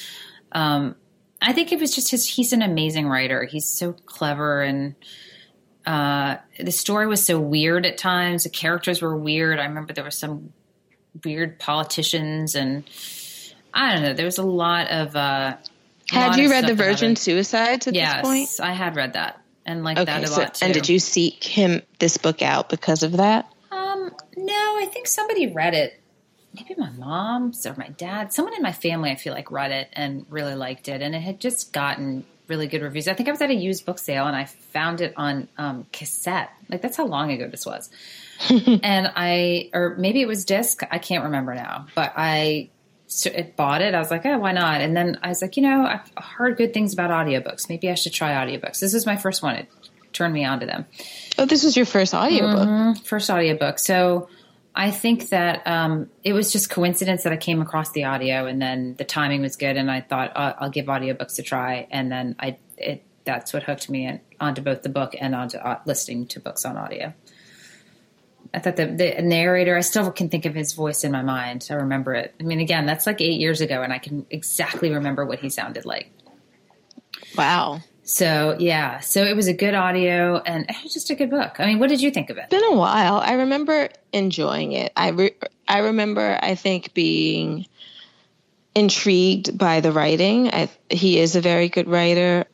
Um, 0.52 0.96
I 1.42 1.54
think 1.54 1.72
it 1.72 1.80
was 1.80 1.94
just 1.94 2.12
his. 2.12 2.28
He's 2.28 2.54
an 2.54 2.62
amazing 2.62 3.08
writer. 3.08 3.46
He's 3.46 3.68
so 3.68 3.94
clever, 3.94 4.62
and 4.62 4.96
uh, 5.86 6.38
the 6.60 6.72
story 6.72 7.08
was 7.08 7.26
so 7.26 7.40
weird 7.40 7.86
at 7.86 7.98
times. 7.98 8.44
The 8.44 8.50
characters 8.50 9.02
were 9.02 9.16
weird. 9.16 9.60
I 9.60 9.66
remember 9.66 9.94
there 9.94 10.04
were 10.04 10.12
some 10.12 10.52
weird 11.24 11.60
politicians, 11.60 12.56
and 12.56 12.84
I 13.74 13.94
don't 13.94 14.04
know. 14.04 14.14
There 14.14 14.26
was 14.26 14.38
a 14.38 14.44
lot 14.44 14.90
of. 14.90 15.16
Uh, 15.16 15.56
had 16.10 16.38
you 16.38 16.50
read 16.50 16.68
the 16.68 16.76
Virgin 16.76 17.16
Suicides 17.16 17.88
at 17.88 17.96
yes, 17.96 18.16
this 18.16 18.22
point? 18.24 18.40
Yes, 18.40 18.60
I 18.60 18.72
had 18.72 18.96
read 18.96 19.14
that 19.14 19.40
and 19.70 19.84
like 19.84 19.98
okay, 19.98 20.06
that 20.06 20.24
a 20.24 20.28
so, 20.28 20.42
lot 20.42 20.56
too. 20.56 20.66
And 20.66 20.74
did 20.74 20.90
you 20.90 21.00
seek 21.00 21.44
him 21.44 21.82
this 22.00 22.18
book 22.18 22.42
out 22.42 22.70
because 22.70 23.04
of 23.04 23.14
that? 23.14 23.52
Um, 23.72 24.12
no, 24.36 24.54
I 24.54 24.88
think 24.92 25.08
somebody 25.08 25.48
read 25.54 25.76
it 25.76 26.00
maybe 26.54 26.76
my 26.78 26.90
mom 26.92 27.54
or 27.66 27.76
my 27.78 27.90
dad, 27.90 28.34
someone 28.34 28.56
in 28.56 28.62
my 28.62 28.72
family, 28.72 29.12
I 29.12 29.16
feel 29.16 29.34
like 29.34 29.52
read 29.52 29.72
it 29.72 29.90
and 29.94 30.26
really 30.30 30.56
liked 30.56 30.88
it, 30.88 31.02
and 31.02 31.16
it 31.16 31.22
had 31.22 31.40
just 31.40 31.74
gotten 31.74 32.26
really 32.50 32.68
good 32.68 32.82
reviews. 32.82 33.08
I 33.08 33.14
think 33.14 33.30
I 33.30 33.32
was 33.32 33.42
at 33.42 33.52
a 33.52 33.56
used 33.56 33.86
book 33.86 34.00
sale 34.00 34.26
and 34.26 34.36
I 34.36 34.46
found 34.46 35.02
it 35.02 35.14
on 35.16 35.48
um, 35.58 35.86
cassette. 35.94 36.50
Like 36.68 36.82
that's 36.82 36.98
how 36.98 37.06
long 37.06 37.32
ago 37.32 37.48
this 37.48 37.64
was. 37.64 37.92
and 38.50 39.12
I, 39.16 39.70
or 39.72 39.96
maybe 40.00 40.22
it 40.22 40.28
was 40.28 40.46
disc. 40.46 40.82
I 40.90 40.98
can't 40.98 41.26
remember 41.26 41.54
now, 41.54 41.86
but 41.94 42.14
I 42.18 42.72
so 43.10 43.32
it 43.34 43.56
bought 43.56 43.82
it. 43.82 43.96
I 43.96 44.00
was 44.00 44.12
like, 44.12 44.26
oh, 44.26 44.38
why 44.38 44.52
not? 44.52 44.82
And 44.82 44.96
then 44.96 45.20
I 45.24 45.30
was 45.30 45.42
like, 45.42 45.58
you 45.58 45.64
know, 45.64 45.84
I've 45.84 46.24
heard 46.24 46.58
good 46.58 46.74
things 46.74 46.94
about 46.94 47.10
audiobooks. 47.10 47.68
Maybe 47.68 47.90
I 47.90 47.96
should 47.96 48.14
try 48.14 48.34
audiobooks. 48.34 48.80
This 48.80 48.94
is 48.94 49.06
my 49.06 49.18
first 49.18 49.42
one. 49.42 49.56
It 49.56 49.68
turned 50.14 50.34
me 50.34 50.46
on 50.46 50.60
to 50.60 50.68
them. 50.68 50.86
Oh, 51.38 51.46
this 51.46 51.64
was 51.64 51.76
your 51.76 51.88
first 51.88 52.14
audiobook? 52.14 52.68
Mm-hmm. 52.68 53.04
First 53.04 53.30
audiobook. 53.32 53.80
So 53.80 54.30
I 54.80 54.92
think 54.92 55.28
that 55.30 55.68
um, 55.68 56.10
it 56.24 56.32
was 56.32 56.54
just 56.54 56.70
coincidence 56.70 57.24
that 57.24 57.34
I 57.34 57.38
came 57.38 57.62
across 57.62 57.92
the 57.92 58.06
audio, 58.06 58.46
and 58.46 58.62
then 58.62 58.96
the 58.98 59.04
timing 59.04 59.42
was 59.42 59.58
good, 59.58 59.76
and 59.76 59.92
I 59.92 60.00
thought 60.00 60.32
uh, 60.38 60.54
I'll 60.58 60.70
give 60.70 60.86
audiobooks 60.86 61.38
a 61.38 61.44
try, 61.44 61.86
and 61.92 62.10
then 62.10 62.38
I 62.40 62.58
it 62.78 63.04
that's 63.26 63.52
what 63.52 63.64
hooked 63.64 63.90
me 63.90 64.06
in, 64.06 64.22
onto 64.40 64.62
both 64.62 64.82
the 64.82 64.88
book 64.88 65.16
and 65.20 65.36
onto 65.36 65.58
uh, 65.58 65.82
listening 65.86 66.28
to 66.28 66.40
books 66.40 66.64
on 66.64 66.78
audio. 66.78 67.14
I 68.54 68.60
thought 68.60 68.78
the, 68.78 68.86
the 68.86 69.22
narrator, 69.22 69.76
I 69.76 69.82
still 69.82 70.10
can 70.12 70.30
think 70.30 70.46
of 70.46 70.56
his 70.56 70.72
voice 70.72 71.04
in 71.04 71.12
my 71.12 71.24
mind. 71.24 71.68
I 71.70 71.74
remember 71.74 72.16
it. 72.16 72.34
I 72.40 72.44
mean, 72.44 72.62
again, 72.62 72.86
that's 72.86 73.06
like 73.06 73.20
eight 73.20 73.42
years 73.42 73.60
ago, 73.60 73.84
and 73.84 73.92
I 73.92 73.98
can 73.98 74.26
exactly 74.30 74.92
remember 74.92 75.26
what 75.26 75.40
he 75.40 75.50
sounded 75.50 75.84
like. 75.84 76.10
Wow. 77.38 77.82
So 78.10 78.58
yeah, 78.58 79.02
so 79.02 79.24
it 79.24 79.36
was 79.36 79.48
a 79.48 79.54
good 79.54 79.76
audio 79.76 80.38
and 80.38 80.66
it 80.68 80.76
was 80.84 80.94
just 80.94 81.12
a 81.12 81.16
good 81.16 81.30
book. 81.30 81.60
I 81.60 81.68
mean, 81.68 81.78
what 81.78 81.90
did 81.90 82.02
you 82.02 82.10
think 82.10 82.32
of 82.32 82.38
it? 82.38 82.46
It's 82.46 82.50
been 82.50 82.74
a 82.74 82.76
while. 82.76 83.18
I 83.18 83.34
remember 83.34 83.90
enjoying 84.12 84.72
it. 84.72 84.92
I 84.98 85.10
re- 85.10 85.36
I 85.68 85.78
remember 85.80 86.40
I 86.42 86.56
think 86.56 86.96
being 86.96 87.68
intrigued 88.74 89.56
by 89.56 89.82
the 89.82 89.92
writing. 89.92 90.48
I, 90.50 90.70
he 90.90 91.20
is 91.20 91.36
a 91.36 91.42
very 91.42 91.70
good 91.70 91.88
writer. 91.88 92.46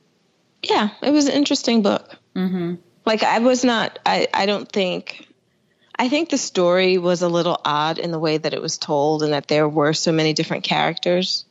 Yeah, 0.61 0.89
it 1.01 1.11
was 1.11 1.27
an 1.27 1.33
interesting 1.33 1.81
book. 1.81 2.17
Mm-hmm. 2.35 2.75
Like 3.05 3.23
I 3.23 3.39
was 3.39 3.63
not. 3.63 3.97
I 4.05 4.27
I 4.33 4.47
don't 4.47 4.69
think. 4.69 5.25
I 5.97 6.09
think 6.09 6.27
the 6.27 6.37
story 6.37 6.97
was 6.97 7.21
a 7.21 7.29
little 7.29 7.61
odd 7.63 7.97
in 7.97 8.11
the 8.11 8.19
way 8.19 8.37
that 8.37 8.53
it 8.53 8.61
was 8.61 8.77
told, 8.77 9.23
and 9.23 9.31
that 9.31 9.47
there 9.47 9.69
were 9.69 9.93
so 9.93 10.11
many 10.11 10.33
different 10.33 10.65
characters 10.65 11.45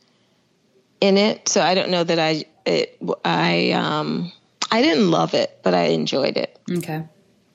in 1.01 1.17
it. 1.17 1.49
So 1.49 1.59
I 1.59 1.73
don't 1.73 1.89
know 1.89 2.03
that 2.03 2.19
I 2.19 2.45
it 2.65 2.99
I 3.23 3.71
um 3.71 4.31
I 4.71 4.81
didn't 4.81 5.11
love 5.11 5.33
it, 5.33 5.59
but 5.63 5.73
I 5.73 5.85
enjoyed 5.85 6.37
it. 6.37 6.59
Okay. 6.69 7.03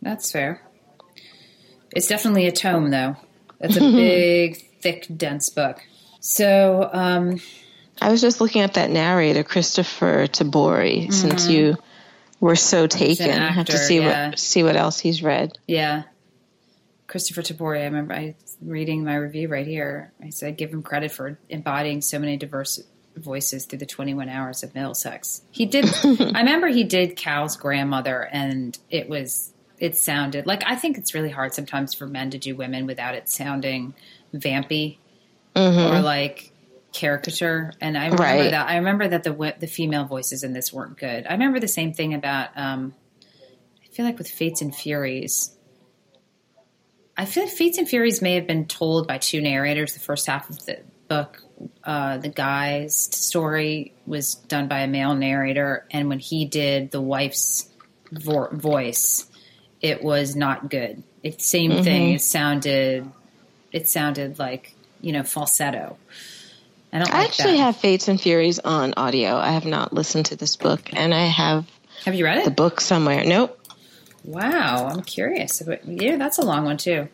That's 0.02 0.30
fair. 0.30 0.62
It's 1.94 2.06
definitely 2.06 2.46
a 2.46 2.52
tome 2.52 2.90
though. 2.90 3.16
It's 3.60 3.76
a 3.76 3.80
big, 3.92 4.56
thick, 4.80 5.06
dense 5.14 5.50
book. 5.50 5.80
So, 6.20 6.88
um 6.92 7.40
I 8.00 8.10
was 8.10 8.22
just 8.22 8.40
looking 8.40 8.62
at 8.62 8.74
that 8.74 8.90
narrator, 8.90 9.44
Kristoffer 9.44 10.26
Tabori, 10.26 11.02
mm-hmm. 11.02 11.12
since 11.12 11.48
you 11.48 11.76
were 12.40 12.56
so 12.56 12.86
taken. 12.86 13.28
Actor, 13.28 13.42
I 13.42 13.52
have 13.52 13.66
to 13.66 13.78
see 13.78 13.98
yeah. 13.98 14.30
what 14.30 14.38
see 14.38 14.62
what 14.62 14.76
else 14.76 14.98
he's 14.98 15.22
read. 15.22 15.58
Yeah. 15.66 16.04
Kristoffer 17.08 17.42
Tabori, 17.42 17.80
I 17.80 17.84
remember 17.84 18.14
I 18.14 18.36
reading 18.62 19.04
my 19.04 19.16
review 19.16 19.48
right 19.48 19.66
here. 19.66 20.12
I 20.22 20.30
said 20.30 20.56
give 20.56 20.72
him 20.72 20.82
credit 20.82 21.12
for 21.12 21.38
embodying 21.48 22.00
so 22.00 22.18
many 22.18 22.36
diverse 22.36 22.80
voices 23.16 23.66
through 23.66 23.78
the 23.78 23.86
21 23.86 24.28
hours 24.28 24.62
of 24.62 24.74
Middlesex. 24.74 25.42
He 25.50 25.66
did, 25.66 25.84
I 26.04 26.40
remember 26.40 26.68
he 26.68 26.84
did 26.84 27.16
Cal's 27.16 27.56
grandmother, 27.56 28.22
and 28.22 28.78
it 28.88 29.08
was, 29.08 29.52
it 29.78 29.96
sounded 29.96 30.46
like, 30.46 30.62
I 30.66 30.76
think 30.76 30.98
it's 30.98 31.14
really 31.14 31.30
hard 31.30 31.54
sometimes 31.54 31.94
for 31.94 32.06
men 32.06 32.30
to 32.30 32.38
do 32.38 32.54
women 32.54 32.86
without 32.86 33.14
it 33.14 33.30
sounding 33.30 33.94
vampy 34.34 34.98
mm-hmm. 35.54 35.94
or 35.94 36.00
like 36.00 36.52
caricature. 36.92 37.72
And 37.80 37.96
I 37.96 38.04
remember 38.04 38.22
right. 38.22 38.50
that, 38.50 38.68
I 38.68 38.76
remember 38.76 39.08
that 39.08 39.22
the, 39.22 39.54
the 39.58 39.66
female 39.66 40.04
voices 40.04 40.42
in 40.42 40.52
this 40.52 40.72
weren't 40.72 40.98
good. 40.98 41.26
I 41.26 41.32
remember 41.32 41.60
the 41.60 41.68
same 41.68 41.92
thing 41.92 42.14
about, 42.14 42.50
um, 42.56 42.94
I 43.82 43.92
feel 43.92 44.04
like 44.04 44.18
with 44.18 44.28
Fates 44.28 44.60
and 44.62 44.74
Furies. 44.74 45.56
I 47.16 47.24
feel 47.24 47.44
like 47.44 47.52
Fates 47.52 47.78
and 47.78 47.88
Furies 47.88 48.22
may 48.22 48.34
have 48.36 48.46
been 48.46 48.66
told 48.66 49.06
by 49.06 49.18
two 49.18 49.40
narrators 49.40 49.94
the 49.94 50.00
first 50.00 50.26
half 50.26 50.48
of 50.48 50.64
the 50.64 50.80
book 51.08 51.42
uh, 51.84 52.18
the 52.18 52.28
guy's 52.28 52.96
story 52.96 53.92
was 54.06 54.34
done 54.34 54.68
by 54.68 54.80
a 54.80 54.86
male 54.86 55.14
narrator, 55.14 55.86
and 55.90 56.08
when 56.08 56.18
he 56.18 56.44
did 56.44 56.90
the 56.90 57.00
wife's 57.00 57.68
vo- 58.12 58.48
voice, 58.52 59.26
it 59.80 60.02
was 60.02 60.36
not 60.36 60.70
good. 60.70 61.02
It 61.22 61.40
same 61.40 61.72
mm-hmm. 61.72 61.82
thing. 61.82 62.12
It 62.14 62.22
sounded, 62.22 63.10
it 63.72 63.88
sounded 63.88 64.38
like 64.38 64.74
you 65.00 65.12
know 65.12 65.22
falsetto. 65.22 65.96
I 66.92 66.98
don't. 66.98 67.12
I 67.12 67.24
actually 67.24 67.52
that. 67.52 67.64
have 67.64 67.76
Fates 67.76 68.08
and 68.08 68.20
Furies 68.20 68.58
on 68.58 68.94
audio. 68.96 69.36
I 69.36 69.52
have 69.52 69.66
not 69.66 69.92
listened 69.92 70.26
to 70.26 70.36
this 70.36 70.56
book, 70.56 70.90
and 70.92 71.14
I 71.14 71.24
have. 71.24 71.66
Have 72.04 72.14
you 72.14 72.24
read 72.24 72.38
it? 72.38 72.44
The 72.44 72.50
book 72.50 72.80
somewhere. 72.80 73.24
Nope. 73.24 73.56
Wow, 74.24 74.88
I'm 74.90 75.02
curious. 75.02 75.62
Yeah, 75.84 76.16
that's 76.16 76.38
a 76.38 76.42
long 76.42 76.64
one 76.64 76.76
too. 76.76 77.08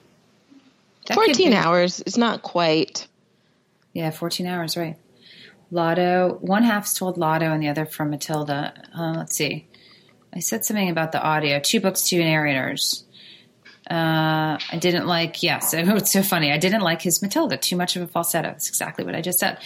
That 1.07 1.14
14 1.14 1.53
hours 1.53 2.01
It's 2.01 2.16
not 2.16 2.42
quite. 2.42 3.07
Yeah, 3.97 4.11
14 4.11 4.47
hours, 4.47 4.76
right. 4.76 4.99
Lotto, 5.70 6.36
one 6.42 6.64
half's 6.64 6.92
told 6.92 7.16
Lotto 7.16 7.51
and 7.51 7.62
the 7.62 7.68
other 7.68 7.86
from 7.86 8.11
Mathilde. 8.11 8.51
Uh, 8.51 9.14
let's 9.16 9.34
see. 9.34 9.68
I 10.34 10.40
said 10.40 10.66
something 10.66 10.90
about 10.90 11.12
the 11.12 11.22
audio. 11.22 11.61
Two 11.61 11.80
books, 11.80 12.07
two 12.07 12.18
narrators. 12.18 13.07
Uh, 13.90 14.59
I 14.70 14.76
didn't 14.78 15.07
like, 15.07 15.42
yes, 15.42 15.72
it's 15.74 16.12
so 16.12 16.22
funny. 16.22 16.53
I 16.53 16.59
didn't 16.59 16.82
like 16.82 17.01
his 17.01 17.22
Mathilde. 17.22 17.59
Too 17.62 17.74
much 17.74 17.97
of 17.97 18.03
a 18.03 18.07
falsetto. 18.07 18.49
That's 18.49 18.68
exactly 18.68 19.03
what 19.03 19.14
I 19.14 19.22
just 19.22 19.38
said. 19.38 19.61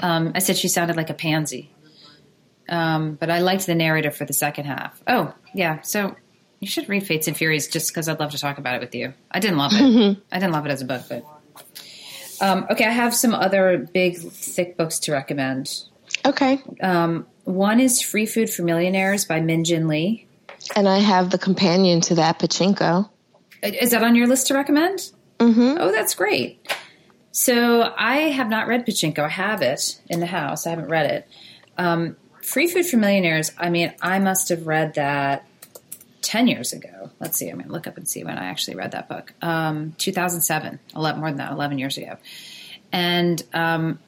Um, 0.00 0.32
I 0.34 0.40
said 0.40 0.56
she 0.56 0.66
sounded 0.66 0.96
like 0.96 1.10
a 1.10 1.14
pansy. 1.14 1.72
Um, 2.68 3.14
but 3.14 3.30
I 3.30 3.38
liked 3.38 3.64
the 3.66 3.76
narrator 3.76 4.10
for 4.10 4.24
the 4.24 4.32
second 4.32 4.64
half. 4.64 5.00
Oh, 5.06 5.32
yeah. 5.54 5.82
So 5.82 6.16
you 6.58 6.66
should 6.66 6.88
read 6.88 7.06
Fates 7.06 7.28
and 7.28 7.36
Furies 7.36 7.68
just 7.68 7.92
because 7.92 8.08
I'd 8.08 8.18
love 8.18 8.32
to 8.32 8.38
talk 8.38 8.58
about 8.58 8.74
it 8.74 8.80
with 8.80 8.96
you. 8.96 9.14
I 9.30 9.38
didn't 9.38 9.58
love 9.58 9.72
it. 9.72 9.82
Mm-hmm. 9.82 10.20
I 10.32 10.38
didn't 10.40 10.52
love 10.52 10.66
it 10.66 10.72
as 10.72 10.82
a 10.82 10.84
book, 10.84 11.02
but 11.08 11.24
um, 12.40 12.66
okay. 12.70 12.84
I 12.84 12.90
have 12.90 13.14
some 13.14 13.34
other 13.34 13.88
big, 13.92 14.18
thick 14.18 14.76
books 14.76 14.98
to 15.00 15.12
recommend. 15.12 15.84
Okay. 16.24 16.62
Um, 16.80 17.26
one 17.44 17.80
is 17.80 18.02
Free 18.02 18.26
Food 18.26 18.50
for 18.50 18.62
Millionaires 18.62 19.24
by 19.24 19.40
Min 19.40 19.64
Jin 19.64 19.88
Lee, 19.88 20.26
and 20.76 20.88
I 20.88 20.98
have 20.98 21.30
the 21.30 21.38
companion 21.38 22.00
to 22.02 22.16
that, 22.16 22.38
Pachinko. 22.38 23.08
Is 23.62 23.90
that 23.90 24.02
on 24.02 24.14
your 24.14 24.26
list 24.26 24.48
to 24.48 24.54
recommend? 24.54 25.10
Mm-hmm. 25.38 25.76
Oh, 25.80 25.92
that's 25.92 26.14
great. 26.14 26.66
So 27.32 27.92
I 27.96 28.16
have 28.30 28.48
not 28.48 28.66
read 28.66 28.86
Pachinko. 28.86 29.20
I 29.20 29.28
have 29.28 29.62
it 29.62 30.00
in 30.08 30.20
the 30.20 30.26
house. 30.26 30.66
I 30.66 30.70
haven't 30.70 30.88
read 30.88 31.10
it. 31.10 31.28
Um, 31.76 32.16
Free 32.42 32.66
Food 32.66 32.86
for 32.86 32.96
Millionaires. 32.96 33.52
I 33.58 33.70
mean, 33.70 33.92
I 34.02 34.18
must 34.18 34.48
have 34.48 34.66
read 34.66 34.94
that 34.94 35.46
10 36.22 36.48
years 36.48 36.72
ago. 36.72 37.10
Let's 37.20 37.38
see. 37.38 37.50
Going 37.50 37.64
to 37.64 37.72
look 37.72 37.86
up 37.86 37.96
and 37.96 38.08
see 38.08 38.24
when 38.24 38.38
I 38.38 38.46
actually 38.46 38.76
read 38.76 38.92
that 38.92 39.08
book. 39.08 39.32
Um, 39.42 39.94
2007, 39.98 40.78
11, 40.94 41.20
more 41.20 41.30
than 41.30 41.38
that, 41.38 41.52
11 41.52 41.78
years 41.78 41.96
ago. 41.96 42.16
And 42.92 43.42
um, 43.52 43.98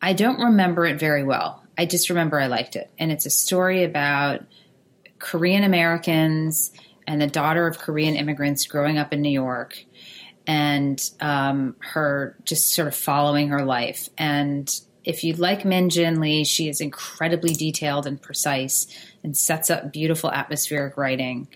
I 0.00 0.12
don't 0.12 0.38
remember 0.38 0.84
it 0.86 0.98
very 0.98 1.24
well. 1.24 1.62
I 1.76 1.86
just 1.86 2.08
remember 2.08 2.40
I 2.40 2.46
liked 2.46 2.76
it. 2.76 2.90
And 2.98 3.10
it's 3.10 3.26
a 3.26 3.30
story 3.30 3.84
about 3.84 4.42
Korean 5.18 5.64
Americans 5.64 6.72
and 7.06 7.20
the 7.20 7.26
daughter 7.26 7.66
of 7.66 7.78
Korean 7.78 8.14
immigrants 8.14 8.66
growing 8.66 8.98
up 8.98 9.12
in 9.12 9.22
New 9.22 9.30
York 9.30 9.84
and 10.46 11.02
um, 11.20 11.76
her 11.80 12.36
just 12.44 12.74
sort 12.74 12.88
of 12.88 12.94
following 12.94 13.48
her 13.48 13.64
life. 13.64 14.08
And 14.18 14.70
if 15.04 15.24
you 15.24 15.34
like 15.34 15.64
Min 15.64 15.90
Jin 15.90 16.20
Lee, 16.20 16.44
she 16.44 16.68
is 16.68 16.80
incredibly 16.80 17.54
detailed 17.54 18.06
and 18.06 18.20
precise 18.20 18.86
and 19.24 19.36
sets 19.36 19.70
up 19.70 19.92
beautiful 19.92 20.30
atmospheric 20.30 20.96
writing. 20.96 21.48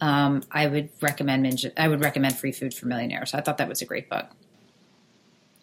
Um, 0.00 0.42
I 0.50 0.66
would 0.66 0.90
recommend 1.00 1.72
I 1.76 1.88
would 1.88 2.02
recommend 2.02 2.36
Free 2.36 2.52
Food 2.52 2.74
for 2.74 2.86
Millionaires. 2.86 3.32
I 3.32 3.40
thought 3.40 3.58
that 3.58 3.68
was 3.68 3.80
a 3.80 3.86
great 3.86 4.10
book. 4.10 4.26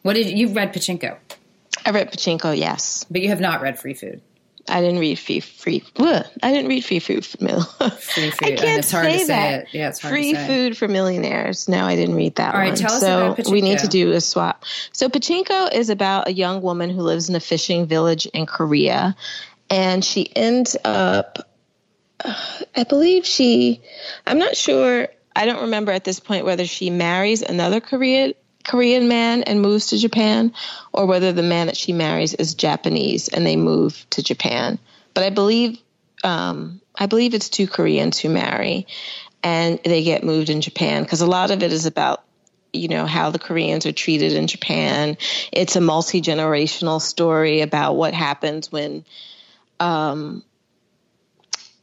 What 0.01 0.13
did 0.13 0.35
you 0.35 0.47
read 0.47 0.73
Pachinko? 0.73 1.17
I 1.85 1.91
read 1.91 2.11
Pachinko, 2.11 2.57
yes, 2.57 3.05
but 3.11 3.21
you 3.21 3.29
have 3.29 3.41
not 3.41 3.61
read 3.61 3.77
Free 3.77 3.93
Food. 3.93 4.21
I 4.69 4.81
didn't 4.81 4.99
read 4.99 5.17
free 5.17 5.39
free. 5.39 5.83
Ugh, 5.97 6.25
I 6.43 6.51
didn't 6.51 6.69
read 6.69 6.85
free 6.85 6.99
food 6.99 7.25
for 7.25 7.43
mil. 7.43 7.61
free 7.99 8.29
food. 8.31 8.53
I 8.53 8.55
can't 8.55 8.85
say, 8.85 9.17
say, 9.19 9.25
that. 9.27 9.63
It. 9.63 9.67
Yeah, 9.73 9.89
it's 9.89 9.99
hard 9.99 10.13
free 10.13 10.33
food 10.33 10.77
for 10.77 10.87
millionaires. 10.87 11.67
No, 11.67 11.85
I 11.85 11.95
didn't 11.95 12.15
read 12.15 12.35
that 12.35 12.53
All 12.53 12.59
one. 12.59 12.69
right, 12.69 12.77
tell 12.77 12.93
us 12.93 13.01
so 13.01 13.31
about 13.31 13.37
Pachinko. 13.37 13.51
we 13.51 13.61
need 13.61 13.79
to 13.79 13.87
do 13.87 14.11
a 14.11 14.21
swap. 14.21 14.63
So 14.91 15.09
Pachinko 15.09 15.73
is 15.73 15.89
about 15.89 16.27
a 16.27 16.33
young 16.33 16.61
woman 16.61 16.89
who 16.89 17.01
lives 17.01 17.29
in 17.29 17.35
a 17.35 17.39
fishing 17.39 17.85
village 17.85 18.25
in 18.27 18.45
Korea, 18.45 19.15
and 19.71 20.05
she 20.05 20.29
ends 20.35 20.77
up. 20.83 21.39
Uh, 22.23 22.35
I 22.75 22.83
believe 22.83 23.25
she. 23.25 23.81
I'm 24.27 24.37
not 24.37 24.55
sure. 24.55 25.07
I 25.35 25.45
don't 25.45 25.61
remember 25.61 25.91
at 25.91 26.03
this 26.03 26.19
point 26.19 26.45
whether 26.45 26.67
she 26.67 26.89
marries 26.89 27.41
another 27.41 27.79
Korean 27.79 28.33
Korean 28.63 29.07
man 29.07 29.41
and 29.43 29.61
moves 29.61 29.87
to 29.87 29.97
Japan, 29.97 30.53
or 30.93 31.07
whether 31.07 31.31
the 31.31 31.41
man 31.41 31.65
that 31.67 31.77
she 31.77 31.93
marries 31.93 32.35
is 32.35 32.53
Japanese 32.53 33.27
and 33.29 33.47
they 33.47 33.55
move 33.55 34.05
to 34.11 34.21
Japan. 34.21 34.77
But 35.15 35.23
I 35.23 35.29
believe 35.31 35.79
um, 36.23 36.81
I 36.95 37.07
believe 37.07 37.33
it's 37.33 37.49
two 37.49 37.65
Koreans 37.65 38.19
who 38.19 38.29
marry, 38.29 38.85
and 39.41 39.79
they 39.83 40.03
get 40.03 40.23
moved 40.23 40.49
in 40.49 40.61
Japan 40.61 41.03
because 41.03 41.21
a 41.21 41.27
lot 41.27 41.49
of 41.49 41.63
it 41.63 41.71
is 41.71 41.85
about 41.85 42.23
you 42.73 42.89
know 42.89 43.05
how 43.05 43.31
the 43.31 43.39
Koreans 43.39 43.85
are 43.85 43.93
treated 43.93 44.33
in 44.33 44.47
Japan. 44.47 45.17
It's 45.51 45.77
a 45.77 45.81
multi 45.81 46.21
generational 46.21 47.01
story 47.01 47.61
about 47.61 47.93
what 47.93 48.13
happens 48.13 48.69
when. 48.69 49.05
Um, 49.81 50.43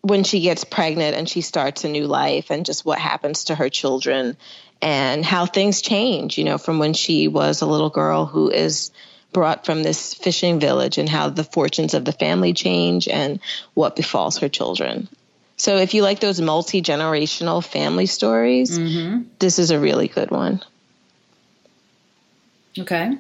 when 0.01 0.25
she 0.25 0.41
gets 0.41 0.65
pregnant 0.65 1.17
and 1.17 1.29
she 1.29 1.41
starts 1.41 1.85
a 1.85 1.89
new 1.89 2.07
life 2.07 2.51
and 2.51 2.65
just 2.65 2.85
what 2.85 2.99
happens 2.99 3.45
to 3.45 3.55
her 3.55 3.69
children 3.69 4.37
and 4.81 5.25
how 5.25 5.45
things 5.45 5.83
change, 5.83 6.39
you 6.39 6.45
know, 6.45 6.59
from 6.59 6.79
when 6.79 6.95
she 6.95 7.29
was 7.29 7.63
a 7.63 7.67
little 7.67 7.91
girl 7.91 8.25
who 8.25 8.51
is 8.51 8.91
brought 9.33 9.67
from 9.67 9.83
this 9.83 10.15
fishing 10.15 10.61
village 10.61 10.99
and 10.99 11.09
how 11.09 11.29
the 11.29 11.45
fortunes 11.45 11.95
of 11.95 12.05
the 12.05 12.13
family 12.13 12.53
change 12.53 13.09
and 13.09 13.41
what 13.75 13.97
befalls 13.97 14.39
her 14.39 14.49
children. 14.49 15.09
So 15.57 15.77
if 15.77 15.93
you 15.93 16.03
like 16.03 16.21
those 16.21 16.41
multi 16.41 16.81
generational 16.81 17.65
family 17.65 18.07
stories, 18.07 18.79
mm-hmm. 18.79 19.25
this 19.41 19.59
is 19.59 19.73
a 19.73 19.81
really 19.81 20.07
good 20.09 20.31
one. 20.31 20.63
Okay. 22.79 23.19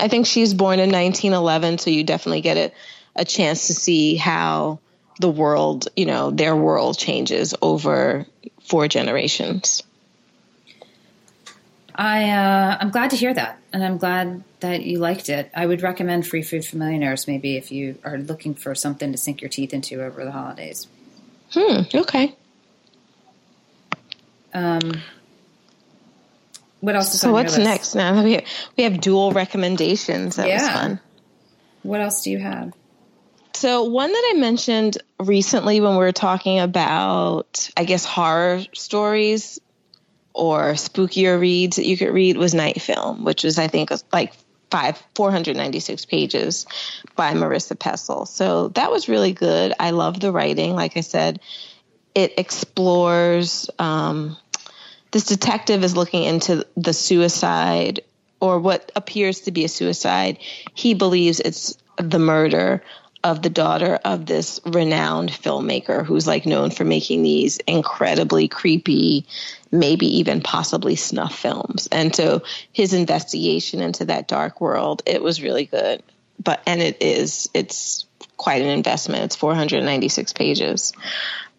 I 0.00 0.06
think 0.06 0.26
she's 0.26 0.54
born 0.54 0.78
in 0.78 0.90
1911, 0.92 1.78
so 1.78 1.90
you 1.90 2.04
definitely 2.04 2.42
get 2.42 2.56
a, 2.56 2.72
a 3.20 3.24
chance 3.24 3.66
to 3.66 3.74
see 3.74 4.16
how 4.16 4.80
the 5.20 5.28
world, 5.28 5.88
you 5.94 6.06
know, 6.06 6.30
their 6.30 6.56
world 6.56 6.98
changes 6.98 7.54
over 7.60 8.26
four 8.62 8.88
generations. 8.88 9.82
I 11.94 12.30
uh, 12.30 12.78
I'm 12.80 12.90
glad 12.90 13.10
to 13.10 13.16
hear 13.16 13.34
that, 13.34 13.58
and 13.74 13.84
I'm 13.84 13.98
glad 13.98 14.42
that 14.60 14.82
you 14.82 14.98
liked 14.98 15.28
it. 15.28 15.50
I 15.54 15.66
would 15.66 15.82
recommend 15.82 16.26
Free 16.26 16.42
Food 16.42 16.64
for 16.64 16.78
Millionaires 16.78 17.28
maybe 17.28 17.56
if 17.56 17.70
you 17.70 17.98
are 18.04 18.16
looking 18.16 18.54
for 18.54 18.74
something 18.74 19.12
to 19.12 19.18
sink 19.18 19.42
your 19.42 19.50
teeth 19.50 19.74
into 19.74 20.02
over 20.02 20.24
the 20.24 20.32
holidays. 20.32 20.88
Hmm. 21.52 21.82
Okay. 21.94 22.34
Um. 24.54 25.02
What 26.80 26.96
else 26.96 27.12
is 27.12 27.20
so 27.20 27.32
what's 27.32 27.58
next 27.58 27.94
now? 27.94 28.24
We 28.24 28.32
have, 28.32 28.44
we 28.78 28.84
have 28.84 28.98
dual 29.02 29.32
recommendations. 29.32 30.36
That 30.36 30.48
yeah. 30.48 30.62
was 30.62 30.68
fun. 30.70 31.00
What 31.82 32.00
else 32.00 32.22
do 32.22 32.30
you 32.30 32.38
have? 32.38 32.72
So 33.60 33.84
one 33.84 34.10
that 34.10 34.32
I 34.34 34.38
mentioned 34.38 34.96
recently 35.18 35.82
when 35.82 35.92
we 35.92 35.98
were 35.98 36.12
talking 36.12 36.60
about, 36.60 37.68
I 37.76 37.84
guess, 37.84 38.06
horror 38.06 38.62
stories 38.72 39.60
or 40.32 40.72
spookier 40.72 41.38
reads 41.38 41.76
that 41.76 41.84
you 41.84 41.98
could 41.98 42.08
read 42.08 42.38
was 42.38 42.54
Night 42.54 42.80
Film, 42.80 43.22
which 43.22 43.44
was 43.44 43.58
I 43.58 43.68
think 43.68 43.90
like 44.14 44.32
five 44.70 44.96
496 45.14 46.06
pages 46.06 46.64
by 47.16 47.34
Marisha 47.34 47.76
Pessl. 47.76 48.26
So 48.26 48.68
that 48.68 48.90
was 48.90 49.10
really 49.10 49.32
good. 49.32 49.74
I 49.78 49.90
love 49.90 50.20
the 50.20 50.32
writing. 50.32 50.74
Like 50.74 50.96
I 50.96 51.02
said, 51.02 51.40
it 52.14 52.38
explores. 52.38 53.68
Um, 53.78 54.38
this 55.10 55.26
detective 55.26 55.84
is 55.84 55.94
looking 55.94 56.24
into 56.24 56.66
the 56.78 56.94
suicide 56.94 58.00
or 58.40 58.58
what 58.58 58.90
appears 58.96 59.40
to 59.40 59.50
be 59.50 59.66
a 59.66 59.68
suicide. 59.68 60.38
He 60.72 60.94
believes 60.94 61.40
it's 61.40 61.76
the 61.98 62.18
murder 62.18 62.82
of 63.22 63.42
the 63.42 63.50
daughter 63.50 63.98
of 64.04 64.24
this 64.24 64.60
renowned 64.64 65.30
filmmaker 65.30 66.04
who's 66.04 66.26
like 66.26 66.46
known 66.46 66.70
for 66.70 66.84
making 66.84 67.22
these 67.22 67.58
incredibly 67.66 68.48
creepy, 68.48 69.26
maybe 69.70 70.18
even 70.18 70.40
possibly 70.40 70.96
snuff 70.96 71.38
films. 71.38 71.88
And 71.92 72.14
so 72.14 72.42
his 72.72 72.94
investigation 72.94 73.80
into 73.80 74.06
that 74.06 74.28
dark 74.28 74.60
world, 74.60 75.02
it 75.04 75.22
was 75.22 75.42
really 75.42 75.66
good. 75.66 76.02
But 76.42 76.62
and 76.66 76.80
it 76.80 77.02
is 77.02 77.50
it's 77.52 78.06
quite 78.38 78.62
an 78.62 78.68
investment. 78.68 79.24
It's 79.24 79.36
496 79.36 80.32
pages. 80.32 80.94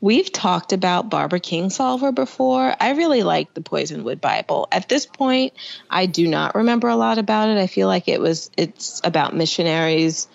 We've 0.02 0.32
talked 0.32 0.74
about 0.74 1.12
Barbara 1.12 1.40
Kingsolver 1.40 2.16
before. 2.16 2.74
I 2.80 2.94
really 2.94 3.22
like 3.22 3.54
the 3.54 3.62
Poisonwood 3.62 4.20
Bible. 4.20 4.68
At 4.72 4.90
this 4.90 5.06
point, 5.06 5.54
I 5.92 6.08
do 6.08 6.28
not 6.28 6.56
remember 6.56 6.88
a 6.88 6.96
lot 6.96 7.20
about 7.20 7.50
it. 7.50 7.60
I 7.60 7.68
feel 7.68 7.88
like 7.88 8.08
it 8.08 8.20
was 8.20 8.50
it's 8.58 9.00
about 9.04 9.36
missionaries 9.36 10.28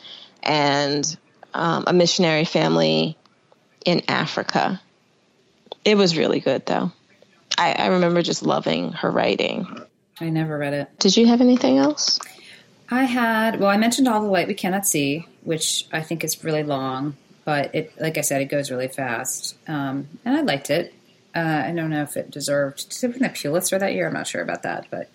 and 0.46 1.16
um, 1.52 1.84
a 1.86 1.92
missionary 1.92 2.44
family 2.44 3.18
in 3.84 4.02
Africa. 4.08 4.80
It 5.84 5.96
was 5.96 6.16
really 6.16 6.40
good, 6.40 6.64
though. 6.66 6.92
I, 7.58 7.72
I 7.72 7.86
remember 7.88 8.22
just 8.22 8.42
loving 8.42 8.92
her 8.92 9.10
writing. 9.10 9.66
I 10.20 10.30
never 10.30 10.56
read 10.56 10.72
it. 10.72 10.98
Did 10.98 11.16
you 11.16 11.26
have 11.26 11.40
anything 11.40 11.78
else? 11.78 12.18
I 12.90 13.04
had, 13.04 13.60
well, 13.60 13.68
I 13.68 13.76
mentioned 13.76 14.08
All 14.08 14.22
the 14.22 14.28
Light 14.28 14.48
We 14.48 14.54
Cannot 14.54 14.86
See, 14.86 15.26
which 15.42 15.86
I 15.92 16.02
think 16.02 16.22
is 16.24 16.42
really 16.44 16.62
long, 16.62 17.16
but 17.44 17.74
it, 17.74 18.00
like 18.00 18.16
I 18.16 18.20
said, 18.20 18.40
it 18.40 18.46
goes 18.46 18.70
really 18.70 18.88
fast. 18.88 19.56
Um, 19.68 20.08
and 20.24 20.36
I 20.36 20.42
liked 20.42 20.70
it. 20.70 20.94
Uh, 21.34 21.64
I 21.66 21.72
don't 21.72 21.90
know 21.90 22.02
if 22.02 22.16
it 22.16 22.30
deserved, 22.30 22.88
did 22.90 23.10
it 23.10 23.12
win 23.14 23.22
the 23.22 23.28
Pulitzer 23.28 23.78
that 23.78 23.92
year? 23.92 24.06
I'm 24.06 24.14
not 24.14 24.26
sure 24.26 24.40
about 24.40 24.62
that, 24.62 24.86
but 24.90 25.10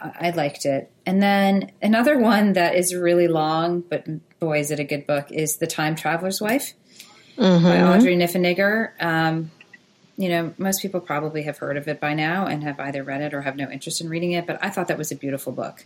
I 0.00 0.30
liked 0.30 0.66
it. 0.66 0.90
And 1.06 1.22
then 1.22 1.70
another 1.80 2.18
one 2.18 2.54
that 2.54 2.74
is 2.74 2.94
really 2.94 3.28
long, 3.28 3.80
but 3.80 4.04
boy, 4.40 4.58
is 4.58 4.72
it 4.72 4.80
a 4.80 4.84
good 4.84 5.06
book, 5.06 5.30
is 5.30 5.58
The 5.58 5.66
Time 5.68 5.94
Traveler's 5.94 6.40
Wife 6.40 6.74
mm-hmm. 7.38 7.64
by 7.64 7.80
Audrey 7.82 8.16
Niffenegger. 8.16 8.90
Um, 9.00 9.52
you 10.16 10.28
know, 10.28 10.52
most 10.58 10.82
people 10.82 11.00
probably 11.00 11.42
have 11.42 11.58
heard 11.58 11.76
of 11.76 11.88
it 11.88 12.00
by 12.00 12.14
now 12.14 12.46
and 12.46 12.64
have 12.64 12.80
either 12.80 13.04
read 13.04 13.20
it 13.20 13.34
or 13.34 13.42
have 13.42 13.56
no 13.56 13.70
interest 13.70 14.00
in 14.00 14.08
reading 14.08 14.32
it. 14.32 14.46
But 14.46 14.58
I 14.62 14.70
thought 14.70 14.88
that 14.88 14.98
was 14.98 15.12
a 15.12 15.16
beautiful 15.16 15.52
book. 15.52 15.84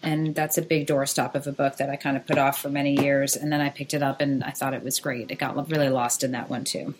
And 0.00 0.34
that's 0.34 0.56
a 0.56 0.62
big 0.62 0.86
doorstop 0.86 1.34
of 1.34 1.46
a 1.48 1.52
book 1.52 1.76
that 1.78 1.90
I 1.90 1.96
kind 1.96 2.16
of 2.16 2.24
put 2.24 2.38
off 2.38 2.60
for 2.60 2.68
many 2.68 3.00
years. 3.02 3.34
And 3.34 3.52
then 3.52 3.60
I 3.60 3.68
picked 3.68 3.94
it 3.94 4.02
up 4.02 4.20
and 4.20 4.44
I 4.44 4.50
thought 4.50 4.74
it 4.74 4.84
was 4.84 5.00
great. 5.00 5.30
It 5.30 5.38
got 5.38 5.68
really 5.68 5.88
lost 5.88 6.22
in 6.22 6.32
that 6.32 6.48
one 6.48 6.64
too. 6.64 6.94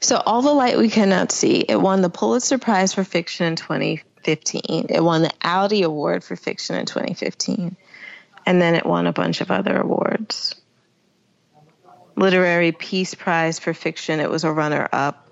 So, 0.00 0.16
All 0.16 0.42
the 0.42 0.52
Light 0.52 0.76
We 0.76 0.90
Cannot 0.90 1.30
See, 1.30 1.60
it 1.60 1.80
won 1.80 2.02
the 2.02 2.10
Pulitzer 2.10 2.58
Prize 2.58 2.92
for 2.92 3.04
Fiction 3.04 3.46
in 3.46 3.54
2015. 3.54 4.11
It 4.24 5.02
won 5.02 5.22
the 5.22 5.32
Audie 5.44 5.82
Award 5.82 6.24
for 6.24 6.36
Fiction 6.36 6.76
in 6.76 6.86
2015. 6.86 7.76
And 8.44 8.60
then 8.60 8.74
it 8.74 8.84
won 8.84 9.06
a 9.06 9.12
bunch 9.12 9.40
of 9.40 9.50
other 9.50 9.78
awards. 9.78 10.54
Literary 12.16 12.72
Peace 12.72 13.14
Prize 13.14 13.58
for 13.58 13.72
Fiction, 13.72 14.20
it 14.20 14.30
was 14.30 14.44
a 14.44 14.52
runner 14.52 14.88
up. 14.92 15.28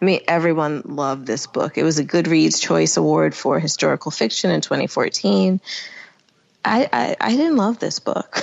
I 0.00 0.04
mean, 0.04 0.20
everyone 0.28 0.82
loved 0.84 1.26
this 1.26 1.46
book. 1.46 1.78
It 1.78 1.82
was 1.82 1.98
a 1.98 2.04
Goodreads 2.04 2.60
Choice 2.60 2.96
Award 2.96 3.34
for 3.34 3.58
Historical 3.58 4.10
Fiction 4.10 4.50
in 4.50 4.60
2014. 4.60 5.60
I, 6.64 6.88
I, 6.92 7.16
I 7.20 7.30
didn't 7.30 7.56
love 7.56 7.78
this 7.78 8.00
book. 8.00 8.42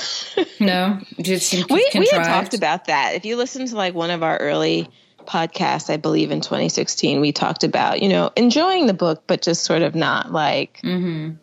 no, 0.60 1.00
just 1.22 1.54
we 1.70 1.90
we 1.94 2.08
had 2.12 2.24
talked 2.24 2.54
about 2.54 2.86
that. 2.86 3.16
If 3.16 3.26
you 3.26 3.36
listen 3.36 3.68
to 3.68 3.76
like 3.76 3.94
one 3.94 4.12
of 4.12 4.24
our 4.24 4.38
early 4.38 4.90
podcasts, 5.24 5.90
I 5.90 5.98
believe 5.98 6.32
in 6.32 6.42
2016, 6.42 7.22
we 7.22 7.32
talked 7.32 7.64
about 7.64 8.02
you 8.02 8.10
know 8.10 8.32
enjoying 8.36 8.88
the 8.88 8.94
book, 8.94 9.24
but 9.28 9.42
just 9.42 9.64
sort 9.64 9.82
of 9.82 9.96
not 9.96 10.32
like. 10.32 10.80
Mm-hmm. 10.84 11.36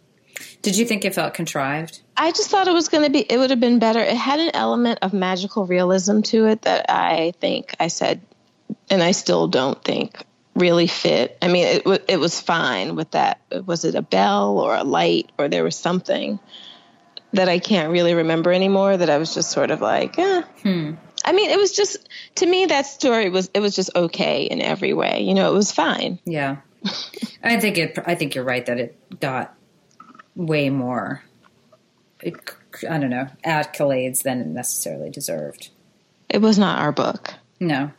Did 0.62 0.76
you 0.76 0.87
think 0.87 1.05
it 1.05 1.14
felt 1.14 1.35
contrived? 1.35 2.01
I 2.16 2.33
just 2.33 2.51
thought 2.51 2.68
it 2.68 2.72
was 2.72 2.89
going 2.89 3.05
to 3.05 3.11
be. 3.11 3.20
It 3.20 3.39
would 3.39 3.51
have 3.51 3.61
been 3.61 3.78
better. 3.78 4.01
It 4.01 4.16
had 4.16 4.41
an 4.41 4.51
element 4.55 5.01
of 5.03 5.12
magical 5.12 5.66
realism 5.66 6.20
to 6.22 6.47
it 6.47 6.62
that 6.62 6.87
I 6.89 7.33
think 7.41 7.74
I 7.81 7.89
said, 7.89 8.20
and 8.91 9.03
I 9.03 9.12
still 9.12 9.49
don't 9.49 9.83
think 9.83 10.22
really 10.55 10.87
fit. 10.87 11.39
I 11.41 11.49
mean, 11.49 11.66
it 11.66 12.05
it 12.09 12.16
was 12.18 12.41
fine 12.41 12.97
with 12.97 13.12
that. 13.12 13.41
Was 13.66 13.85
it 13.85 13.95
a 13.95 14.03
bell 14.03 14.59
or 14.59 14.76
a 14.76 14.85
light 14.85 15.31
or 15.39 15.49
there 15.49 15.64
was 15.64 15.76
something? 15.76 16.39
that 17.33 17.49
I 17.49 17.59
can't 17.59 17.93
really 17.93 18.14
remember 18.14 18.53
anymore 18.53 18.97
that 18.97 19.09
I 19.09 19.18
was 19.18 19.35
just 19.35 19.51
sort 19.51 19.70
of 19.70 19.81
like, 19.81 20.18
eh. 20.18 20.43
Hmm. 20.62 20.93
I 21.24 21.32
mean, 21.32 21.50
it 21.50 21.58
was 21.58 21.72
just 21.72 22.08
to 22.36 22.46
me 22.46 22.66
that 22.66 22.86
story 22.86 23.30
was 23.30 23.50
it 23.54 23.60
was 23.60 23.74
just 23.74 23.90
okay 23.94 24.44
in 24.44 24.60
every 24.60 24.92
way. 24.92 25.22
You 25.22 25.34
know, 25.34 25.50
it 25.50 25.54
was 25.54 25.72
fine. 25.72 26.18
Yeah, 26.24 26.58
I 27.42 27.58
think 27.58 27.78
it. 27.78 27.98
I 28.06 28.14
think 28.14 28.34
you're 28.34 28.44
right 28.44 28.64
that 28.66 28.78
it 28.78 29.20
got 29.20 29.54
way 30.34 30.70
more. 30.70 31.22
It, 32.22 32.36
I 32.88 32.98
don't 32.98 33.10
know 33.10 33.28
accolades 33.44 34.22
than 34.22 34.40
it 34.40 34.46
necessarily 34.46 35.10
deserved. 35.10 35.70
It 36.28 36.40
was 36.40 36.58
not 36.58 36.78
our 36.80 36.92
book. 36.92 37.34
No. 37.58 37.90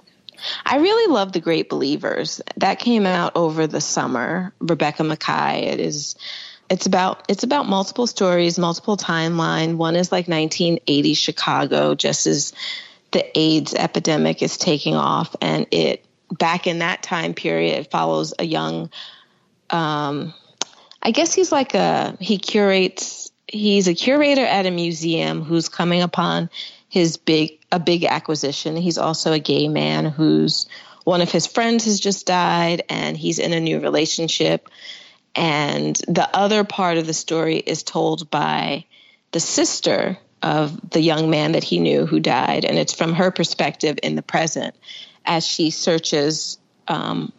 I 0.66 0.78
really 0.78 1.12
love 1.12 1.34
The 1.34 1.40
Great 1.40 1.70
Believers. 1.70 2.42
That 2.58 2.80
came 2.80 3.06
out 3.06 3.34
over 3.36 3.68
the 3.68 3.82
summer. 3.82 4.54
Rebecca 4.60 5.04
Makkai. 5.04 5.64
It 5.64 5.80
is 5.80 6.16
it's 6.70 6.86
about 6.86 7.26
it's 7.28 7.44
about 7.44 7.68
multiple 7.68 8.08
stories, 8.08 8.58
multiple 8.58 8.96
timeline. 8.96 9.76
One 9.76 9.96
is 9.96 10.12
like 10.12 10.28
1980 10.28 11.14
Chicago, 11.16 11.96
just 11.96 12.28
as 12.28 12.54
the 13.12 13.38
AIDS 13.38 13.74
epidemic 13.74 14.42
is 14.42 14.58
taking 14.58 14.96
off, 14.96 15.36
and 15.42 15.68
it 15.72 16.06
back 16.32 16.68
in 16.68 16.80
that 16.80 17.04
time 17.04 17.34
period, 17.34 17.80
it 17.80 17.92
follows 17.92 18.34
a 18.40 18.46
young. 18.46 18.90
Um, 19.70 20.34
I 21.02 21.12
guess 21.12 21.34
he's 21.34 21.52
like 21.52 21.74
a 21.74 22.18
he 22.20 22.38
curates. 22.38 23.32
He's 23.48 23.88
a 23.88 23.94
curator 23.94 24.46
at 24.46 24.66
a 24.66 24.72
museum 24.72 25.44
who's 25.44 25.68
coming 25.68 26.02
upon 26.02 26.50
his 26.88 27.18
big 27.18 27.60
a 27.72 27.80
big 27.80 28.06
acquisition. 28.06 28.76
He's 28.78 28.98
also 28.98 29.34
a 29.34 29.40
gay 29.40 29.68
man 29.68 30.06
who's 30.06 30.68
one 31.04 31.22
of 31.22 31.32
his 31.32 31.48
friends 31.48 31.86
has 31.86 32.00
just 32.00 32.28
died, 32.28 32.84
and 32.90 33.18
he's 33.18 33.40
in 33.40 33.54
a 33.54 33.60
new 33.60 33.80
relationship 33.80 34.70
and 35.36 35.96
the 36.08 36.30
other 36.36 36.64
part 36.64 36.98
of 36.98 37.08
the 37.08 37.14
story 37.14 37.58
is 37.58 37.84
told 37.84 38.30
by 38.30 38.86
the 39.32 39.40
sister 39.40 40.18
of 40.44 40.90
the 40.92 41.02
young 41.02 41.30
man 41.30 41.54
that 41.54 41.64
he 41.64 41.80
knew 41.80 42.06
who 42.06 42.20
died. 42.20 42.66
And 42.66 42.78
it's 42.78 42.94
from 42.94 43.14
her 43.14 43.32
perspective 43.32 43.98
in 44.02 44.16
the 44.16 44.22
present 44.22 44.76
as 45.26 45.46
she 45.46 45.70
searches 45.70 46.58
um, 46.88 47.32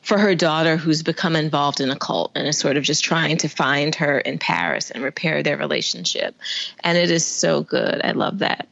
for 0.00 0.18
her 0.18 0.34
daughter 0.34 0.76
who's 0.76 1.02
become 1.02 1.36
involved 1.36 1.80
in 1.80 1.90
a 1.90 1.96
cult 1.96 2.32
and 2.34 2.46
is 2.46 2.58
sort 2.58 2.76
of 2.76 2.82
just 2.82 3.04
trying 3.04 3.36
to 3.38 3.48
find 3.48 3.94
her 3.94 4.18
in 4.18 4.38
Paris 4.38 4.90
and 4.90 5.04
repair 5.04 5.42
their 5.42 5.56
relationship. 5.56 6.34
And 6.80 6.98
it 6.98 7.10
is 7.10 7.24
so 7.24 7.62
good. 7.62 8.00
I 8.02 8.12
love 8.12 8.40
that. 8.40 8.68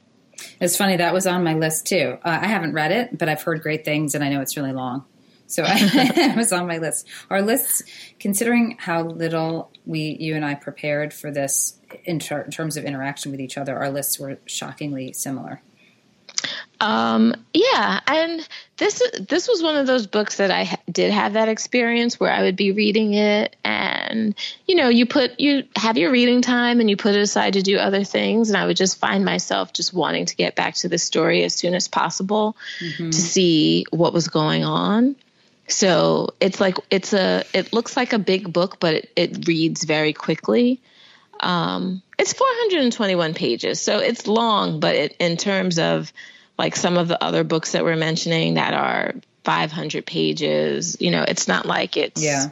It's 0.60 0.76
funny, 0.76 0.96
that 0.96 1.14
was 1.14 1.26
on 1.26 1.44
my 1.44 1.54
list 1.54 1.86
too. 1.86 2.18
Uh, 2.24 2.38
I 2.42 2.46
haven't 2.46 2.72
read 2.72 2.92
it, 2.92 3.16
but 3.16 3.28
I've 3.28 3.42
heard 3.42 3.62
great 3.62 3.84
things 3.84 4.14
and 4.14 4.24
I 4.24 4.28
know 4.28 4.40
it's 4.40 4.56
really 4.56 4.72
long. 4.72 5.04
So 5.50 5.64
I 5.66 6.34
was 6.36 6.52
on 6.52 6.66
my 6.66 6.78
list. 6.78 7.06
Our 7.28 7.42
lists, 7.42 7.82
considering 8.18 8.76
how 8.78 9.02
little 9.02 9.70
we, 9.86 10.16
you 10.20 10.34
and 10.34 10.44
I, 10.44 10.54
prepared 10.54 11.12
for 11.12 11.30
this 11.30 11.78
in, 12.04 12.18
ter- 12.18 12.42
in 12.42 12.50
terms 12.50 12.76
of 12.76 12.84
interaction 12.84 13.30
with 13.30 13.40
each 13.40 13.58
other, 13.58 13.76
our 13.76 13.90
lists 13.90 14.18
were 14.18 14.38
shockingly 14.46 15.12
similar. 15.12 15.62
Um, 16.80 17.34
yeah, 17.52 18.00
and 18.06 18.48
this 18.78 19.02
this 19.28 19.48
was 19.48 19.62
one 19.62 19.76
of 19.76 19.86
those 19.86 20.06
books 20.06 20.38
that 20.38 20.50
I 20.50 20.64
ha- 20.64 20.80
did 20.90 21.12
have 21.12 21.34
that 21.34 21.48
experience 21.48 22.18
where 22.18 22.32
I 22.32 22.42
would 22.42 22.56
be 22.56 22.72
reading 22.72 23.12
it, 23.12 23.54
and 23.62 24.34
you 24.66 24.76
know, 24.76 24.88
you 24.88 25.04
put 25.04 25.38
you 25.38 25.64
have 25.76 25.98
your 25.98 26.10
reading 26.10 26.40
time 26.40 26.80
and 26.80 26.88
you 26.88 26.96
put 26.96 27.14
it 27.14 27.20
aside 27.20 27.52
to 27.54 27.62
do 27.62 27.76
other 27.76 28.02
things, 28.02 28.48
and 28.48 28.56
I 28.56 28.64
would 28.66 28.78
just 28.78 28.98
find 28.98 29.26
myself 29.26 29.74
just 29.74 29.92
wanting 29.92 30.24
to 30.26 30.36
get 30.36 30.56
back 30.56 30.74
to 30.76 30.88
the 30.88 30.96
story 30.96 31.44
as 31.44 31.54
soon 31.54 31.74
as 31.74 31.86
possible 31.86 32.56
mm-hmm. 32.78 33.10
to 33.10 33.20
see 33.20 33.84
what 33.90 34.14
was 34.14 34.28
going 34.28 34.64
on. 34.64 35.16
So 35.70 36.34
it's 36.40 36.60
like 36.60 36.78
it's 36.90 37.12
a 37.12 37.44
it 37.52 37.72
looks 37.72 37.96
like 37.96 38.12
a 38.12 38.18
big 38.18 38.52
book, 38.52 38.78
but 38.80 38.94
it, 38.94 39.12
it 39.16 39.48
reads 39.48 39.84
very 39.84 40.12
quickly. 40.12 40.80
Um, 41.40 42.02
it's 42.18 42.34
421 42.34 43.32
pages, 43.34 43.80
so 43.80 43.98
it's 43.98 44.26
long, 44.26 44.80
but 44.80 44.94
it, 44.94 45.16
in 45.18 45.36
terms 45.36 45.78
of 45.78 46.12
like 46.58 46.76
some 46.76 46.98
of 46.98 47.08
the 47.08 47.22
other 47.22 47.44
books 47.44 47.72
that 47.72 47.84
we're 47.84 47.96
mentioning 47.96 48.54
that 48.54 48.74
are 48.74 49.14
500 49.44 50.04
pages, 50.04 50.98
you 51.00 51.10
know, 51.10 51.24
it's 51.26 51.48
not 51.48 51.64
like 51.64 51.96
it's 51.96 52.22
yeah, 52.22 52.50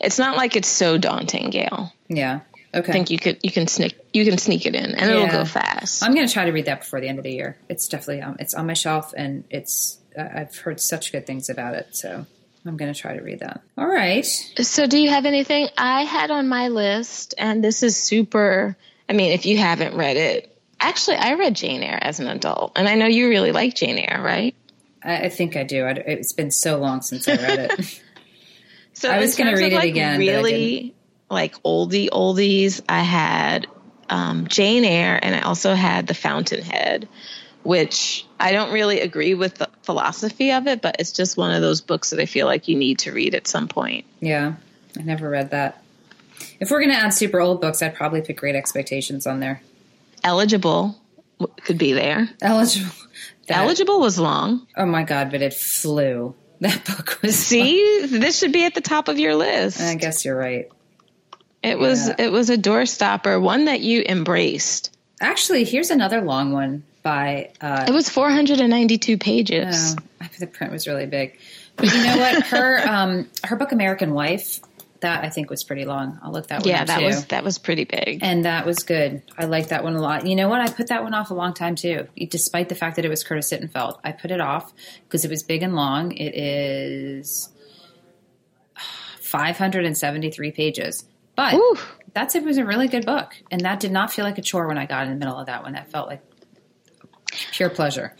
it's 0.00 0.18
not 0.18 0.36
like 0.36 0.56
it's 0.56 0.68
so 0.68 0.96
daunting, 0.98 1.50
Gayle. 1.50 1.92
Yeah. 2.08 2.40
Okay. 2.72 2.88
I 2.88 2.92
think 2.92 3.10
you 3.10 3.18
could 3.18 3.38
you 3.42 3.50
can 3.50 3.66
sneak 3.66 3.98
you 4.12 4.24
can 4.24 4.38
sneak 4.38 4.64
it 4.64 4.74
in 4.74 4.94
and 4.94 5.10
yeah. 5.10 5.16
it'll 5.16 5.28
go 5.28 5.44
fast. 5.44 6.04
I'm 6.04 6.14
going 6.14 6.26
to 6.26 6.32
try 6.32 6.44
to 6.44 6.52
read 6.52 6.66
that 6.66 6.80
before 6.80 7.00
the 7.00 7.08
end 7.08 7.18
of 7.18 7.24
the 7.24 7.32
year. 7.32 7.58
It's 7.68 7.88
definitely 7.88 8.22
um, 8.22 8.36
it's 8.38 8.54
on 8.54 8.66
my 8.66 8.74
shelf 8.74 9.12
and 9.16 9.44
it's 9.50 9.99
I've 10.18 10.56
heard 10.56 10.80
such 10.80 11.12
good 11.12 11.26
things 11.26 11.48
about 11.48 11.74
it. 11.74 11.96
So 11.96 12.26
I'm 12.66 12.76
going 12.76 12.92
to 12.92 12.98
try 12.98 13.16
to 13.16 13.22
read 13.22 13.40
that. 13.40 13.62
All 13.78 13.86
right. 13.86 14.24
So, 14.24 14.86
do 14.86 14.98
you 14.98 15.10
have 15.10 15.24
anything 15.24 15.68
I 15.78 16.04
had 16.04 16.30
on 16.30 16.48
my 16.48 16.68
list? 16.68 17.34
And 17.38 17.64
this 17.64 17.82
is 17.82 17.96
super. 17.96 18.76
I 19.08 19.12
mean, 19.12 19.32
if 19.32 19.46
you 19.46 19.56
haven't 19.56 19.96
read 19.96 20.16
it, 20.16 20.56
actually, 20.78 21.16
I 21.16 21.34
read 21.34 21.56
Jane 21.56 21.82
Eyre 21.82 21.98
as 22.00 22.20
an 22.20 22.28
adult, 22.28 22.72
and 22.76 22.88
I 22.88 22.96
know 22.96 23.06
you 23.06 23.28
really 23.28 23.52
like 23.52 23.74
Jane 23.74 23.98
Eyre, 23.98 24.22
right? 24.22 24.54
I, 25.02 25.16
I 25.16 25.28
think 25.30 25.56
I 25.56 25.64
do. 25.64 25.84
I, 25.84 25.90
it's 25.92 26.32
been 26.32 26.50
so 26.50 26.78
long 26.78 27.00
since 27.00 27.26
I 27.26 27.36
read 27.36 27.70
it. 27.70 28.02
so 28.92 29.10
I 29.10 29.18
was 29.18 29.36
going 29.36 29.54
to 29.54 29.60
read 29.60 29.72
it 29.72 29.76
like 29.76 29.88
again. 29.88 30.18
Really, 30.18 30.94
like 31.30 31.60
oldie 31.62 32.10
oldies. 32.10 32.82
I 32.88 33.00
had 33.00 33.68
um, 34.10 34.48
Jane 34.48 34.84
Eyre, 34.84 35.18
and 35.20 35.34
I 35.34 35.40
also 35.40 35.74
had 35.74 36.06
The 36.06 36.14
Fountainhead 36.14 37.08
which 37.62 38.26
I 38.38 38.52
don't 38.52 38.72
really 38.72 39.00
agree 39.00 39.34
with 39.34 39.56
the 39.56 39.68
philosophy 39.82 40.52
of 40.52 40.66
it, 40.66 40.80
but 40.80 40.96
it's 40.98 41.12
just 41.12 41.36
one 41.36 41.52
of 41.52 41.60
those 41.60 41.80
books 41.80 42.10
that 42.10 42.20
I 42.20 42.26
feel 42.26 42.46
like 42.46 42.68
you 42.68 42.76
need 42.76 43.00
to 43.00 43.12
read 43.12 43.34
at 43.34 43.46
some 43.46 43.68
point. 43.68 44.06
Yeah, 44.20 44.54
I 44.98 45.02
never 45.02 45.28
read 45.28 45.50
that. 45.50 45.82
If 46.58 46.70
we're 46.70 46.80
going 46.80 46.90
to 46.90 46.96
add 46.96 47.10
super 47.10 47.40
old 47.40 47.60
books, 47.60 47.82
I'd 47.82 47.94
probably 47.94 48.22
put 48.22 48.36
Great 48.36 48.54
Expectations 48.54 49.26
on 49.26 49.40
there. 49.40 49.62
Eligible 50.24 50.96
could 51.64 51.78
be 51.78 51.92
there. 51.92 52.28
Eligible. 52.40 52.92
That, 53.48 53.58
Eligible 53.64 54.00
was 54.00 54.18
long. 54.18 54.66
Oh 54.76 54.86
my 54.86 55.02
god, 55.02 55.30
but 55.30 55.42
it 55.42 55.54
flew. 55.54 56.34
That 56.60 56.84
book 56.84 57.22
was. 57.22 57.36
See, 57.36 58.02
fun. 58.02 58.20
this 58.20 58.38
should 58.38 58.52
be 58.52 58.66
at 58.66 58.74
the 58.74 58.82
top 58.82 59.08
of 59.08 59.18
your 59.18 59.34
list. 59.34 59.80
I 59.80 59.94
guess 59.94 60.26
you're 60.26 60.36
right. 60.36 60.68
It 61.62 61.78
was 61.78 62.08
yeah. 62.08 62.16
it 62.18 62.30
was 62.30 62.50
a 62.50 62.58
doorstopper, 62.58 63.40
one 63.40 63.64
that 63.64 63.80
you 63.80 64.04
embraced. 64.06 64.94
Actually, 65.22 65.64
here's 65.64 65.88
another 65.88 66.20
long 66.20 66.52
one 66.52 66.82
by. 67.02 67.52
Uh, 67.60 67.86
it 67.88 67.92
was 67.92 68.08
492 68.08 69.18
pages. 69.18 69.96
Oh, 70.22 70.26
the 70.38 70.46
print 70.46 70.72
was 70.72 70.86
really 70.86 71.06
big. 71.06 71.38
But 71.76 71.92
you 71.94 72.04
know 72.04 72.18
what? 72.18 72.46
Her 72.46 72.80
um, 72.88 73.28
her 73.44 73.56
book 73.56 73.72
American 73.72 74.12
Wife 74.12 74.60
that 75.00 75.24
I 75.24 75.30
think 75.30 75.50
was 75.50 75.64
pretty 75.64 75.84
long. 75.84 76.18
I'll 76.22 76.32
look 76.32 76.48
that 76.48 76.60
one. 76.60 76.68
Yeah, 76.68 76.84
that 76.84 76.98
too. 77.00 77.06
was 77.06 77.24
that 77.26 77.44
was 77.44 77.58
pretty 77.58 77.84
big, 77.84 78.20
and 78.22 78.44
that 78.44 78.66
was 78.66 78.80
good. 78.80 79.22
I 79.36 79.46
liked 79.46 79.70
that 79.70 79.82
one 79.84 79.94
a 79.94 80.00
lot. 80.00 80.26
You 80.26 80.36
know 80.36 80.48
what? 80.48 80.60
I 80.60 80.70
put 80.70 80.88
that 80.88 81.02
one 81.02 81.14
off 81.14 81.30
a 81.30 81.34
long 81.34 81.54
time 81.54 81.74
too, 81.74 82.06
despite 82.28 82.68
the 82.68 82.74
fact 82.74 82.96
that 82.96 83.04
it 83.04 83.08
was 83.08 83.24
Curtis 83.24 83.52
Sittenfeld. 83.52 83.98
I 84.04 84.12
put 84.12 84.30
it 84.30 84.40
off 84.40 84.72
because 85.04 85.24
it 85.24 85.30
was 85.30 85.42
big 85.42 85.62
and 85.62 85.74
long. 85.74 86.12
It 86.12 86.34
is 86.34 87.50
573 89.22 90.52
pages, 90.52 91.04
but 91.36 91.54
Ooh. 91.54 91.76
that's 92.12 92.34
it 92.34 92.44
was 92.44 92.58
a 92.58 92.64
really 92.64 92.88
good 92.88 93.06
book, 93.06 93.34
and 93.50 93.62
that 93.62 93.80
did 93.80 93.92
not 93.92 94.12
feel 94.12 94.24
like 94.24 94.38
a 94.38 94.42
chore 94.42 94.66
when 94.68 94.78
I 94.78 94.86
got 94.86 95.04
in 95.04 95.10
the 95.10 95.18
middle 95.18 95.38
of 95.38 95.46
that 95.46 95.62
one. 95.62 95.72
That 95.72 95.90
felt 95.90 96.08
like 96.08 96.22
pure 97.52 97.70
pleasure. 97.70 98.14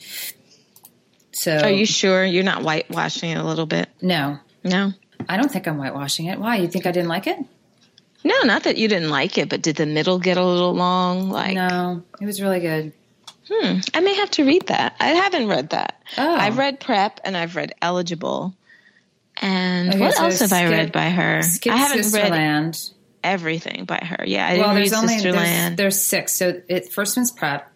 So 1.32 1.56
Are 1.58 1.70
you 1.70 1.86
sure 1.86 2.24
you're 2.24 2.44
not 2.44 2.62
whitewashing 2.62 3.30
it 3.30 3.38
a 3.38 3.44
little 3.44 3.66
bit? 3.66 3.88
No, 4.02 4.38
No. 4.64 4.92
I 5.28 5.36
don't 5.36 5.50
think 5.52 5.68
I'm 5.68 5.76
whitewashing 5.76 6.26
it. 6.32 6.38
Why? 6.38 6.56
You 6.56 6.68
think 6.68 6.86
I 6.86 6.92
didn't 6.92 7.08
like 7.08 7.26
it? 7.26 7.38
No, 8.24 8.40
not 8.42 8.64
that 8.64 8.76
you 8.78 8.88
didn't 8.88 9.11
like 9.11 9.36
it, 9.38 9.48
but 9.48 9.62
did 9.62 9.76
the 9.76 9.86
middle 9.86 10.18
get 10.18 10.36
a 10.38 10.44
little 10.44 10.74
long? 10.74 11.30
Like, 11.30 11.54
No, 11.54 12.02
it 12.20 12.24
was 12.26 12.40
really 12.42 12.61
good. 12.61 12.92
hmm, 13.50 13.78
I 13.94 14.00
may 14.00 14.14
have 14.14 14.30
to 14.32 14.44
read 14.44 14.66
that. 14.68 14.94
I 15.00 15.08
haven't 15.08 15.48
read 15.48 15.70
that. 15.70 16.00
Oh. 16.18 16.34
I've 16.34 16.58
read 16.58 16.80
Prep 16.80 17.20
and 17.24 17.36
I've 17.36 17.54
read 17.56 17.74
Eligible. 17.82 18.54
And 19.42 19.90
Okay, 19.90 20.00
what 20.00 20.14
so 20.14 20.24
else 20.24 20.40
have 20.40 20.52
I 20.52 20.68
read 20.68 20.92
by 20.92 21.08
her? 21.11 21.42
Skip 21.42 21.72
I 21.72 21.76
haven't 21.76 22.12
read 22.12 22.32
Sisterland. 22.32 22.90
everything 23.24 23.84
by 23.86 23.98
her. 24.02 24.24
Yeah, 24.26 24.46
I 24.46 24.58
well, 24.58 24.74
didn't 24.74 24.74
there's 24.74 24.90
read 24.92 24.98
only 24.98 25.20
there's, 25.20 25.76
there's 25.76 26.00
six. 26.00 26.34
So 26.34 26.61
it 26.68 26.92
first 26.92 27.16
one's 27.16 27.30
prep. 27.30 27.69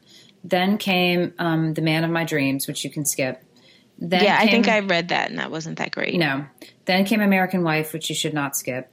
Then 0.45 0.77
came 0.79 1.33
um, 1.39 1.73
the 1.75 1.81
man 1.83 2.05
of 2.05 2.11
my 2.11 2.25
dreams, 2.25 2.69
which 2.69 2.85
you 2.85 2.91
can 2.91 3.05
skip. 3.07 3.43
Then 3.99 4.23
yeah, 4.25 4.37
I 4.39 4.47
think 4.49 4.69
I 4.69 4.81
read 4.81 5.09
that 5.09 5.31
and 5.31 5.39
that 5.39 5.51
wasn't 5.51 5.79
that 5.79 5.91
great. 5.91 6.15
no. 6.19 6.45
Then 6.85 7.07
came 7.07 7.23
American 7.23 7.63
Wife, 7.63 7.95
which 7.95 8.11
you 8.11 8.15
should 8.15 8.35
not 8.35 8.55
skip. 8.57 8.91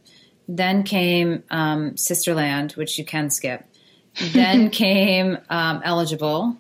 Then 0.47 0.84
came 0.84 1.43
um, 1.52 1.91
Sisterland, 1.91 2.78
which 2.78 2.97
you 2.97 3.04
can 3.06 3.30
skip. 3.30 3.66
Then 4.34 4.70
came 4.70 5.38
um, 5.49 5.82
Eligible, 5.84 6.56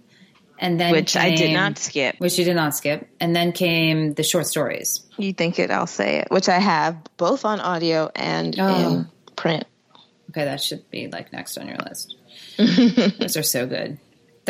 and 0.59 0.79
then 0.79 0.91
Which 0.91 1.15
I 1.17 1.35
did 1.35 1.53
not 1.53 1.77
skip. 1.77 2.15
Which 2.19 2.37
you 2.37 2.45
did 2.45 2.55
not 2.55 2.75
skip, 2.75 3.07
and 3.19 3.35
then 3.35 3.51
came 3.51 4.13
the 4.13 4.23
short 4.23 4.47
stories. 4.47 5.01
You 5.17 5.33
think 5.33 5.57
it, 5.59 5.69
I'll 5.71 5.87
say 5.87 6.17
it, 6.19 6.27
which 6.31 6.47
I 6.49 6.59
have 6.59 6.97
both 7.17 7.43
on 7.45 7.59
audio 7.59 8.09
and 8.15 8.55
Oh. 8.59 8.93
in 8.93 9.07
print. 9.35 9.65
Okay, 10.29 10.45
that 10.45 10.61
should 10.61 10.89
be 10.91 11.07
like 11.07 11.33
next 11.33 11.57
on 11.57 11.67
your 11.67 11.77
list. 11.77 12.15
Those 12.57 13.35
are 13.37 13.43
so 13.43 13.65
good. 13.67 13.97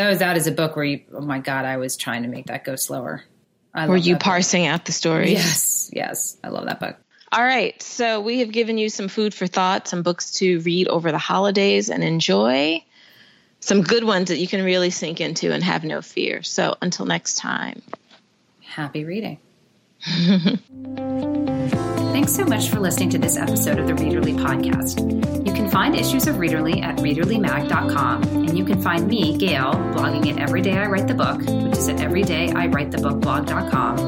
That 0.10 0.38
is 0.38 0.48
a 0.48 0.52
book 0.52 0.76
where 0.76 0.86
you. 0.86 1.02
Oh 1.14 1.22
my 1.22 1.40
god, 1.40 1.66
I 1.66 1.78
was 1.78 1.98
trying 1.98 2.24
to 2.24 2.30
make 2.30 2.48
that 2.48 2.64
go 2.64 2.76
slower. 2.76 3.24
I 3.74 3.88
Were 3.88 3.96
you 3.96 4.14
that 4.14 4.20
book. 4.20 4.26
parsing 4.26 4.68
out 4.68 4.86
the 4.86 4.92
stories? 4.92 5.32
Yes, 5.32 5.90
yes, 5.94 6.38
I 6.44 6.50
love 6.50 6.66
that 6.66 6.80
book. 6.80 6.98
All 7.32 7.44
right. 7.44 7.82
So 7.82 8.20
we 8.20 8.40
have 8.40 8.52
given 8.52 8.78
you 8.78 8.90
some 8.90 9.08
food 9.08 9.34
for 9.34 9.48
thought, 9.48 9.88
some 9.88 10.04
books 10.04 10.32
to 10.36 10.60
read 10.62 10.90
over 10.90 11.12
the 11.12 11.18
holidays 11.18 11.90
and 11.90 12.04
enjoy. 12.04 12.84
Some 13.62 13.84
good 13.84 14.04
ones 14.04 14.30
that 14.30 14.38
you 14.38 14.48
can 14.48 14.66
really 14.66 14.90
sink 14.90 15.22
into 15.22 15.54
and 15.54 15.64
have 15.64 15.84
no 15.84 16.02
fear. 16.02 16.44
So 16.44 16.76
until 16.82 17.06
next 17.06 17.36
time. 17.36 17.82
Happy 18.62 19.06
reading. 19.06 19.38
Thanks 22.12 22.36
so 22.36 22.44
much 22.46 22.70
for 22.70 22.80
listening 22.80 23.12
to 23.12 23.20
this 23.20 23.38
episode 23.38 23.78
of 23.80 23.86
the 23.88 23.94
Readerly 23.94 24.36
Podcast. 24.36 25.00
You 25.46 25.54
can 25.54 25.70
find 25.70 25.96
issues 25.96 26.26
of 26.28 26.36
Readerly 26.38 26.82
at 26.82 26.98
readerlymag.com, 26.98 28.24
and 28.24 28.58
you 28.58 28.66
can 28.66 28.82
find 28.82 29.08
me, 29.08 29.38
Gayle, 29.38 29.74
blogging 29.94 30.32
at 30.32 30.40
Every 30.40 30.62
Day 30.62 30.76
I 30.78 30.88
Write 30.88 31.08
the 31.08 31.14
Book, 31.14 31.38
which 31.40 31.78
is 31.78 31.88
at 31.88 31.98
everydayIwritethebookblog.com, 31.98 34.00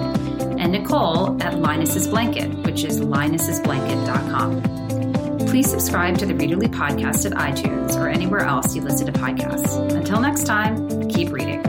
and 0.60 0.72
Nicole 0.72 1.42
at 1.44 1.60
Linus's 1.60 2.08
Blanket, 2.08 2.50
which 2.66 2.84
is 2.84 3.00
linus'sblanket.com. 3.00 4.64
Please 5.48 5.70
subscribe 5.70 6.18
to 6.18 6.26
the 6.26 6.34
Readerly 6.34 6.68
Podcast 6.68 7.30
at 7.30 7.34
iTunes 7.38 7.96
or 7.96 8.10
anywhere 8.10 8.42
else 8.42 8.76
you 8.76 8.82
listen 8.82 9.06
to 9.06 9.14
podcasts. 9.14 9.78
Until 9.92 10.20
next 10.20 10.46
time, 10.46 11.08
keep 11.10 11.30
reading. 11.30 11.64